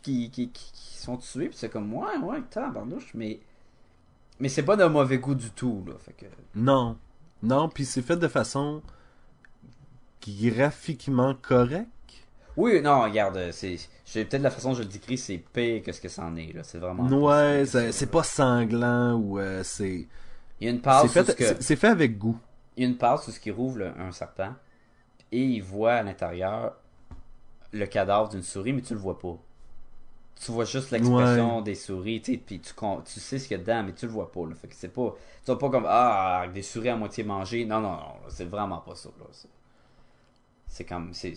qui, 0.07 0.31
qui, 0.31 0.49
qui- 0.51 0.73
qui 0.73 0.97
sont 0.99 1.17
tués, 1.17 1.49
puis 1.49 1.57
c'est 1.59 1.69
comme, 1.69 1.93
ouais, 1.95 2.17
ouais, 2.23 2.41
tabarnouche, 2.51 3.13
mais 3.15 3.41
mais 4.39 4.49
c'est 4.49 4.63
pas 4.65 4.77
de 4.77 4.85
mauvais 4.85 5.19
goût 5.19 5.35
du 5.35 5.51
tout, 5.51 5.83
là, 5.87 5.95
fait 5.99 6.13
que... 6.13 6.27
Non. 6.55 6.97
Non, 7.43 7.69
puis 7.69 7.85
c'est 7.85 8.03
fait 8.03 8.17
de 8.17 8.29
façon 8.29 8.83
graphiquement 10.27 11.35
correcte. 11.35 11.89
Oui, 12.57 12.81
non, 12.81 13.03
regarde, 13.03 13.51
c'est 13.53 13.79
peut-être 14.25 14.43
la 14.43 14.51
façon 14.51 14.71
dont 14.71 14.77
je 14.77 14.83
le 14.83 14.89
décris, 14.89 15.19
c'est 15.19 15.39
pire 15.39 15.83
que 15.83 15.93
ce 15.93 16.01
que 16.01 16.09
c'en 16.09 16.35
est 16.37 16.53
là, 16.55 16.63
c'est 16.65 16.79
vraiment. 16.79 17.07
Ouais, 17.09 17.65
c'est- 17.67 18.11
pas 18.11 18.23
sanglant 18.23 19.15
ou 19.15 19.39
euh, 19.39 19.63
c'est. 19.63 20.07
Il 20.61 20.65
y 20.67 20.69
a 20.69 20.71
une 20.71 20.81
C'est 20.83 21.09
fait, 21.09 21.37
que- 21.37 21.45
c'est, 21.45 21.63
c'est 21.63 21.77
fait 21.77 21.89
avec 21.89 22.17
goût. 22.17 22.39
il 22.77 22.83
y 22.85 22.87
a 22.87 22.89
une 22.89 22.97
passe 22.97 23.29
où 23.29 23.31
ce 23.31 23.39
qui 23.41 23.51
rouvre 23.51 23.93
un 23.99 24.11
serpent 24.11 24.55
et 25.33 25.43
il 25.43 25.63
voit 25.63 25.95
à 25.95 26.03
l'intérieur 26.03 26.77
le 27.73 27.85
cadavre 27.87 28.31
d'une 28.31 28.43
souris, 28.43 28.73
mais 28.73 28.81
tu 28.81 28.95
le 28.95 29.01
vois 29.01 29.19
pas. 29.19 29.37
Tu 30.45 30.53
vois 30.53 30.65
juste 30.65 30.91
l'expression 30.91 31.61
des 31.63 31.75
souris, 31.75 32.21
tu 32.23 32.33
sais, 32.35 32.39
puis 32.39 32.61
tu, 32.61 32.73
con- 32.75 33.03
tu 33.03 33.21
sais 33.21 33.39
ce 33.39 33.49
qu'il 33.49 33.57
y 33.57 33.61
a 33.61 33.63
dedans, 33.63 33.83
mais 33.85 33.93
tu 33.95 34.07
le 34.07 34.13
vois 34.13 34.31
pas. 34.31 34.47
Là. 34.47 34.55
Fait 34.55 34.69
que 34.69 34.75
c'est 34.75 34.89
pas, 34.89 35.15
tu 35.45 35.47
vois 35.47 35.59
pas 35.59 35.71
comme 35.71 35.87
ah 35.89 36.47
des 36.53 36.63
souris 36.63 36.91
à 36.91 36.97
moitié 36.97 37.25
mangées. 37.25 37.65
Non, 37.65 37.81
non, 37.81 37.93
non, 37.93 38.15
c'est 38.29 38.45
vraiment 38.45 38.79
pas 38.79 38.95
ça. 38.95 39.09
là. 39.19 39.25
C'est- 40.69 40.85
comme, 40.85 41.13
c'est, 41.15 41.35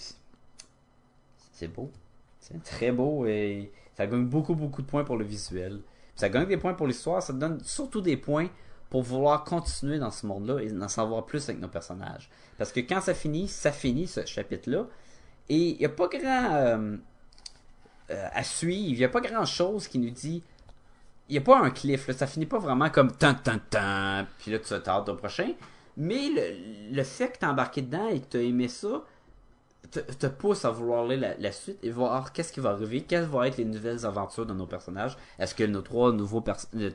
c'est- 1.53 1.67
beau, 1.67 1.91
c'est 2.39 2.61
très 2.63 2.91
beau 2.91 3.25
et 3.25 3.71
ça 3.95 4.07
gagne 4.07 4.25
beaucoup 4.25 4.55
beaucoup 4.55 4.81
de 4.81 4.87
points 4.87 5.03
pour 5.03 5.17
le 5.17 5.25
visuel. 5.25 5.81
Ça 6.15 6.29
gagne 6.29 6.47
des 6.47 6.57
points 6.57 6.73
pour 6.73 6.87
l'histoire, 6.87 7.21
ça 7.21 7.33
te 7.33 7.37
donne 7.37 7.59
surtout 7.63 8.01
des 8.01 8.17
points 8.17 8.47
pour 8.89 9.03
vouloir 9.03 9.43
continuer 9.43 9.99
dans 9.99 10.11
ce 10.11 10.25
monde-là 10.25 10.59
et 10.61 10.67
d'en 10.71 10.87
savoir 10.87 11.25
plus 11.25 11.47
avec 11.49 11.61
nos 11.61 11.67
personnages. 11.67 12.29
Parce 12.57 12.71
que 12.71 12.79
quand 12.81 13.01
ça 13.01 13.13
finit, 13.13 13.47
ça 13.47 13.71
finit 13.71 14.07
ce 14.07 14.25
chapitre-là. 14.25 14.87
Et 15.49 15.71
il 15.71 15.77
n'y 15.77 15.85
a 15.85 15.89
pas 15.89 16.07
grand 16.07 16.53
euh, 16.55 16.97
euh, 18.11 18.27
à 18.33 18.43
suivre, 18.43 18.93
il 18.93 18.97
n'y 18.97 19.03
a 19.03 19.09
pas 19.09 19.21
grand 19.21 19.45
chose 19.45 19.87
qui 19.87 19.99
nous 19.99 20.09
dit. 20.09 20.43
Il 21.27 21.33
n'y 21.33 21.37
a 21.37 21.41
pas 21.41 21.59
un 21.59 21.69
cliff, 21.69 22.07
là. 22.07 22.13
ça 22.13 22.25
finit 22.25 22.47
pas 22.47 22.57
vraiment 22.57 22.89
comme 22.89 23.11
tan 23.11 23.35
tan 23.35 23.59
tan, 23.69 24.25
puis 24.39 24.51
là 24.51 24.57
tu 24.57 24.69
t'attardes 24.69 25.09
au 25.09 25.15
prochain. 25.15 25.53
Mais 25.95 26.29
le, 26.29 26.95
le 26.95 27.03
fait 27.03 27.29
que 27.29 27.39
tu 27.39 27.45
embarqué 27.45 27.81
dedans 27.81 28.07
et 28.07 28.19
que 28.19 28.25
tu 28.31 28.37
as 28.37 28.41
aimé 28.41 28.67
ça, 28.67 29.03
te, 29.91 30.27
pousse 30.27 30.65
à 30.65 30.71
vouloir 30.71 31.05
lire 31.05 31.35
la, 31.37 31.51
suite 31.51 31.79
et 31.83 31.91
voir 31.91 32.31
qu'est-ce 32.31 32.53
qui 32.53 32.59
va 32.59 32.71
arriver, 32.71 33.01
quelles 33.01 33.25
vont 33.25 33.43
être 33.43 33.57
les 33.57 33.65
nouvelles 33.65 34.05
aventures 34.05 34.45
de 34.45 34.53
nos 34.53 34.67
personnages. 34.67 35.17
Est-ce 35.39 35.55
que 35.55 35.63
nos 35.63 35.81
trois 35.81 36.11
nouveaux 36.11 36.43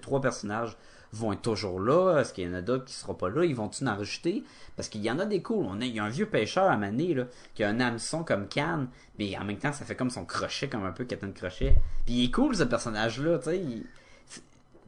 trois 0.01 0.21
personnages 0.21 0.77
vont 1.15 1.33
être 1.33 1.43
toujours 1.43 1.81
là? 1.81 2.19
Est-ce 2.19 2.33
qu'il 2.33 2.45
y 2.45 2.51
en 2.51 2.55
a 2.55 2.61
d'autres 2.63 2.85
qui 2.85 2.95
seront 2.95 3.15
pas 3.15 3.29
là? 3.31 3.45
Ils 3.45 3.55
vont-ils 3.55 3.89
en 3.89 3.97
rajouter? 3.97 4.45
Parce 4.77 4.89
qu'il 4.89 5.03
y 5.03 5.11
en 5.11 5.19
a 5.19 5.25
des 5.27 5.41
cools. 5.43 5.65
On 5.69 5.81
a, 5.81 5.85
il 5.85 5.95
y 5.95 5.99
a 6.01 6.05
un 6.05 6.09
vieux 6.09 6.27
pêcheur 6.27 6.71
à 6.71 6.77
Mané, 6.77 7.15
là, 7.15 7.25
qui 7.55 7.63
a 7.65 7.69
un 7.69 7.81
hameçon 7.81 8.25
comme 8.25 8.49
canne, 8.49 8.89
mais 9.19 9.37
en 9.39 9.45
même 9.45 9.59
temps, 9.59 9.73
ça 9.73 9.85
fait 9.85 9.95
comme 9.97 10.11
son 10.11 10.25
crochet, 10.25 10.69
comme 10.69 10.85
un 10.85 10.93
peu 10.93 11.05
Captain 11.05 11.31
Crochet. 11.31 11.77
Puis 12.05 12.15
il 12.15 12.25
est 12.25 12.31
cool, 12.31 12.55
ce 12.57 12.65
personnage-là, 12.65 13.39
tu 13.39 13.45
sais. 13.45 13.59
il- 13.59 13.87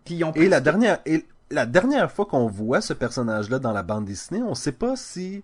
Puis 0.04 0.14
ils 0.16 0.24
ont 0.24 0.32
Et 0.32 0.48
la 0.48 0.60
dernière, 0.60 0.98
et 1.06 1.24
la 1.50 1.66
dernière 1.66 2.10
fois 2.10 2.26
qu'on 2.26 2.46
voit 2.48 2.80
ce 2.80 2.92
personnage-là 2.92 3.58
dans 3.58 3.72
la 3.72 3.82
bande 3.82 4.04
dessinée, 4.04 4.42
on 4.42 4.54
sait 4.54 4.72
pas 4.72 4.96
si, 4.96 5.42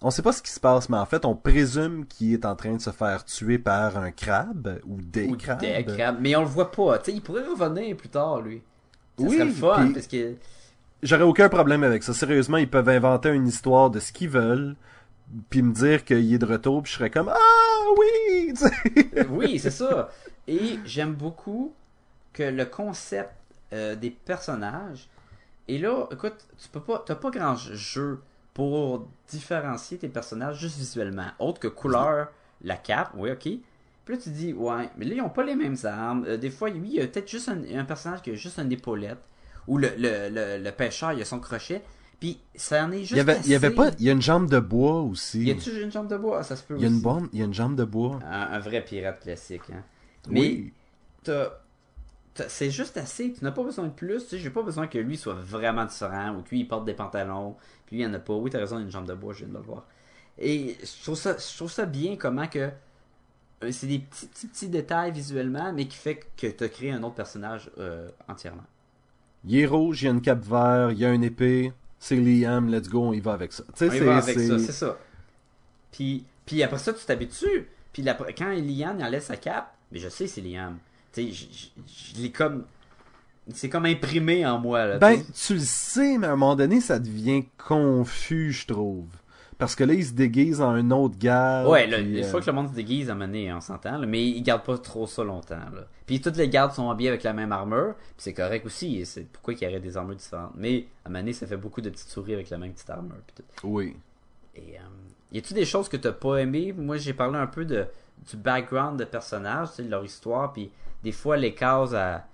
on 0.00 0.10
sait 0.10 0.22
pas 0.22 0.32
ce 0.32 0.42
qui 0.42 0.50
se 0.50 0.60
passe, 0.60 0.88
mais 0.88 0.96
en 0.96 1.06
fait, 1.06 1.24
on 1.24 1.34
présume 1.36 2.06
qu'il 2.06 2.32
est 2.32 2.44
en 2.46 2.56
train 2.56 2.72
de 2.74 2.80
se 2.80 2.90
faire 2.90 3.24
tuer 3.24 3.58
par 3.58 3.96
un 3.98 4.10
crabe 4.10 4.80
ou 4.86 5.00
des 5.00 5.28
ou 5.28 5.36
crabes. 5.36 5.60
des 5.60 5.84
crabes. 5.84 6.16
Mais 6.20 6.34
on 6.36 6.40
le 6.40 6.46
voit 6.46 6.70
pas, 6.70 6.98
tu 6.98 7.06
sais. 7.10 7.16
Il 7.16 7.22
pourrait 7.22 7.46
revenir 7.46 7.96
plus 7.96 8.08
tard, 8.08 8.40
lui. 8.40 8.62
Ça 9.18 9.24
Oui, 9.24 9.34
serait 9.36 9.44
le 9.46 9.52
fun, 9.52 9.84
puis- 9.84 9.92
parce 9.94 10.06
que... 10.06 10.34
J'aurais 11.02 11.24
aucun 11.24 11.48
problème 11.48 11.82
avec 11.82 12.02
ça. 12.04 12.14
Sérieusement, 12.14 12.58
ils 12.58 12.70
peuvent 12.70 12.88
inventer 12.88 13.30
une 13.30 13.48
histoire 13.48 13.90
de 13.90 13.98
ce 13.98 14.12
qu'ils 14.12 14.28
veulent, 14.28 14.76
puis 15.50 15.62
me 15.62 15.72
dire 15.72 16.04
qu'il 16.04 16.32
est 16.32 16.38
de 16.38 16.46
retour, 16.46 16.82
puis 16.82 16.92
je 16.92 16.98
serais 16.98 17.10
comme 17.10 17.28
ah 17.28 17.84
oui, 17.98 18.54
oui, 19.30 19.58
c'est 19.58 19.70
ça. 19.72 20.10
Et 20.46 20.78
j'aime 20.84 21.14
beaucoup 21.14 21.72
que 22.32 22.44
le 22.44 22.64
concept 22.66 23.32
euh, 23.72 23.96
des 23.96 24.10
personnages. 24.10 25.08
Et 25.68 25.78
là, 25.78 26.06
écoute, 26.12 26.46
tu 26.60 26.68
peux 26.68 26.80
pas, 26.80 27.02
t'as 27.04 27.14
pas 27.16 27.30
grand 27.30 27.56
jeu 27.56 28.20
pour 28.54 29.08
différencier 29.28 29.98
tes 29.98 30.08
personnages 30.08 30.58
juste 30.60 30.78
visuellement, 30.78 31.28
autre 31.38 31.58
que 31.60 31.68
couleur, 31.68 32.28
la 32.62 32.76
cape, 32.76 33.10
oui, 33.16 33.30
ok. 33.32 33.48
Puis 34.04 34.14
là, 34.16 34.20
tu 34.20 34.30
dis, 34.30 34.52
ouais, 34.52 34.90
mais 34.96 35.04
là, 35.04 35.14
ils 35.14 35.20
ont 35.20 35.28
pas 35.30 35.44
les 35.44 35.54
mêmes 35.54 35.76
armes. 35.84 36.24
Euh, 36.26 36.36
des 36.36 36.50
fois, 36.50 36.70
oui, 36.70 36.80
il 36.84 36.92
y 36.94 37.00
a 37.00 37.06
peut-être 37.06 37.30
juste 37.30 37.48
un, 37.48 37.62
un 37.78 37.84
personnage 37.84 38.22
qui 38.22 38.30
a 38.30 38.34
juste 38.34 38.58
une 38.58 38.72
épaulette. 38.72 39.18
Ou 39.68 39.78
le, 39.78 39.90
le, 39.96 40.28
le, 40.28 40.62
le 40.62 40.70
pêcheur, 40.72 41.12
il 41.12 41.22
a 41.22 41.24
son 41.24 41.38
crochet. 41.38 41.82
Puis 42.18 42.40
ça 42.56 42.84
en 42.84 42.90
est 42.92 43.00
juste. 43.00 43.12
Il 43.12 43.16
y 43.18 43.20
avait, 43.20 43.38
il 43.44 43.50
y 43.50 43.54
avait 43.54 43.68
assez. 43.68 43.76
pas, 43.76 43.90
il 43.98 44.04
y 44.04 44.08
a 44.08 44.12
une 44.12 44.22
jambe 44.22 44.48
de 44.50 44.58
bois 44.58 45.00
aussi. 45.02 45.42
Y 45.44 45.50
a-tu 45.52 45.70
une 45.82 45.92
jambe 45.92 46.08
de 46.08 46.16
bois? 46.16 46.38
Ah, 46.40 46.42
Ça 46.42 46.56
se 46.56 46.62
peut 46.64 46.74
Il 46.76 46.82
y 46.82 46.84
a 46.84 46.88
une 46.88 46.94
aussi. 46.94 47.02
bonne, 47.02 47.28
il 47.32 47.38
y 47.38 47.42
a 47.42 47.44
une 47.44 47.54
jambe 47.54 47.76
de 47.76 47.84
bois. 47.84 48.18
Un, 48.24 48.40
un 48.54 48.58
vrai 48.58 48.84
pirate 48.84 49.20
classique. 49.20 49.62
Hein. 49.72 49.82
Mais 50.28 50.40
Oui. 50.40 50.72
t'as- 51.22 51.58
c'est 52.48 52.70
juste 52.70 52.96
assez. 52.96 53.32
Tu 53.32 53.44
n'as 53.44 53.50
pas 53.52 53.62
besoin 53.62 53.86
de 53.86 53.92
plus. 53.92 54.22
Tu 54.24 54.30
sais, 54.30 54.38
j'ai 54.38 54.50
pas 54.50 54.62
besoin 54.62 54.86
que 54.86 54.98
lui 54.98 55.16
soit 55.16 55.34
vraiment 55.34 55.84
différent 55.84 56.34
ou 56.36 56.42
que 56.42 56.50
lui 56.50 56.60
il 56.60 56.68
porte 56.68 56.84
des 56.86 56.94
pantalons. 56.94 57.56
Puis 57.86 57.96
lui 57.96 58.02
il 58.04 58.06
en 58.06 58.14
a 58.14 58.18
pas. 58.18 58.34
Oui, 58.34 58.50
t'as 58.50 58.58
raison, 58.58 58.78
il 58.78 58.82
a 58.82 58.84
une 58.84 58.90
jambe 58.90 59.06
de 59.06 59.14
bois, 59.14 59.32
je 59.32 59.40
viens 59.40 59.48
de 59.48 59.54
le 59.54 59.60
voir. 59.60 59.86
Et 60.38 60.76
je 60.82 61.02
trouve 61.04 61.16
ça, 61.16 61.36
je 61.38 61.56
trouve 61.56 61.70
ça 61.70 61.84
bien 61.86 62.16
comment 62.16 62.46
que 62.48 62.70
c'est 63.70 63.86
des 63.86 63.98
petits, 64.00 64.26
petits, 64.26 64.46
petits 64.48 64.68
détails 64.68 65.12
visuellement, 65.12 65.72
mais 65.72 65.86
qui 65.86 65.96
fait 65.96 66.20
que 66.36 66.46
t'as 66.48 66.68
créé 66.68 66.90
un 66.90 67.02
autre 67.02 67.14
personnage 67.14 67.70
euh, 67.78 68.08
entièrement. 68.28 68.64
Il 69.44 69.56
est 69.58 69.66
rouge, 69.66 70.02
il 70.02 70.06
y 70.06 70.08
a 70.08 70.12
une 70.12 70.20
cape 70.22 70.44
vert, 70.44 70.90
il 70.90 70.98
y 70.98 71.04
a 71.04 71.12
une 71.12 71.24
épée. 71.24 71.72
C'est 71.98 72.16
Liam, 72.16 72.68
let's 72.72 72.88
go, 72.88 73.02
on 73.02 73.12
y 73.12 73.20
va 73.20 73.32
avec 73.34 73.52
ça. 73.52 73.62
Tu 73.76 73.78
sais, 73.78 73.90
On 73.90 73.92
y 73.94 73.98
c'est, 73.98 74.04
va 74.04 74.16
avec 74.16 74.38
ça, 74.40 74.58
c'est 74.58 74.72
ça. 74.72 74.98
Puis, 75.92 76.24
puis 76.46 76.62
après 76.62 76.78
ça, 76.78 76.92
tu 76.92 77.04
t'habitues. 77.04 77.68
Puis 77.92 78.02
la- 78.02 78.14
quand 78.14 78.48
Liam 78.50 78.96
il 78.98 79.04
enlève 79.04 79.22
sa 79.22 79.36
cape, 79.36 79.72
mais 79.92 79.98
je 79.98 80.08
sais 80.08 80.26
c'est 80.26 80.40
Liam. 80.40 80.78
Tu 81.12 81.26
sais, 81.26 81.32
je- 81.32 81.46
je 81.86 82.14
je 82.16 82.22
l'ai 82.22 82.30
comme. 82.30 82.64
C'est 83.52 83.68
comme 83.68 83.86
imprimé 83.86 84.46
en 84.46 84.58
moi, 84.58 84.86
là. 84.86 84.98
Ben, 84.98 85.20
tu 85.20 85.32
tu 85.32 85.54
le 85.54 85.60
sais, 85.60 86.16
mais 86.16 86.28
à 86.28 86.32
un 86.32 86.36
moment 86.36 86.54
donné, 86.54 86.80
ça 86.80 86.98
devient 87.00 87.44
confus, 87.58 88.52
je 88.52 88.66
trouve. 88.68 89.06
Parce 89.58 89.74
que 89.74 89.84
là, 89.84 89.94
il 89.94 90.04
se 90.04 90.12
déguise 90.12 90.60
en 90.60 90.70
un 90.70 90.90
autre 90.90 91.16
gars. 91.18 91.68
Ouais, 91.68 91.86
là, 91.86 91.98
puis, 91.98 92.18
une 92.18 92.24
euh, 92.24 92.28
fois 92.28 92.40
que 92.40 92.46
le 92.46 92.52
monde 92.52 92.68
se 92.68 92.74
déguise 92.74 93.10
à 93.10 93.14
mener, 93.14 93.52
on 93.52 93.60
s'entend, 93.60 93.98
mais 94.00 94.26
ils 94.26 94.42
gardent 94.42 94.64
pas 94.64 94.78
trop 94.78 95.06
ça 95.06 95.22
longtemps. 95.22 95.54
Là. 95.54 95.86
Puis 96.06 96.20
toutes 96.20 96.36
les 96.36 96.48
gardes 96.48 96.72
sont 96.72 96.90
habillés 96.90 97.10
avec 97.10 97.22
la 97.22 97.32
même 97.32 97.52
armure, 97.52 97.94
puis 97.96 98.14
c'est 98.18 98.34
correct 98.34 98.66
aussi, 98.66 98.98
et 98.98 99.04
c'est 99.04 99.24
pourquoi 99.30 99.54
il 99.54 99.62
y 99.62 99.66
aurait 99.66 99.80
des 99.80 99.96
armures 99.96 100.16
différentes. 100.16 100.52
Mais 100.56 100.86
à 101.04 101.10
mener, 101.10 101.32
ça 101.32 101.46
fait 101.46 101.56
beaucoup 101.56 101.80
de 101.80 101.90
petites 101.90 102.08
souris 102.08 102.34
avec 102.34 102.50
la 102.50 102.58
même 102.58 102.72
petite 102.72 102.90
armure. 102.90 103.16
puis 103.26 103.36
tout. 103.36 103.66
Oui. 103.66 103.96
Et 104.54 104.76
euh, 104.76 104.82
y 105.32 105.38
a-tu 105.38 105.54
des 105.54 105.64
choses 105.64 105.88
que 105.88 105.96
t'as 105.96 106.12
pas 106.12 106.38
aimé 106.38 106.74
Moi, 106.76 106.96
j'ai 106.96 107.14
parlé 107.14 107.38
un 107.38 107.46
peu 107.46 107.64
de 107.64 107.86
du 108.30 108.36
background 108.36 108.98
de 108.98 109.04
personnages, 109.04 109.70
tu 109.70 109.76
sais, 109.76 109.82
de 109.82 109.90
leur 109.90 110.04
histoire, 110.04 110.52
puis 110.52 110.70
des 111.02 111.12
fois 111.12 111.36
les 111.36 111.54
cases, 111.54 111.92
à... 111.92 112.24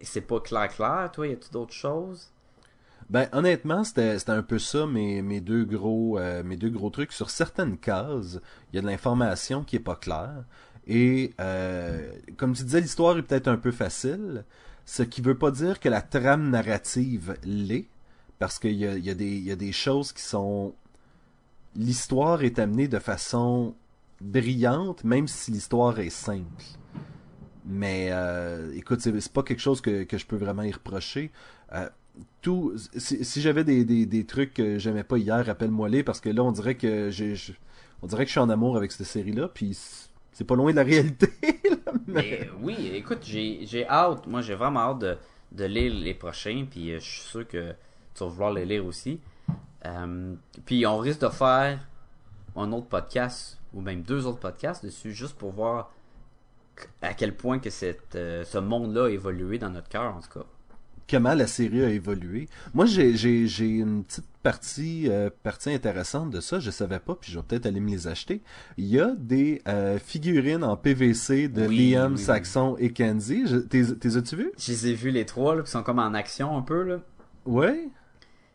c'est 0.00 0.22
pas 0.22 0.40
clair 0.40 0.68
clair. 0.68 1.10
Toi, 1.12 1.28
y 1.28 1.32
a-tu 1.32 1.50
d'autres 1.50 1.74
choses? 1.74 2.30
Ben, 3.10 3.28
honnêtement, 3.32 3.84
c'était 3.84 4.18
un 4.28 4.42
peu 4.42 4.58
ça, 4.58 4.86
mes, 4.86 5.22
mes, 5.22 5.40
deux 5.40 5.64
gros, 5.64 6.18
euh, 6.18 6.42
mes 6.42 6.56
deux 6.56 6.68
gros 6.68 6.90
trucs. 6.90 7.12
Sur 7.12 7.30
certaines 7.30 7.78
cases, 7.78 8.38
il 8.72 8.76
y 8.76 8.78
a 8.78 8.82
de 8.82 8.86
l'information 8.86 9.64
qui 9.64 9.76
est 9.76 9.80
pas 9.80 9.96
claire. 9.96 10.44
Et, 10.86 11.32
euh, 11.40 12.10
comme 12.36 12.52
tu 12.52 12.64
disais, 12.64 12.80
l'histoire 12.80 13.16
est 13.18 13.22
peut-être 13.22 13.48
un 13.48 13.56
peu 13.56 13.70
facile, 13.70 14.44
ce 14.84 15.02
qui 15.02 15.22
veut 15.22 15.38
pas 15.38 15.50
dire 15.50 15.80
que 15.80 15.88
la 15.88 16.02
trame 16.02 16.50
narrative 16.50 17.36
l'est, 17.44 17.88
parce 18.38 18.58
qu'il 18.58 18.76
y 18.76 18.86
a, 18.86 18.96
y, 18.96 19.10
a 19.10 19.14
y 19.14 19.50
a 19.50 19.56
des 19.56 19.72
choses 19.72 20.12
qui 20.12 20.22
sont... 20.22 20.74
L'histoire 21.76 22.42
est 22.42 22.58
amenée 22.58 22.88
de 22.88 22.98
façon 22.98 23.74
brillante, 24.20 25.04
même 25.04 25.28
si 25.28 25.50
l'histoire 25.50 25.98
est 25.98 26.10
simple. 26.10 26.64
Mais 27.66 28.08
euh, 28.12 28.72
écoute, 28.74 29.00
c'est 29.00 29.32
pas 29.32 29.42
quelque 29.42 29.60
chose 29.60 29.80
que, 29.80 30.04
que 30.04 30.16
je 30.16 30.26
peux 30.26 30.36
vraiment 30.36 30.62
y 30.62 30.72
reprocher. 30.72 31.30
Euh, 31.72 31.88
tout, 32.42 32.74
si, 32.96 33.24
si 33.24 33.40
j'avais 33.40 33.64
des, 33.64 33.84
des, 33.84 34.24
trucs 34.24 34.54
que 34.54 34.78
j'aimais 34.78 35.04
pas 35.04 35.18
hier, 35.18 35.44
rappelle-moi 35.44 35.88
les 35.88 36.02
parce 36.02 36.20
que 36.20 36.28
là 36.28 36.42
on 36.42 36.52
dirait 36.52 36.76
que 36.76 37.10
j'ai, 37.10 37.34
on 38.02 38.06
dirait 38.06 38.24
que 38.24 38.28
je 38.28 38.32
suis 38.32 38.40
en 38.40 38.48
amour 38.50 38.76
avec 38.76 38.92
cette 38.92 39.06
série-là, 39.06 39.48
puis 39.48 39.74
c'est- 39.74 40.44
pas 40.44 40.54
loin 40.54 40.70
de 40.70 40.76
la 40.76 40.84
réalité. 40.84 41.28
mais- 42.06 42.48
oui, 42.62 42.92
écoute, 42.94 43.18
j'ai 43.22 43.66
j'ai 43.66 43.86
hâte. 43.88 44.26
Moi, 44.28 44.40
j'ai 44.40 44.54
vraiment 44.54 44.80
hâte 44.80 45.00
de, 45.00 45.16
de 45.52 45.64
lire 45.64 45.92
les 45.92 46.14
prochains. 46.14 46.64
Puis 46.70 46.92
euh, 46.92 47.00
je 47.00 47.04
suis 47.04 47.20
sûr 47.28 47.48
que 47.48 47.72
tu 48.14 48.22
vas 48.24 48.26
vouloir 48.30 48.52
les 48.52 48.64
lire 48.64 48.86
aussi. 48.86 49.20
Euh, 49.84 50.34
puis 50.64 50.86
on 50.86 50.98
risque 50.98 51.20
de 51.20 51.28
faire 51.28 51.80
un 52.56 52.70
autre 52.72 52.86
podcast 52.86 53.58
ou 53.74 53.80
même 53.80 54.02
deux 54.02 54.26
autres 54.26 54.38
podcasts 54.40 54.84
dessus 54.84 55.12
juste 55.12 55.36
pour 55.36 55.50
voir 55.52 55.92
à 57.02 57.14
quel 57.14 57.34
point 57.34 57.58
que 57.58 57.70
cette, 57.70 58.14
euh, 58.14 58.44
ce 58.44 58.58
monde-là 58.58 59.06
a 59.06 59.10
évolué 59.10 59.58
dans 59.58 59.70
notre 59.70 59.88
cœur 59.88 60.14
en 60.14 60.20
tout 60.20 60.38
cas. 60.38 60.46
Comment 61.08 61.34
la 61.34 61.46
série 61.46 61.82
a 61.84 61.88
évolué. 61.90 62.48
Moi, 62.74 62.86
j'ai, 62.86 63.10
une 63.68 64.04
petite 64.04 64.24
partie, 64.42 65.08
euh, 65.08 65.30
partie 65.42 65.70
intéressante 65.70 66.30
de 66.30 66.40
ça. 66.40 66.60
Je 66.60 66.70
savais 66.70 66.98
pas, 66.98 67.14
puis 67.14 67.32
je 67.32 67.38
vais 67.38 67.44
peut-être 67.46 67.66
aller 67.66 67.80
me 67.80 67.90
les 67.90 68.08
acheter. 68.08 68.42
Il 68.76 68.86
y 68.86 69.00
a 69.00 69.12
des 69.18 69.62
euh, 69.68 69.98
figurines 69.98 70.64
en 70.64 70.76
PVC 70.76 71.48
de 71.48 71.66
Oui, 71.66 71.90
Liam, 71.92 72.12
oui, 72.12 72.18
oui. 72.18 72.24
Saxon 72.24 72.76
et 72.78 72.92
Kenzie. 72.92 73.46
Je- 73.46 73.56
T'es, 73.56 74.16
as-tu 74.16 74.36
vu? 74.36 74.52
Je 74.58 74.72
les 74.72 74.86
ai 74.88 74.94
vus 74.94 75.10
les 75.10 75.26
trois 75.26 75.54
là, 75.56 75.62
qui 75.62 75.70
sont 75.70 75.82
comme 75.82 75.98
en 75.98 76.14
action 76.14 76.56
un 76.56 76.62
peu 76.62 76.82
là. 76.82 76.98
Ouais. 77.46 77.88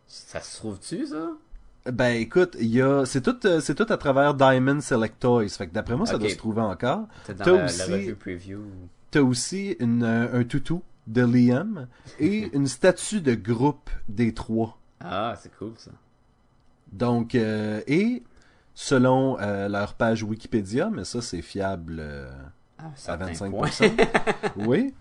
Ça 0.07 0.39
se 0.41 0.57
trouve-tu 0.57 1.07
ça? 1.07 1.31
Ben 1.91 2.11
écoute, 2.15 2.55
il 2.61 2.67
y 2.67 2.81
a, 2.81 3.03
c'est 3.05 3.21
tout, 3.21 3.35
euh, 3.45 3.59
c'est 3.59 3.75
tout 3.75 3.85
à 3.89 3.97
travers 3.97 4.33
Diamond 4.35 4.79
Select 4.79 5.19
Toys. 5.19 5.49
Fait 5.49 5.67
que 5.67 5.73
d'après 5.73 5.97
moi, 5.97 6.05
ça 6.05 6.17
doit 6.17 6.29
se 6.29 6.37
trouver 6.37 6.61
encore. 6.61 7.07
T'as 7.25 7.65
aussi- 7.65 7.77
la 7.79 7.85
revue 7.85 8.15
preview. 8.15 8.59
T'as 9.11 9.21
aussi 9.21 9.75
une, 9.79 10.03
un 10.03 10.43
toutou 10.43 10.81
de 11.07 11.21
Liam 11.21 11.87
et 12.19 12.49
une 12.55 12.67
statue 12.67 13.21
de 13.21 13.35
groupe 13.35 13.89
des 14.07 14.33
trois. 14.33 14.77
Ah, 15.01 15.35
c'est 15.41 15.53
cool 15.57 15.73
ça. 15.77 15.91
Donc, 16.91 17.35
euh, 17.35 17.81
et 17.87 18.23
selon 18.73 19.37
euh, 19.39 19.67
leur 19.67 19.95
page 19.95 20.23
Wikipédia, 20.23 20.89
mais 20.89 21.03
ça 21.03 21.21
c'est 21.21 21.41
fiable 21.41 21.97
euh, 21.99 22.31
Ah, 22.77 22.85
à 22.85 22.91
certains 22.95 23.31
25%. 23.31 23.49
points. 23.49 23.69
oui. 24.67 24.93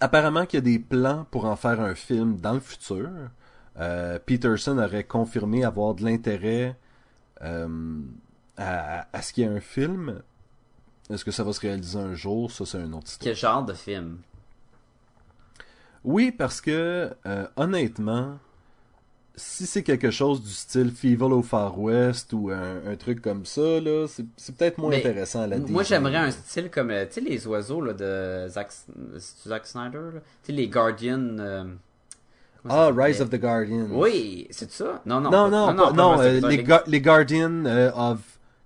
Apparemment 0.00 0.44
qu'il 0.46 0.58
y 0.58 0.62
a 0.62 0.62
des 0.62 0.78
plans 0.78 1.26
pour 1.30 1.44
en 1.46 1.56
faire 1.56 1.80
un 1.80 1.94
film 1.94 2.36
dans 2.38 2.52
le 2.54 2.60
futur. 2.60 3.08
Peterson 4.26 4.78
aurait 4.78 5.04
confirmé 5.04 5.64
avoir 5.64 5.94
de 5.94 6.04
l'intérêt 6.04 6.76
à, 7.40 9.06
à 9.12 9.22
ce 9.22 9.32
qu'il 9.32 9.44
y 9.44 9.46
ait 9.46 9.50
un 9.50 9.60
film. 9.60 10.22
Est-ce 11.10 11.24
que 11.24 11.30
ça 11.30 11.44
va 11.44 11.52
se 11.52 11.60
réaliser 11.60 11.98
un 11.98 12.14
jour? 12.14 12.50
Ça, 12.50 12.66
c'est 12.66 12.78
un 12.78 12.92
autre 12.92 13.06
histoire. 13.06 13.24
Quel 13.24 13.36
genre 13.36 13.64
de 13.64 13.72
film? 13.74 14.18
Oui, 16.06 16.30
parce 16.30 16.60
que 16.60 17.10
euh, 17.26 17.46
honnêtement, 17.56 18.38
si 19.34 19.66
c'est 19.66 19.82
quelque 19.82 20.10
chose 20.10 20.40
du 20.42 20.50
style 20.50 20.90
Feeble 20.92 21.24
au 21.32 21.42
Far 21.42 21.78
West 21.78 22.32
ou 22.32 22.48
un, 22.50 22.90
un 22.92 22.96
truc 22.96 23.20
comme 23.20 23.44
ça, 23.44 23.80
là, 23.80 24.06
c'est 24.36 24.54
peut-être 24.56 24.78
moins 24.78 24.90
Mais 24.90 24.98
intéressant 25.00 25.42
à 25.42 25.46
la 25.48 25.58
Moi, 25.58 25.82
j'aimerais 25.82 26.16
un 26.16 26.30
style 26.30 26.70
comme, 26.70 26.90
euh, 26.90 27.04
tu 27.06 27.14
sais, 27.14 27.20
les 27.20 27.46
oiseaux 27.46 27.80
là, 27.82 27.92
de 27.92 28.48
Zack, 28.48 28.70
Snyder? 29.66 29.98
Tu 30.14 30.20
sais, 30.44 30.52
les 30.52 30.68
Guardians. 30.68 31.36
euh, 31.40 31.64
Ah? 32.68 32.90
Rise 32.96 33.20
of 33.20 33.30
the 33.30 33.38
Guardian. 33.40 33.86
Oui, 33.92 34.46
c'est 34.50 34.70
ça? 34.72 35.00
Non, 35.06 35.20
non. 35.20 35.30
Non, 35.30 35.50
pas- 35.50 35.72
non, 35.72 35.86
pas- 35.86 35.92
non, 35.92 36.20
euh, 36.20 36.40
les, 36.48 36.62
Ga- 36.64 36.82
les 36.86 37.00
Guardians 37.00 37.64
euh, 37.66 37.92
of 37.94 38.18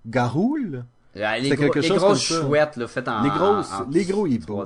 Gahul? 0.07 0.83
Ah, 1.19 1.37
les, 1.37 1.49
c'est 1.49 1.57
quelque 1.57 1.79
les 1.79 1.87
chose 1.87 1.97
grosses 1.99 2.27
comme 2.29 2.37
ça. 2.39 2.43
chouettes 2.47 2.77
là, 2.77 2.87
faites 2.87 3.07
en 3.07 3.21
Les 3.21 3.29
grosses- 3.29 3.71
en- 3.73 3.83
en 3.83 3.89
les 3.89 4.05
gros 4.05 4.25
hiboux. 4.25 4.63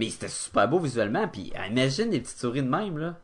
3D. 0.00 0.04
Mais 0.06 0.10
c'était 0.10 0.28
super 0.28 0.68
beau 0.68 0.78
visuellement. 0.78 1.28
Puis 1.28 1.52
euh, 1.56 1.66
imagine 1.66 2.10
des 2.10 2.20
petites 2.20 2.38
souris 2.38 2.62
de 2.62 2.68
même 2.68 2.98
là. 2.98 3.18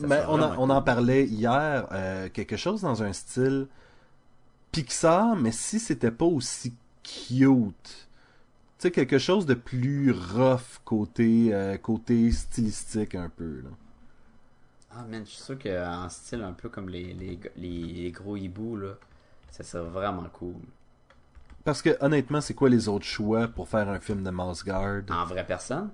Ça 0.00 0.06
Mais 0.06 0.16
serait 0.16 0.26
on, 0.28 0.62
on 0.62 0.70
en 0.70 0.82
parlait 0.82 1.24
hier, 1.26 1.86
euh, 1.92 2.28
quelque 2.28 2.56
chose 2.56 2.82
dans 2.82 3.02
un 3.02 3.12
style 3.12 3.66
Pixar, 4.72 5.36
mais 5.36 5.52
si 5.52 5.80
c'était 5.80 6.10
pas 6.10 6.24
aussi 6.26 6.74
cute. 7.02 8.08
Tu 8.78 8.88
sais, 8.88 8.90
quelque 8.90 9.18
chose 9.18 9.44
de 9.46 9.54
plus 9.54 10.10
rough 10.12 10.80
côté, 10.84 11.52
euh, 11.52 11.76
côté 11.76 12.30
stylistique 12.32 13.14
un 13.14 13.28
peu. 13.28 13.60
Là. 13.62 13.70
Ah 14.92 15.04
man, 15.08 15.24
je 15.24 15.30
suis 15.30 15.42
sûr 15.42 15.58
qu'en 15.58 16.08
style 16.08 16.42
un 16.42 16.52
peu 16.52 16.68
comme 16.68 16.88
les, 16.88 17.12
les, 17.12 17.38
les, 17.56 17.82
les 17.86 18.10
gros 18.10 18.36
hiboux 18.36 18.76
là, 18.76 18.94
ça 19.50 19.62
serait 19.64 19.88
vraiment 19.88 20.26
cool. 20.32 20.54
Parce 21.64 21.82
que 21.82 21.96
honnêtement, 22.00 22.40
c'est 22.40 22.54
quoi 22.54 22.68
les 22.70 22.88
autres 22.88 23.04
choix 23.04 23.48
pour 23.48 23.68
faire 23.68 23.88
un 23.88 24.00
film 24.00 24.22
de 24.22 24.30
Mouse 24.30 24.64
Guard? 24.64 25.02
En 25.10 25.24
vraie 25.26 25.46
personne? 25.46 25.90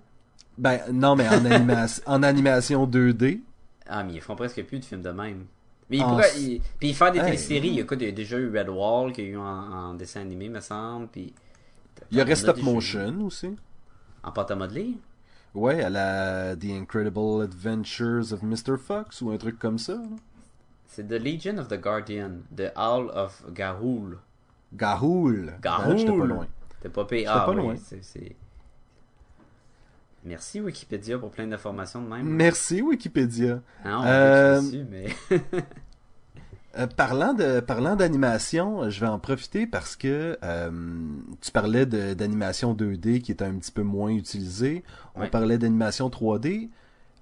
Ben 0.57 0.81
non, 0.93 1.17
mais 1.17 1.29
en, 1.29 1.45
anima- 1.45 2.01
en 2.07 2.23
animation 2.23 2.87
2D. 2.87 3.41
Ah, 3.89 4.03
mais 4.05 4.15
ils 4.15 4.21
font 4.21 4.37
presque 4.37 4.63
plus 4.65 4.79
de 4.81 4.85
films 4.85 5.03
de 5.03 5.11
même. 5.11 5.47
Mais 5.91 5.99
c'est- 5.99 6.41
ils- 6.43 6.63
Puis 6.79 6.93
faire 6.95 7.13
des 7.13 7.19
Hey. 7.19 7.25
téléséries. 7.27 7.79
Écoute, 7.81 7.99
il 8.01 8.07
y 8.07 8.11
a 8.11 8.13
déjà 8.13 8.39
eu 8.39 8.49
Red 8.57 8.69
Wall, 8.69 9.13
qu'il 9.13 9.25
y 9.25 9.29
a 9.29 9.31
eu 9.33 9.37
en, 9.37 9.43
en 9.45 9.95
dessin 9.95 10.21
animé, 10.23 10.49
me 10.49 10.61
semble. 10.61 11.09
Puis. 11.09 11.33
Il 12.11 12.19
y 12.19 12.21
aurait 12.23 12.33
a 12.33 12.37
stop 12.37 12.63
motion 12.63 13.21
aussi. 13.25 13.57
En 14.23 14.33
pâte 14.33 14.51
à 14.51 14.57
modeler? 14.57 14.97
Ouais, 15.55 15.83
à 15.83 15.89
la 15.91 16.57
The 16.57 16.67
Incredible 16.71 17.43
Adventures 17.43 18.33
of 18.33 18.43
Mr. 18.43 18.77
Fox 18.79 19.21
ou 19.23 19.31
un 19.31 19.37
truc 19.39 19.59
comme 19.59 19.79
ça. 19.79 19.97
C'est 20.87 21.07
The 21.09 21.13
Legion 21.13 21.59
of 21.59 21.69
the 21.69 21.81
Guardian, 21.81 22.39
The 22.57 22.73
Owl 22.77 23.11
of 23.15 23.43
Gahul. 23.53 24.19
Gahoul. 24.77 25.55
Gahul. 25.63 25.87
Ben, 25.89 25.97
J'étais 25.97 26.13
pas 26.19 26.25
loin. 26.27 26.47
T'es 26.81 26.89
pas 26.89 27.05
payé. 27.05 27.27
Ah, 27.27 27.41
pas 27.41 27.51
oui, 27.51 27.57
loin. 27.57 27.75
Merci 30.25 30.61
Wikipédia 30.61 31.19
pour 31.19 31.31
plein 31.31 31.47
d'informations 31.47 32.03
de 32.03 32.09
même. 32.09 32.27
Merci 32.27 32.83
Wikipédia. 32.83 33.61
Hein, 33.85 33.99
on 34.01 34.05
Euh, 34.07 34.61
dessus, 34.61 34.85
mais. 34.91 35.07
Euh, 36.79 36.87
parlant 36.87 37.33
de 37.33 37.61
parlant 37.61 37.97
d'animation, 37.97 38.83
euh, 38.83 38.91
je 38.91 39.01
vais 39.01 39.07
en 39.07 39.19
profiter 39.19 39.67
parce 39.67 39.97
que 39.97 40.37
euh, 40.43 40.71
tu 41.41 41.51
parlais 41.51 41.87
d'animation 41.87 42.75
2D 42.75 43.23
qui 43.23 43.33
est 43.33 43.41
un 43.41 43.55
petit 43.55 43.73
peu 43.73 43.83
moins 43.83 44.11
utilisée. 44.11 44.85
On 45.15 45.23
Ouais. 45.23 45.31
parlait 45.31 45.57
d'animation 45.57 46.11
3D. 46.11 46.69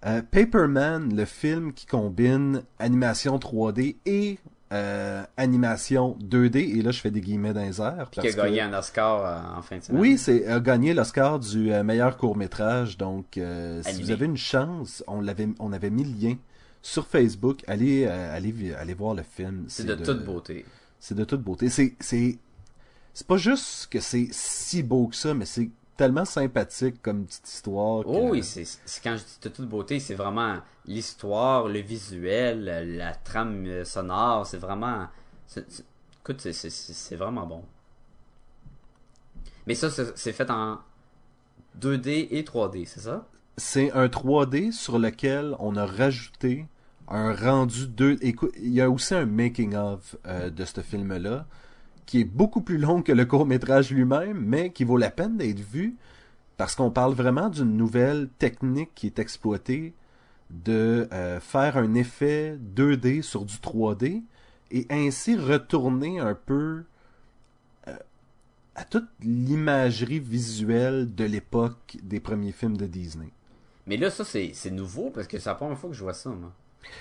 Euh, 0.06 0.22
Paperman, 0.28 1.14
le 1.14 1.24
film 1.24 1.72
qui 1.72 1.86
combine 1.86 2.64
animation 2.80 3.38
3D 3.38 3.94
et 4.06 4.40
euh, 4.74 5.24
animation 5.36 6.18
2D, 6.20 6.78
et 6.78 6.82
là 6.82 6.90
je 6.90 7.00
fais 7.00 7.10
des 7.10 7.20
guillemets 7.20 7.52
dans 7.52 7.62
les 7.62 7.80
airs. 7.80 8.08
Qui 8.10 8.20
a 8.20 8.22
que- 8.24 8.36
gagné 8.36 8.60
un 8.60 8.74
Oscar 8.74 9.24
euh, 9.24 9.58
en 9.58 9.62
fin 9.62 9.78
de 9.78 9.82
semaine. 9.82 10.00
Oui, 10.00 10.18
c'est 10.18 10.46
a 10.46 10.58
gagné 10.60 10.92
l'Oscar 10.92 11.38
du 11.38 11.72
euh, 11.72 11.84
meilleur 11.84 12.16
court 12.16 12.36
métrage. 12.36 12.98
Donc, 12.98 13.38
euh, 13.38 13.80
si 13.84 14.02
vous 14.02 14.10
avez 14.10 14.26
une 14.26 14.36
chance, 14.36 15.04
on 15.06 15.20
l'avait, 15.20 15.48
on 15.60 15.72
avait 15.72 15.90
mis 15.90 16.04
le 16.04 16.28
lien 16.28 16.36
sur 16.82 17.06
Facebook. 17.06 17.62
Allez, 17.68 18.06
allez, 18.06 18.74
allez 18.74 18.94
voir 18.94 19.14
le 19.14 19.22
film. 19.22 19.64
C'est 19.68 19.86
de, 19.86 19.94
toute 19.94 20.24
beauté. 20.24 20.66
C'est 20.98 21.14
de 21.14 21.24
toute 21.24 21.42
beauté. 21.42 21.70
C'est, 21.70 21.94
c'est, 22.00 22.36
c'est 23.12 23.26
pas 23.26 23.36
juste 23.36 23.86
que 23.90 24.00
c'est 24.00 24.28
si 24.32 24.82
beau 24.82 25.06
que 25.06 25.16
ça, 25.16 25.34
mais 25.34 25.46
c'est 25.46 25.70
tellement 25.96 26.24
sympathique 26.24 27.00
comme 27.02 27.24
petite 27.26 27.48
histoire. 27.48 28.02
que- 28.04 28.08
Oh 28.08 28.28
oui, 28.30 28.42
c'est 28.42 28.64
quand 29.02 29.16
je 29.16 29.22
dis 29.24 29.38
de 29.42 29.48
toute 29.48 29.68
beauté, 29.68 30.00
c'est 30.00 30.14
vraiment 30.14 30.56
l'histoire, 30.86 31.68
le 31.68 31.80
visuel, 31.80 32.64
la, 32.96 33.14
trame 33.14 33.84
sonore, 33.84 34.46
c'est 34.46 34.58
vraiment. 34.58 35.06
écoute, 36.20 36.40
c'est- 36.40 37.16
vraiment 37.16 37.46
bon. 37.46 37.64
Mais 39.66 39.74
ça, 39.74 39.90
c'est 39.90 40.16
c'est 40.16 40.32
fait 40.32 40.50
en 40.50 40.78
2D 41.80 42.28
et 42.30 42.44
3D, 42.44 42.84
c'est 42.86 43.00
ça? 43.00 43.26
C'est 43.56 43.92
un 43.92 44.08
3D 44.08 44.72
sur 44.72 44.98
lequel 44.98 45.54
on 45.58 45.76
a 45.76 45.86
rajouté 45.86 46.66
un 47.08 47.34
rendu 47.34 47.86
2. 47.86 48.16
Écoute, 48.20 48.52
il 48.56 48.72
y 48.72 48.80
a 48.80 48.90
aussi 48.90 49.14
un 49.14 49.26
making 49.26 49.74
of 49.74 50.16
euh, 50.26 50.50
de 50.50 50.64
ce 50.64 50.80
film-là 50.80 51.46
qui 52.06 52.20
est 52.20 52.24
beaucoup 52.24 52.60
plus 52.60 52.78
long 52.78 53.02
que 53.02 53.12
le 53.12 53.24
court 53.24 53.46
métrage 53.46 53.90
lui-même, 53.90 54.38
mais 54.44 54.70
qui 54.70 54.84
vaut 54.84 54.96
la 54.96 55.10
peine 55.10 55.36
d'être 55.36 55.60
vu 55.60 55.96
parce 56.56 56.74
qu'on 56.74 56.90
parle 56.90 57.14
vraiment 57.14 57.48
d'une 57.48 57.76
nouvelle 57.76 58.28
technique 58.38 58.90
qui 58.94 59.06
est 59.06 59.18
exploitée 59.18 59.94
de 60.50 61.08
euh, 61.12 61.40
faire 61.40 61.76
un 61.76 61.94
effet 61.94 62.58
2D 62.76 63.22
sur 63.22 63.44
du 63.44 63.56
3D 63.56 64.22
et 64.70 64.86
ainsi 64.90 65.36
retourner 65.36 66.20
un 66.20 66.34
peu 66.34 66.84
euh, 67.88 67.96
à 68.74 68.84
toute 68.84 69.08
l'imagerie 69.20 70.20
visuelle 70.20 71.14
de 71.14 71.24
l'époque 71.24 71.96
des 72.02 72.20
premiers 72.20 72.52
films 72.52 72.76
de 72.76 72.86
Disney. 72.86 73.30
Mais 73.86 73.96
là, 73.96 74.10
ça, 74.10 74.24
c'est 74.24 74.52
c'est 74.54 74.70
nouveau 74.70 75.10
parce 75.10 75.26
que 75.26 75.38
c'est 75.38 75.48
la 75.48 75.54
première 75.54 75.78
fois 75.78 75.90
que 75.90 75.96
je 75.96 76.02
vois 76.02 76.14
ça, 76.14 76.30
moi. 76.30 76.52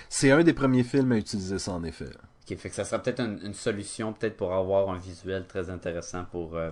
C'est 0.08 0.30
un 0.30 0.42
des 0.42 0.52
premiers 0.52 0.84
films 0.84 1.12
à 1.12 1.16
utiliser 1.16 1.58
ça, 1.58 1.72
en 1.72 1.84
effet. 1.84 2.10
Ok, 2.50 2.56
fait 2.58 2.68
que 2.68 2.74
ça 2.74 2.84
serait 2.84 3.02
peut-être 3.02 3.20
une, 3.20 3.40
une 3.44 3.54
solution, 3.54 4.12
peut-être 4.12 4.36
pour 4.36 4.52
avoir 4.52 4.90
un 4.90 4.98
visuel 4.98 5.46
très 5.46 5.70
intéressant 5.70 6.24
pour 6.30 6.56
euh, 6.56 6.70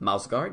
Mouse 0.00 0.28
Guard? 0.28 0.52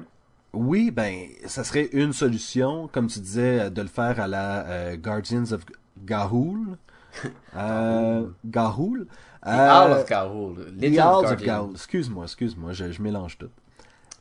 Oui, 0.53 0.91
ben, 0.91 1.27
ça 1.45 1.63
serait 1.63 1.89
une 1.93 2.13
solution, 2.13 2.87
comme 2.87 3.07
tu 3.07 3.19
disais, 3.19 3.59
euh, 3.61 3.69
de 3.69 3.81
le 3.81 3.87
faire 3.87 4.19
à 4.19 4.27
la 4.27 4.67
euh, 4.67 4.97
Guardians 4.97 5.51
of 5.51 5.65
Gahul. 6.03 6.77
Euh, 7.55 8.27
Gahul. 8.45 9.07
The 9.43 9.47
Owl 9.47 9.91
of 9.93 10.05
Gahul. 10.07 10.55
The 10.77 10.81
Legend 10.83 11.25
of. 11.25 11.41
Gahul. 11.41 11.71
Excuse-moi, 11.71 12.25
excuse-moi, 12.25 12.71
je, 12.73 12.91
je 12.91 13.01
mélange 13.01 13.39
tout. 13.39 13.49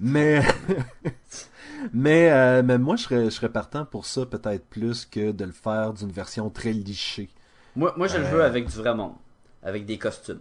Mais 0.01 0.41
Mais, 1.93 2.31
euh, 2.31 2.63
mais 2.65 2.79
moi, 2.79 2.97
je 2.97 3.05
serais, 3.05 3.25
je 3.27 3.31
serais 3.31 3.49
partant 3.49 3.85
pour 3.85 4.07
ça 4.07 4.27
peut-être 4.27 4.67
plus 4.67 5.05
que 5.05 5.33
de 5.33 5.45
le 5.45 5.53
faire 5.53 5.93
d'une 5.93 6.11
version 6.11 6.51
très 6.51 6.73
lichée. 6.73 7.29
Moi, 7.77 7.95
moi 7.97 8.07
je 8.09 8.19
le 8.19 8.25
veux 8.25 8.43
avec 8.43 8.67
du 8.67 8.77
vrai 8.77 8.95
monde. 8.95 9.15
Avec 9.63 9.85
des 9.87 9.99
costumes. 9.99 10.41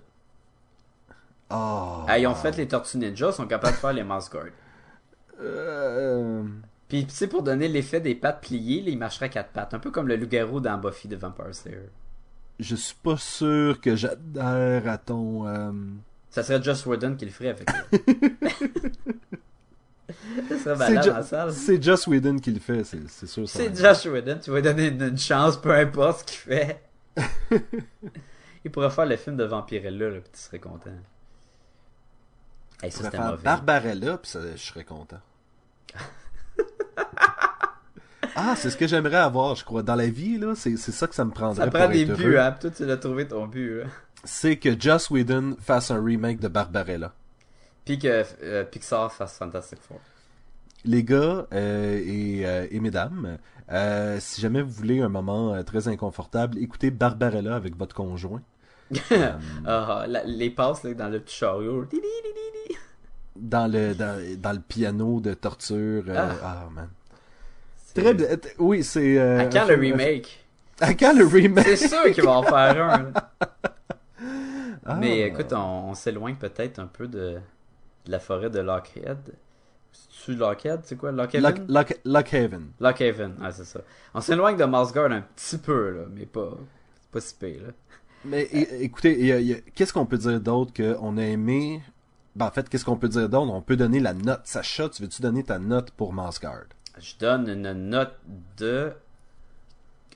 Oh. 1.49 2.03
Ah, 2.07 2.20
ils 2.20 2.28
ont 2.28 2.36
fait 2.36 2.55
les 2.57 2.68
Tortues 2.68 2.97
Ninja, 2.97 3.28
ils 3.30 3.34
sont 3.34 3.47
capables 3.47 3.74
de 3.76 3.80
faire 3.80 3.93
les 3.93 4.03
Mouse 4.03 4.30
Guard. 4.30 4.45
Euh, 5.41 6.43
Puis, 6.89 7.05
tu 7.05 7.13
sais, 7.15 7.28
pour 7.28 7.41
donner 7.43 7.68
l'effet 7.68 7.99
des 8.01 8.15
pattes 8.15 8.41
pliées, 8.41 8.82
là, 8.82 8.89
il 8.89 8.97
marcherait 8.97 9.28
à 9.28 9.30
quatre 9.30 9.51
pattes. 9.51 9.74
Un 9.74 9.80
peu 9.80 9.89
comme 9.91 10.07
le 10.07 10.15
loup-garou 10.18 10.59
dans 10.59 10.78
Buffy 10.78 11.07
de 11.07 11.15
Vampire 11.15 11.53
Slayer. 11.55 11.89
je 12.59 12.76
suis 12.76 12.95
pas 12.95 13.18
sûr 13.18 13.80
que 13.80 13.95
j'adhère 13.95 14.88
à 14.89 14.97
ton... 14.97 15.47
euh, 15.47 15.72
Ça 16.32 16.43
serait 16.43 16.61
Joss 16.61 16.86
Whedon 16.86 17.15
qui 17.15 17.26
le 17.26 17.32
ferait 17.32 17.49
avec 17.49 17.70
ça. 17.70 17.84
serait 20.49 20.57
C'est 20.59 20.76
malade 20.76 21.03
Jo- 21.03 21.09
dans 21.11 21.18
la 21.18 21.24
salle. 21.24 21.53
C'est 21.53 21.82
Joss 21.84 22.07
Whedon 22.07 22.38
qui 22.39 22.51
le 22.51 22.59
fait, 22.59 22.84
c'est 22.84 23.07
c'est 23.09 23.28
sûr. 23.28 23.47
C'est 23.47 23.70
va. 23.70 23.93
Josh 23.93 24.05
Whedon, 24.05 24.39
tu 24.41 24.49
vas 24.49 24.57
lui 24.57 24.63
donner 24.63 24.88
une, 24.88 25.01
une 25.01 25.18
chance, 25.18 25.55
peu 25.61 25.72
importe 25.74 26.20
ce 26.20 26.26
qu'il 26.26 26.39
fait. 26.39 26.82
il 28.68 28.72
pourrait 28.72 28.91
faire 28.91 29.05
le 29.05 29.15
film 29.15 29.36
de 29.38 29.43
Vampirella, 29.43 30.09
là, 30.09 30.20
puis 30.22 30.30
tu 30.34 30.39
serais 30.39 30.59
content. 30.59 30.91
Hey, 32.84 32.91
ça 32.91 33.05
c'était 33.05 33.18
mauvais. 33.18 33.43
Barbarella, 33.43 34.18
puis 34.18 34.30
ça, 34.30 34.39
je 34.55 34.57
serais 34.61 34.84
content. 34.84 35.20
ah, 38.36 38.53
c'est 38.55 38.70
ce 38.70 38.78
que 38.78 38.88
j'aimerais 38.88 39.18
avoir, 39.18 39.55
je 39.55 39.65
crois. 39.65 39.84
Dans 39.84 39.95
la 39.95 40.07
vie, 40.07 40.38
là, 40.38 40.53
c'est 40.55 40.78
c'est 40.78 40.91
ça 40.91 41.07
que 41.07 41.15
ça 41.15 41.26
me 41.26 41.32
prendrait 41.32 41.65
Ça 41.65 41.72
pour 41.72 41.80
prend 41.80 41.89
des 41.89 42.01
être 42.03 42.15
buts, 42.15 42.24
heureux. 42.36 42.38
hein. 42.39 42.51
Toi, 42.59 42.70
tu 42.70 42.86
l'as 42.86 42.97
trouvé 42.97 43.28
ton 43.28 43.47
but, 43.47 43.80
là. 43.80 43.86
C'est 44.24 44.57
que 44.57 44.80
Joss 44.80 45.09
Whedon 45.09 45.55
fasse 45.59 45.89
un 45.91 46.03
remake 46.03 46.39
de 46.39 46.47
Barbarella. 46.47 47.13
Puis 47.86 47.97
que 47.99 48.24
euh, 48.43 48.63
Pixar 48.65 49.11
fasse 49.11 49.38
Fantastic 49.38 49.80
Four. 49.82 49.99
Les 50.84 51.03
gars 51.03 51.47
euh, 51.53 52.01
et, 52.05 52.45
euh, 52.45 52.68
et 52.70 52.80
mesdames, 52.80 53.38
si 54.20 54.41
jamais 54.41 54.61
vous 54.61 54.72
voulez 54.72 55.01
un 55.01 55.09
moment 55.09 55.63
très 55.63 55.88
inconfortable, 55.88 56.57
écoutez 56.59 56.91
Barbarella 56.91 57.55
avec 57.55 57.76
votre 57.78 57.95
conjoint. 57.95 58.41
Euh, 59.11 59.31
Ah, 59.65 60.05
la- 60.07 60.23
les 60.23 60.49
passes 60.49 60.83
là, 60.83 60.93
dans 60.93 61.09
le 61.09 61.19
petit 61.19 61.35
chariot. 61.35 61.85
Dans 63.35 63.71
le 63.71 63.93
dans, 63.93 64.17
dans 64.41 64.53
le 64.53 64.59
piano 64.59 65.19
de 65.19 65.33
torture. 65.33 66.03
euh, 66.07 66.15
Ah. 66.15 66.35
ah. 66.43 66.69
man. 66.73 66.89
Très 67.93 68.13
bien. 68.13 68.27
Oui, 68.59 68.83
c'est. 68.83 69.17
euh, 69.19 69.39
À 69.41 69.45
quand 69.45 69.65
le 69.67 69.75
remake? 69.75 70.45
À 70.79 70.93
quand 70.93 71.13
le 71.17 71.25
remake? 71.25 71.65
C'est 71.77 71.88
sûr 71.88 72.11
qu'il 72.13 72.23
va 72.23 72.31
en 72.31 72.43
faire 72.43 72.83
un. 72.83 73.11
Ah. 74.89 74.95
Mais 74.95 75.19
écoute, 75.27 75.51
on, 75.51 75.89
on 75.89 75.93
s'éloigne 75.95 76.35
peut-être 76.35 76.79
un 76.79 76.85
peu 76.88 77.09
de, 77.09 77.33
de 78.05 78.11
la 78.11 78.19
forêt 78.19 78.49
de 78.49 78.59
Lockheed. 78.59 79.17
C'est-tu 79.91 80.35
Lockheed? 80.35 80.79
C'est 80.83 80.95
quoi 80.95 81.11
Lockhaven? 81.11 81.41
Lock, 81.43 81.57
Lock, 81.67 81.99
Lockhaven. 82.05 82.67
Lockhaven, 82.79 83.35
ah, 83.43 83.51
c'est 83.51 83.65
ça. 83.65 83.81
On 84.13 84.21
s'éloigne 84.21 84.55
de 84.55 84.63
Mossguard 84.63 85.11
un 85.11 85.19
petit 85.35 85.57
peu, 85.57 85.89
là, 85.91 86.01
mais 86.15 86.25
pas, 86.25 86.51
pas 87.11 87.19
si 87.19 87.35
pire, 87.35 87.63
là. 87.67 87.73
Mais 88.26 88.43
é- 88.43 88.84
écoutez, 88.84 89.63
qu'est-ce 89.76 89.93
qu'on 89.93 90.05
peut 90.05 90.18
dire 90.18 90.41
d'autre 90.41 90.74
qu'on 90.74 91.18
a 91.18 91.24
aimé? 91.24 91.82
Ben, 92.36 92.47
en 92.47 92.51
fait, 92.51 92.70
qu'est-ce 92.70 92.86
qu'on 92.86 92.97
peut 92.97 93.09
dire 93.09 93.30
d'autre? 93.30 93.51
On 93.51 93.61
peut 93.61 93.78
donner 93.78 93.99
la 93.99 94.13
note. 94.13 94.41
Sacha, 94.45 94.89
tu 94.89 95.01
veux-tu 95.01 95.22
donner 95.22 95.43
ta 95.43 95.59
note 95.59 95.91
pour 95.91 96.13
Mansgard 96.13 96.65
Je 96.99 97.13
donne 97.20 97.49
une 97.49 97.74
note 97.74 98.15
de 98.57 98.93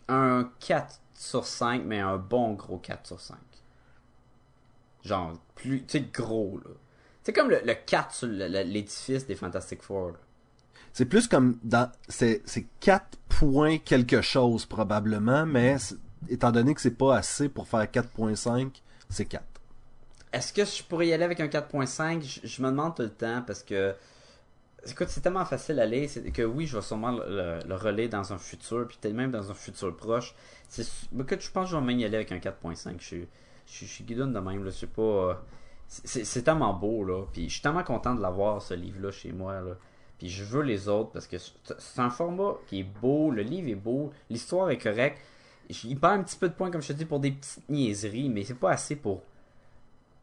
un 0.08 0.49
4 0.60 0.99
sur 1.14 1.45
5, 1.45 1.84
mais 1.86 1.99
un 1.99 2.18
bon 2.18 2.54
gros 2.54 2.78
4 2.78 3.08
sur 3.08 3.20
5. 3.20 3.38
Genre, 5.04 5.34
plus, 5.56 5.84
tu 5.86 5.99
sais, 5.99 6.06
gros, 6.14 6.60
là. 6.64 6.72
C'est 7.24 7.34
comme 7.34 7.49
le, 7.49 7.62
le 7.64 7.74
4 7.74 8.14
sur 8.14 8.28
l'édifice 8.28 9.26
des 9.26 9.36
Fantastic 9.36 9.82
Four. 9.82 10.14
C'est 10.93 11.06
plus 11.06 11.28
comme 11.28 11.58
dans. 11.64 11.89
C'est 12.10 12.41
c'est 12.45 12.66
4 12.82 13.18
points 13.30 13.78
quelque 13.78 14.22
chose, 14.22 14.66
probablement, 14.66 15.45
mais 15.45 15.78
étant 16.30 16.51
donné 16.51 16.74
que 16.74 16.82
c'est 16.82 16.91
pas 16.97 17.15
assez 17.17 17.49
pour 17.49 17.67
faire 17.67 17.86
4.5, 17.91 18.82
c'est 19.09 19.26
4. 19.26 19.43
Est-ce 20.34 20.53
que 20.53 20.63
je 20.63 20.84
pourrais 20.84 21.07
y 21.07 21.13
aller 21.13 21.24
avec 21.26 21.39
un 21.41 21.47
4.5 21.47 22.22
je, 22.24 22.47
je 22.47 22.61
me 22.61 22.69
demande 22.69 22.95
tout 22.95 23.03
le 23.03 23.09
temps 23.09 23.41
parce 23.45 23.63
que. 23.63 23.95
Écoute, 24.88 25.09
c'est 25.09 25.22
tellement 25.22 25.45
facile 25.45 25.80
à 25.80 25.84
aller 25.84 26.07
c'est 26.07 26.24
que 26.32 26.41
oui, 26.41 26.65
je 26.65 26.76
vais 26.76 26.82
sûrement 26.82 27.11
le, 27.11 27.59
le- 27.67 27.76
relayer 27.76 28.09
dans 28.09 28.34
un 28.34 28.39
futur, 28.39 28.88
puis 28.88 28.97
peut-être 28.99 29.13
même 29.13 29.30
dans 29.30 29.51
un 29.51 29.53
futur 29.53 29.95
proche. 29.95 30.34
C'est, 30.69 30.88
écoute, 31.19 31.41
je 31.41 31.51
pense 31.51 31.65
que 31.65 31.72
je 31.72 31.76
vais 31.78 31.84
même 31.86 31.99
y 31.99 32.05
aller 32.05 32.15
avec 32.15 32.32
un 32.32 32.39
4.5. 32.39 32.95
Je 32.99 33.17
je, 33.17 33.26
je 33.67 33.86
suis 33.86 34.03
guidonne 34.03 34.34
de 34.34 34.39
même, 34.39 34.63
là. 34.65 34.72
Sais 34.72 34.88
pas. 34.88 35.43
c'est, 35.88 36.07
c'est- 36.07 36.24
c'est 36.26 36.41
tellement 36.43 36.74
beau, 36.74 37.03
là. 37.03 37.26
Puis 37.32 37.45
je 37.47 37.53
suis 37.53 37.61
tellement 37.61 37.84
content 37.84 38.15
de 38.15 38.22
l'avoir, 38.22 38.61
ce 38.61 38.74
livre-là, 38.74 39.11
chez 39.11 39.32
moi. 39.32 39.61
Puis 40.17 40.30
je 40.30 40.43
veux 40.43 40.61
les 40.63 40.88
autres 40.88 41.11
parce 41.11 41.28
que 41.28 41.38
c'est 41.38 41.53
c'est 41.80 41.99
un 42.01 42.09
format 42.09 42.53
qui 42.67 42.80
est 42.80 42.84
beau, 42.84 43.30
le 43.32 43.41
livre 43.43 43.69
est 43.69 43.76
beau, 43.76 44.11
l'histoire 44.32 44.69
est 44.72 44.78
correcte. 44.80 45.19
Il 45.86 45.97
perd 45.99 46.19
un 46.19 46.24
petit 46.24 46.38
peu 46.38 46.47
de 46.49 46.53
points, 46.53 46.69
comme 46.72 46.82
je 46.82 46.89
te 46.89 46.93
dis, 46.93 47.05
pour 47.05 47.19
des 47.19 47.32
petites 47.32 47.67
niaiseries, 47.69 48.30
mais 48.30 48.43
c'est 48.43 48.53
pas 48.55 48.72
assez 48.72 48.95
pour 48.95 49.22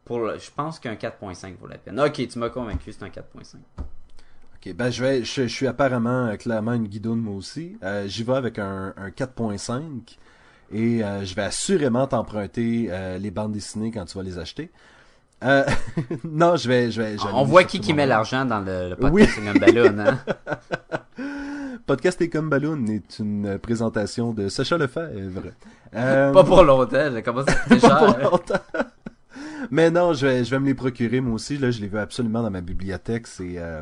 pour 0.05 0.19
le- 0.19 0.39
je 0.39 0.49
pense 0.49 0.79
qu'un 0.79 0.95
4.5 0.95 1.55
vaut 1.59 1.67
la 1.67 1.77
peine. 1.77 1.99
Ok, 1.99 2.27
tu 2.27 2.39
m'as 2.39 2.49
convaincu, 2.49 2.91
c'est 2.91 3.03
un 3.03 3.09
4.5. 3.09 3.57
Ok, 3.77 4.73
ben 4.73 4.89
je 4.89 5.03
vais, 5.03 5.23
je, 5.23 5.43
je 5.43 5.47
suis 5.47 5.67
apparemment 5.67 6.25
euh, 6.27 6.35
clairement 6.35 6.73
une 6.73 6.87
guidoune 6.87 7.21
moi 7.21 7.35
aussi. 7.35 7.77
Euh, 7.83 8.07
J'y 8.07 8.23
vais 8.23 8.33
avec 8.35 8.57
un, 8.59 8.93
un 8.97 9.09
4.5 9.09 10.17
et 10.71 11.03
euh, 11.03 11.23
je 11.23 11.33
vais 11.35 11.43
assurément 11.43 12.07
t'emprunter 12.07 12.89
les 13.19 13.31
bandes 13.31 13.51
dessinées 13.53 13.91
quand 13.91 14.05
tu 14.05 14.17
vas 14.17 14.23
les 14.23 14.37
acheter. 14.39 14.71
Euh, 15.43 15.63
non, 16.25 16.57
je 16.57 16.67
vais, 16.67 16.91
je 16.91 17.01
vais. 17.01 17.17
je 17.17 17.23
On 17.33 17.43
voit 17.45 17.63
qui 17.63 17.79
qui 17.79 17.93
met 17.93 18.05
l'argent 18.05 18.43
dans 18.45 18.59
le, 18.59 18.89
le 18.89 18.95
podcast 18.97 19.37
Oui. 19.41 19.59
Balloon, 19.59 19.97
hein? 19.99 20.19
Podcast 21.89 22.21
et 22.21 22.29
comme 22.29 22.51
Balloon 22.51 22.85
est 22.85 23.17
une 23.17 23.57
présentation 23.57 24.31
de 24.31 24.47
Sacha 24.47 24.77
Lefebvre. 24.77 25.53
Euh, 25.95 26.31
Pas 26.33 26.43
pour 26.43 26.63
longtemps, 26.63 27.09
j'ai 27.11 27.23
commencé 27.23 27.49
à 27.49 27.55
coûter 27.67 27.79
pas 27.79 28.13
pour 28.13 28.31
longtemps. 28.31 28.61
Mais 29.71 29.89
non, 29.89 30.13
je 30.13 30.27
vais, 30.27 30.43
je 30.45 30.51
vais 30.51 30.59
me 30.59 30.67
les 30.67 30.75
procurer 30.75 31.19
moi 31.19 31.33
aussi. 31.33 31.57
Là, 31.57 31.71
je 31.71 31.81
les 31.81 31.87
veux 31.87 31.99
absolument 31.99 32.43
dans 32.43 32.51
ma 32.51 32.61
bibliothèque. 32.61 33.25
C'est, 33.25 33.55
euh, 33.57 33.81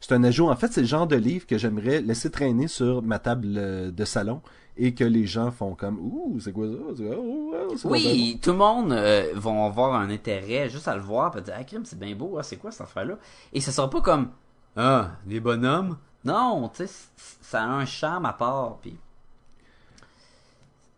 c'est 0.00 0.14
un 0.14 0.22
ajout. 0.22 0.48
En 0.48 0.54
fait, 0.54 0.72
c'est 0.72 0.82
le 0.82 0.86
genre 0.86 1.08
de 1.08 1.16
livre 1.16 1.48
que 1.48 1.58
j'aimerais 1.58 2.00
laisser 2.00 2.30
traîner 2.30 2.68
sur 2.68 3.02
ma 3.02 3.18
table 3.18 3.54
euh, 3.56 3.90
de 3.90 4.04
salon 4.04 4.40
et 4.76 4.94
que 4.94 5.02
les 5.02 5.26
gens 5.26 5.50
font 5.50 5.74
comme 5.74 5.98
ouh, 5.98 6.38
c'est 6.38 6.52
quoi 6.52 6.68
ça? 6.68 7.02
Oh, 7.18 7.54
oh, 7.58 7.74
Oui, 7.86 8.38
tout 8.40 8.52
le 8.52 8.58
monde 8.58 8.92
euh, 8.92 9.32
vont 9.34 9.66
avoir 9.66 9.96
un 9.96 10.10
intérêt 10.10 10.68
juste 10.68 10.86
à 10.86 10.94
le 10.94 11.02
voir, 11.02 11.32
puis 11.32 11.42
dire 11.42 11.54
ah 11.58 11.64
crime 11.64 11.84
c'est 11.86 11.98
bien 11.98 12.14
beau, 12.14 12.36
ah, 12.38 12.44
c'est 12.44 12.56
quoi 12.56 12.70
cette 12.70 12.82
affaire 12.82 13.04
là 13.04 13.18
Et 13.52 13.60
ça 13.60 13.72
sera 13.72 13.90
pas 13.90 14.00
comme 14.00 14.28
ah 14.76 15.10
des 15.26 15.40
bonhommes. 15.40 15.96
Non, 16.26 16.68
tu 16.68 16.86
sais, 16.86 16.92
ça 17.40 17.62
a 17.62 17.66
un 17.66 17.84
charme 17.86 18.26
à 18.26 18.32
part, 18.32 18.78
puis 18.82 18.96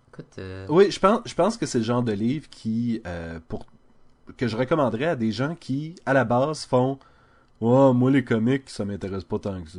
écoute, 0.09 0.39
euh, 0.39 0.67
Oui, 0.69 0.91
je 0.91 0.99
pense, 0.99 1.21
je 1.27 1.35
pense 1.35 1.57
que 1.57 1.67
c'est 1.67 1.79
le 1.79 1.85
genre 1.85 2.03
de 2.03 2.13
livre 2.13 2.49
qui, 2.51 3.03
euh, 3.07 3.39
pour 3.47 3.67
que 4.37 4.49
je 4.49 4.57
recommanderais 4.57 5.07
à 5.07 5.17
des 5.17 5.33
gens 5.33 5.55
qui, 5.55 5.95
à 6.07 6.13
la 6.13 6.25
base, 6.25 6.65
font 6.65 6.99
Oh, 7.61 7.93
moi, 7.93 8.11
les 8.11 8.25
comics, 8.25 8.71
ça 8.71 8.85
m'intéresse 8.85 9.25
pas 9.25 9.39
tant 9.39 9.61
que 9.63 9.71
ça. 9.71 9.79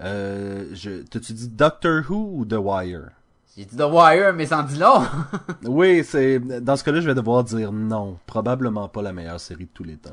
Euh, 0.00 0.70
je, 0.72 1.02
t'as-tu 1.02 1.34
dit 1.34 1.48
Doctor 1.48 2.02
Who 2.08 2.38
ou 2.38 2.44
The 2.46 2.56
Wire? 2.58 3.10
J'ai 3.56 3.66
dit 3.66 3.76
The 3.76 3.82
Wire, 3.82 4.32
mais 4.34 4.46
sans 4.46 4.62
dit 4.62 4.78
long. 4.78 5.02
Oui, 5.64 6.02
c'est 6.04 6.40
dans 6.40 6.76
ce 6.76 6.82
cas-là, 6.84 7.00
je 7.00 7.06
vais 7.06 7.14
devoir 7.14 7.44
dire 7.44 7.70
non. 7.70 8.18
Probablement 8.26 8.88
pas 8.88 9.02
la 9.02 9.12
meilleure 9.12 9.40
série 9.40 9.66
de 9.66 9.70
tous 9.72 9.84
les 9.84 9.96
temps. 9.96 10.10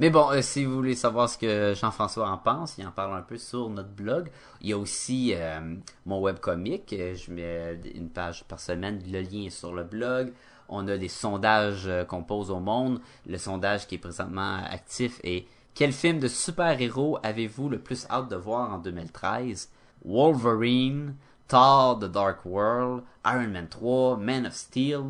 Mais 0.00 0.08
bon, 0.08 0.30
euh, 0.30 0.40
si 0.40 0.64
vous 0.64 0.74
voulez 0.76 0.94
savoir 0.94 1.28
ce 1.28 1.36
que 1.36 1.74
Jean-François 1.74 2.26
en 2.30 2.38
pense, 2.38 2.78
il 2.78 2.86
en 2.86 2.90
parle 2.90 3.14
un 3.14 3.20
peu 3.20 3.36
sur 3.36 3.68
notre 3.68 3.90
blog. 3.90 4.30
Il 4.62 4.70
y 4.70 4.72
a 4.72 4.78
aussi 4.78 5.34
euh, 5.34 5.74
mon 6.06 6.22
webcomic. 6.22 6.90
Euh, 6.94 7.14
Je 7.14 7.30
mets 7.30 7.78
une 7.94 8.08
page 8.08 8.44
par 8.44 8.60
semaine. 8.60 9.02
Le 9.06 9.20
lien 9.20 9.44
est 9.44 9.50
sur 9.50 9.74
le 9.74 9.84
blog. 9.84 10.32
On 10.70 10.88
a 10.88 10.96
des 10.96 11.08
sondages 11.08 11.86
qu'on 12.08 12.22
pose 12.22 12.50
au 12.50 12.60
monde. 12.60 13.02
Le 13.26 13.36
sondage 13.36 13.86
qui 13.86 13.96
est 13.96 13.98
présentement 13.98 14.62
actif 14.70 15.20
est 15.22 15.44
Quel 15.74 15.92
film 15.92 16.18
de 16.18 16.28
super-héros 16.28 17.18
avez-vous 17.22 17.68
le 17.68 17.78
plus 17.78 18.06
hâte 18.08 18.30
de 18.30 18.36
voir 18.36 18.72
en 18.72 18.78
2013 18.78 19.68
Wolverine, 20.06 21.14
Thor 21.46 21.98
The 21.98 22.06
Dark 22.06 22.46
World, 22.46 23.02
Iron 23.26 23.48
Man 23.48 23.68
3, 23.68 24.16
Man 24.16 24.46
of 24.46 24.54
Steel 24.54 25.02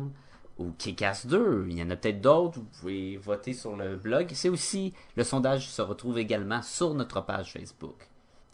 ou 0.61 0.71
Kick-Ass 0.77 1.25
2. 1.27 1.65
Il 1.69 1.77
y 1.77 1.83
en 1.83 1.89
a 1.89 1.95
peut-être 1.95 2.21
d'autres. 2.21 2.59
Vous 2.59 2.65
pouvez 2.79 3.17
voter 3.17 3.53
sur 3.53 3.75
le 3.75 3.95
blog. 3.97 4.29
C'est 4.33 4.49
aussi, 4.49 4.93
le 5.17 5.23
sondage 5.23 5.69
se 5.69 5.81
retrouve 5.81 6.17
également 6.19 6.61
sur 6.61 6.93
notre 6.93 7.21
page 7.25 7.53
Facebook. 7.53 8.07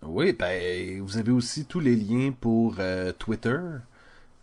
Oui, 0.03 0.31
ben 0.33 1.01
vous 1.01 1.17
avez 1.17 1.31
aussi 1.31 1.65
tous 1.65 1.79
les 1.79 1.95
liens 1.95 2.31
pour 2.31 2.75
euh, 2.79 3.11
Twitter. 3.11 3.59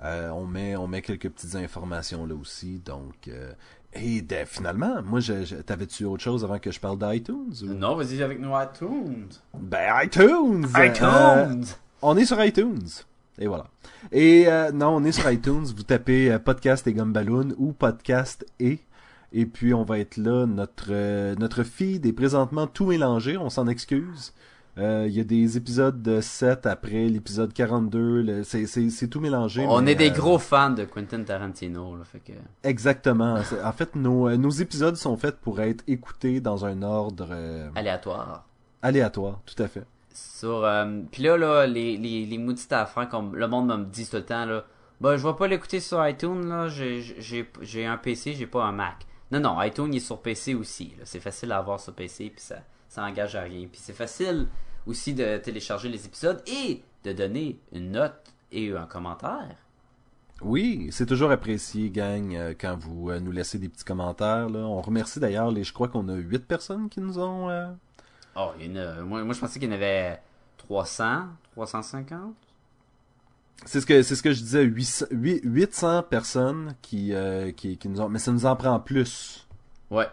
Euh, 0.02 0.28
on 0.30 0.44
met 0.46 0.74
on 0.76 0.88
met 0.88 1.00
quelques 1.00 1.30
petites 1.30 1.54
informations 1.54 2.26
là 2.26 2.34
aussi. 2.34 2.80
Donc 2.84 3.28
euh, 3.28 3.52
et 3.92 4.22
ben, 4.22 4.44
finalement, 4.44 5.00
moi, 5.04 5.20
je, 5.20 5.44
je- 5.44 5.54
t'avais-tu 5.56 6.04
autre 6.04 6.22
chose 6.24 6.42
avant 6.44 6.58
que 6.58 6.72
je 6.72 6.80
parle 6.80 6.98
d'iTunes 6.98 7.52
ou- 7.62 7.66
Non, 7.74 7.94
vas-y 7.94 8.20
avec 8.22 8.40
nous 8.40 8.50
iTunes. 8.60 9.28
Ben 9.56 10.02
iTunes. 10.02 10.66
ITunes. 10.76 11.64
on 12.02 12.16
est 12.16 12.24
sur 12.24 12.44
iTunes. 12.44 12.88
Et 13.38 13.46
voilà. 13.46 13.66
Et 14.12 14.44
euh, 14.48 14.70
non, 14.72 14.88
on 14.96 15.04
est 15.04 15.12
sur 15.12 15.30
iTunes. 15.30 15.64
Vous 15.76 15.82
tapez 15.82 16.32
euh, 16.32 16.38
podcast 16.38 16.86
et 16.86 16.92
Gumballoon 16.92 17.54
ou 17.58 17.72
podcast 17.72 18.46
et. 18.60 18.78
Et 19.32 19.46
puis 19.46 19.74
on 19.74 19.82
va 19.82 19.98
être 19.98 20.16
là. 20.16 20.46
Notre 20.46 20.86
euh, 20.90 21.34
notre 21.36 21.64
feed 21.64 22.06
est 22.06 22.12
présentement 22.12 22.66
tout 22.68 22.86
mélangé. 22.86 23.36
On 23.36 23.50
s'en 23.50 23.66
excuse. 23.66 24.32
Euh, 24.78 25.06
Il 25.08 25.14
y 25.14 25.20
a 25.20 25.24
des 25.24 25.56
épisodes 25.56 26.02
de 26.02 26.20
7 26.20 26.66
après 26.66 27.06
l'épisode 27.08 27.52
42. 27.52 28.22
le- 28.22 28.44
C'est 28.44 28.66
c'est- 28.66 28.90
c'est 28.90 29.08
tout 29.08 29.20
mélangé. 29.20 29.64
On 29.68 29.82
mais, 29.82 29.92
est 29.92 29.94
des 29.96 30.10
gros 30.10 30.38
fans 30.38 30.70
de 30.70 30.84
Quentin 30.84 31.22
Tarantino, 31.22 31.96
là, 31.96 32.02
fait 32.04 32.18
que... 32.20 32.32
Exactement. 32.68 33.36
En 33.64 33.72
fait, 33.72 33.94
nos, 33.94 34.36
nos 34.36 34.50
épisodes 34.50 34.96
sont 34.96 35.16
faits 35.16 35.36
pour 35.40 35.60
être 35.60 35.84
écoutés 35.86 36.40
dans 36.40 36.64
un 36.64 36.82
ordre 36.82 37.28
aléatoire. 37.76 38.46
aléatoire. 38.82 39.40
Tout 39.46 39.60
à 39.62 39.68
fait. 39.68 39.84
Sur, 40.14 40.64
euh, 40.64 41.00
puis 41.10 41.24
là, 41.24 41.36
là, 41.36 41.66
les, 41.66 41.96
les, 41.96 42.24
les 42.24 42.38
maudites 42.38 42.72
comme 43.10 43.34
le 43.34 43.48
monde 43.48 43.66
me 43.66 43.84
dit 43.84 44.08
tout 44.08 44.16
le 44.16 44.24
temps, 44.24 44.46
là, 44.46 44.64
bah, 45.00 45.16
je 45.16 45.26
vais 45.26 45.34
pas 45.34 45.48
l'écouter 45.48 45.80
sur 45.80 46.06
iTunes, 46.06 46.48
là, 46.48 46.68
j'ai, 46.68 47.86
un 47.86 47.96
PC, 47.96 48.34
j'ai 48.34 48.46
pas 48.46 48.64
un 48.64 48.72
Mac. 48.72 49.06
Non, 49.32 49.40
non, 49.40 49.60
iTunes, 49.60 49.92
il 49.92 49.96
est 49.96 50.00
sur 50.00 50.22
PC 50.22 50.54
aussi. 50.54 50.94
C'est 51.04 51.20
facile 51.20 51.50
à 51.52 51.58
avoir 51.58 51.80
sur 51.80 51.92
PC, 51.94 52.30
puis 52.30 52.40
ça, 52.40 52.56
ça 52.88 53.04
engage 53.04 53.34
à 53.34 53.42
rien. 53.42 53.66
Puis 53.70 53.80
c'est 53.82 53.92
facile 53.92 54.46
aussi 54.86 55.14
de 55.14 55.38
télécharger 55.38 55.88
les 55.88 56.06
épisodes 56.06 56.42
et 56.46 56.82
de 57.02 57.12
donner 57.12 57.58
une 57.72 57.90
note 57.90 58.32
et 58.52 58.72
un 58.72 58.86
commentaire. 58.86 59.56
Oui, 60.42 60.88
c'est 60.90 61.06
toujours 61.06 61.30
apprécié, 61.30 61.90
gang, 61.90 62.34
euh, 62.34 62.54
quand 62.58 62.76
vous 62.76 63.10
euh, 63.10 63.18
nous 63.20 63.32
laissez 63.32 63.58
des 63.58 63.68
petits 63.68 63.84
commentaires. 63.84 64.48
Là. 64.48 64.60
On 64.60 64.80
remercie 64.80 65.20
d'ailleurs 65.20 65.50
les. 65.50 65.64
Je 65.64 65.72
crois 65.72 65.88
qu'on 65.88 66.08
a 66.08 66.14
huit 66.14 66.46
personnes 66.46 66.88
qui 66.88 67.00
nous 67.00 67.18
ont. 67.18 67.48
Oh, 68.36 68.52
il 68.58 68.66
y 68.74 68.78
en 68.78 68.82
a, 68.82 69.00
moi, 69.02 69.22
moi, 69.24 69.34
je 69.34 69.40
pensais 69.40 69.58
qu'il 69.60 69.68
y 69.68 69.72
en 69.72 69.76
avait 69.76 70.20
300, 70.58 71.26
350. 71.52 72.34
C'est 73.66 73.80
ce 73.80 73.86
que 73.86 74.02
c'est 74.02 74.16
ce 74.16 74.22
que 74.22 74.32
je 74.32 74.40
disais. 74.40 74.62
800, 74.64 75.06
huit- 75.12 75.40
800 75.44 76.02
personnes 76.02 76.74
qui, 76.82 77.14
euh, 77.14 77.52
qui 77.52 77.78
qui 77.78 77.88
nous 77.88 78.00
ont. 78.00 78.08
Mais 78.08 78.18
ça 78.18 78.32
nous 78.32 78.44
en 78.46 78.56
prend 78.56 78.78
plus, 78.80 79.46
Ouais, 79.90 80.08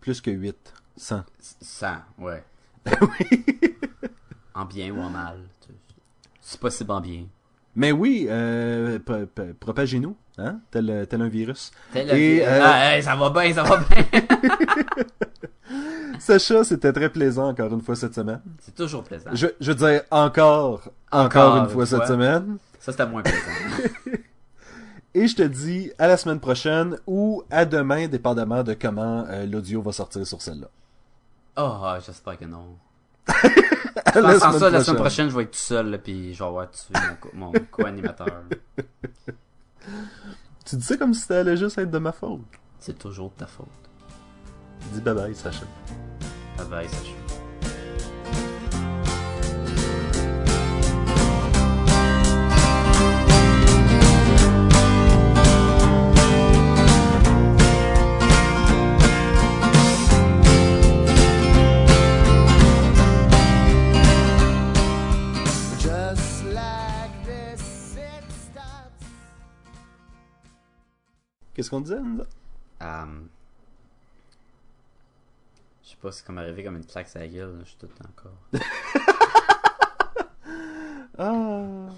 plus 0.00 0.20
que 0.20 0.30
8. 0.30 0.74
100. 0.96 1.24
100, 1.60 1.86
ouais. 2.18 2.44
en 4.54 4.64
bien 4.66 4.90
ou 4.92 5.00
en 5.00 5.08
mal. 5.10 5.38
C'est 6.40 6.60
possible 6.60 6.90
en 6.92 7.00
bien. 7.00 7.24
Mais 7.74 7.92
oui, 7.92 8.26
euh, 8.28 8.98
propagez-nous, 9.60 10.14
hein, 10.38 10.60
tel, 10.70 11.06
tel 11.08 11.22
un 11.22 11.28
virus. 11.28 11.70
Tel 11.92 12.10
Et, 12.10 12.42
euh, 12.44 12.60
Ah, 12.62 12.96
hey, 12.96 13.02
ça 13.02 13.16
va 13.16 13.30
bien, 13.30 13.54
ça 13.54 13.62
va 13.62 13.78
bien. 13.78 14.04
Sacha, 16.20 16.62
c'était 16.64 16.92
très 16.92 17.08
plaisant 17.08 17.48
encore 17.48 17.72
une 17.72 17.80
fois 17.80 17.96
cette 17.96 18.14
semaine. 18.14 18.40
C'est 18.60 18.74
toujours 18.74 19.02
plaisant. 19.02 19.30
Je, 19.32 19.46
je 19.60 19.72
veux 19.72 19.74
dire 19.90 20.02
encore, 20.10 20.82
encore, 21.10 21.56
une 21.56 21.68
fois 21.68 21.86
cette 21.86 22.06
semaine. 22.06 22.58
Ça, 22.78 22.92
c'était 22.92 23.06
moins 23.06 23.22
plaisant. 23.22 24.16
Et 25.14 25.26
je 25.26 25.34
te 25.34 25.42
dis 25.42 25.90
à 25.98 26.06
la 26.06 26.16
semaine 26.16 26.38
prochaine 26.38 26.96
ou 27.06 27.42
à 27.50 27.64
demain, 27.64 28.06
dépendamment 28.06 28.62
de 28.62 28.74
comment 28.74 29.24
euh, 29.28 29.44
l'audio 29.44 29.82
va 29.82 29.90
sortir 29.92 30.24
sur 30.26 30.40
celle-là. 30.40 30.68
oh, 31.56 31.94
j'espère 32.06 32.38
que 32.38 32.44
non. 32.44 32.76
Je 33.26 34.20
pense 34.20 34.42
en 34.44 34.58
ça, 34.58 34.70
la 34.70 34.84
semaine 34.84 35.00
prochaine. 35.00 35.28
je 35.30 35.36
vais 35.36 35.42
être 35.44 35.50
tout 35.50 35.58
seul, 35.58 35.90
là, 35.90 35.98
puis 35.98 36.32
je 36.32 36.38
vais 36.38 36.44
avoir 36.48 36.70
tué 36.70 36.94
mon, 36.94 37.16
co- 37.20 37.30
mon 37.34 37.52
co-animateur. 37.72 38.42
Tu 40.64 40.76
dis 40.76 40.84
ça 40.84 40.96
comme 40.96 41.14
si 41.14 41.22
ça 41.22 41.40
allait 41.40 41.56
juste 41.56 41.78
être 41.78 41.90
de 41.90 41.98
ma 41.98 42.12
faute. 42.12 42.40
C'est 42.78 42.98
toujours 42.98 43.30
de 43.30 43.34
ta 43.38 43.46
faute. 43.46 43.66
Dis 44.92 45.00
bye 45.00 45.14
bye, 45.14 45.32
Sacha. 45.34 45.66
Bye 46.58 46.64
bye, 46.64 46.86
Sacha. 46.88 47.14
Just 65.78 66.44
like 66.46 67.24
this, 67.24 67.96
it 67.96 68.24
starts. 68.30 69.06
Qu'est-ce 71.54 71.70
qu'on 71.70 71.80
disait, 71.80 72.00
nous? 72.00 72.24
Um, 72.80 73.28
je 75.90 75.96
sais 75.96 76.00
pas, 76.00 76.12
c'est 76.12 76.24
comme 76.24 76.38
arrivé 76.38 76.62
comme 76.62 76.76
une 76.76 76.86
claque 76.86 77.08
à 77.16 77.26
gueule, 77.26 77.62
je 77.64 77.70
suis 77.70 77.78
tout 77.78 77.88
encore. 78.08 78.36
Ah. 81.22 81.90